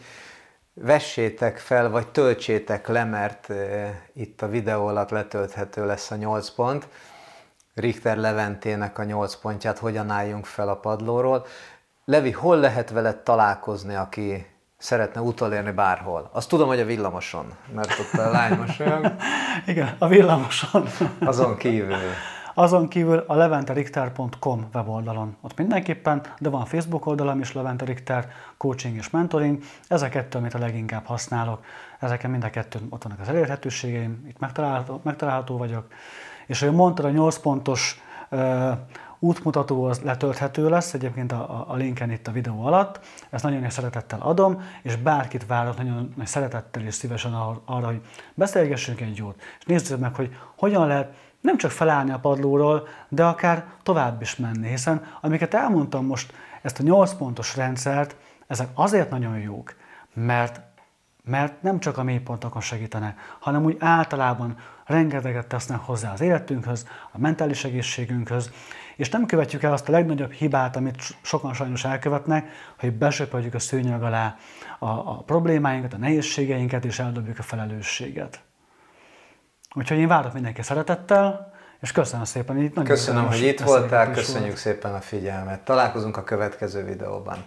vessétek 0.80 1.59
fel, 1.59 1.90
vagy 1.90 2.07
töltsétek 2.09 2.88
le, 2.88 3.05
mert 3.05 3.49
itt 4.12 4.42
a 4.42 4.49
videó 4.49 4.86
alatt 4.86 5.11
letölthető 5.11 5.86
lesz 5.86 6.11
a 6.11 6.16
8 6.16 6.51
pont. 6.51 6.88
Richter 7.74 8.16
Leventének 8.16 8.99
a 8.99 9.05
8 9.05 9.34
pontját, 9.34 9.78
hogyan 9.78 10.11
álljunk 10.11 10.47
fel 10.47 10.68
a 10.68 10.76
padlóról. 10.76 11.47
Levi, 12.09 12.30
hol 12.30 12.57
lehet 12.57 12.90
veled 12.90 13.16
találkozni, 13.16 13.94
aki 13.94 14.46
szeretne 14.78 15.20
utolérni 15.20 15.70
bárhol? 15.70 16.30
Azt 16.32 16.48
tudom, 16.48 16.68
hogy 16.68 16.80
a 16.80 16.84
villamoson, 16.84 17.46
mert 17.74 17.98
ott 17.98 18.20
a 18.20 18.30
lány 18.30 18.57
mosolyog. 18.59 19.12
Igen, 19.66 19.94
a 19.98 20.07
villamoson. 20.07 20.86
Azon 21.20 21.57
kívül. 21.57 21.96
Azon 22.54 22.88
kívül 22.88 23.24
a 23.26 23.34
leventerichter.com 23.34 24.68
weboldalon. 24.74 25.36
Ott 25.40 25.57
mindenképpen, 25.57 26.22
de 26.38 26.48
van 26.48 26.64
Facebook 26.64 27.07
oldalam 27.07 27.40
is, 27.40 27.52
Levente 27.52 27.84
Richter, 27.84 28.28
coaching 28.57 28.96
és 28.96 29.11
mentoring. 29.11 29.62
Ez 29.88 30.02
a 30.02 30.09
kettő, 30.09 30.38
amit 30.38 30.54
a 30.54 30.59
leginkább 30.59 31.04
használok. 31.04 31.64
Ezeken 32.00 32.30
mind 32.30 32.44
a 32.44 32.50
kettő 32.50 32.78
ott 32.90 33.02
vannak 33.02 33.20
az 33.20 33.28
elérhetőségeim, 33.28 34.26
itt 34.28 34.38
megtalálható, 34.38 35.00
megtalálható 35.04 35.57
vagyok. 35.57 35.86
És 36.46 36.62
ahogy 36.62 36.74
mondtad, 36.74 37.04
a 37.04 37.11
8 37.11 37.38
pontos 37.38 38.00
útmutató 39.18 39.84
az 39.84 40.00
letölthető 40.00 40.68
lesz, 40.68 40.94
egyébként 40.94 41.32
a, 41.32 41.64
a 41.68 41.74
linken 41.74 42.10
itt 42.10 42.26
a 42.26 42.32
videó 42.32 42.64
alatt. 42.64 43.00
Ezt 43.30 43.42
nagyon 43.42 43.60
nagy 43.60 43.70
szeretettel 43.70 44.20
adom, 44.20 44.62
és 44.82 44.96
bárkit 44.96 45.46
várok 45.46 45.76
nagyon 45.76 46.12
nagy 46.16 46.26
szeretettel 46.26 46.82
és 46.82 46.94
szívesen 46.94 47.34
arra, 47.64 47.86
hogy 47.86 48.00
beszélgessünk 48.34 49.00
egy 49.00 49.16
jót, 49.16 49.42
és 49.58 49.64
nézzük 49.64 49.98
meg, 49.98 50.14
hogy 50.14 50.36
hogyan 50.56 50.86
lehet 50.86 51.14
nem 51.40 51.56
csak 51.56 51.70
felállni 51.70 52.10
a 52.10 52.18
padlóról, 52.18 52.88
de 53.08 53.24
akár 53.24 53.66
tovább 53.82 54.20
is 54.20 54.36
menni, 54.36 54.68
hiszen 54.68 55.04
amiket 55.20 55.54
elmondtam 55.54 56.06
most, 56.06 56.32
ezt 56.62 56.80
a 56.80 56.82
8 56.82 57.14
pontos 57.14 57.56
rendszert, 57.56 58.16
ezek 58.46 58.68
azért 58.74 59.10
nagyon 59.10 59.38
jók, 59.38 59.74
mert, 60.14 60.60
mert 61.24 61.62
nem 61.62 61.78
csak 61.78 61.98
a 61.98 62.02
mélypontokon 62.02 62.60
segítenek, 62.60 63.36
hanem 63.38 63.64
úgy 63.64 63.76
általában 63.78 64.58
rengeteget 64.84 65.46
tesznek 65.46 65.78
hozzá 65.78 66.12
az 66.12 66.20
életünkhöz, 66.20 66.86
a 67.12 67.18
mentális 67.18 67.64
egészségünkhöz, 67.64 68.50
és 68.97 69.09
nem 69.09 69.26
követjük 69.26 69.62
el 69.62 69.72
azt 69.72 69.88
a 69.88 69.92
legnagyobb 69.92 70.32
hibát, 70.32 70.76
amit 70.76 71.03
sokan 71.22 71.55
sajnos 71.55 71.84
elkövetnek, 71.84 72.49
hogy 72.78 72.92
besöpöljük 72.92 73.55
a 73.55 73.59
szőnyeg 73.59 74.03
alá 74.03 74.36
a, 74.78 74.86
a 74.86 75.22
problémáinkat, 75.26 75.94
a 75.94 75.97
nehézségeinket, 75.97 76.84
és 76.84 76.99
eldobjuk 76.99 77.38
a 77.38 77.42
felelősséget. 77.42 78.40
Úgyhogy 79.74 79.99
én 79.99 80.09
várok 80.09 80.32
mindenki 80.32 80.62
szeretettel, 80.62 81.55
és 81.80 81.92
köszönöm 81.92 82.24
szépen. 82.24 82.59
Itt 82.59 82.74
nagyon 82.74 82.90
köszönöm, 82.90 83.26
hogy 83.26 83.42
itt 83.42 83.61
voltál, 83.61 84.11
köszönjük 84.11 84.47
volt. 84.47 84.57
szépen 84.57 84.94
a 84.94 85.01
figyelmet. 85.01 85.61
Találkozunk 85.61 86.16
a 86.16 86.24
következő 86.24 86.84
videóban. 86.84 87.44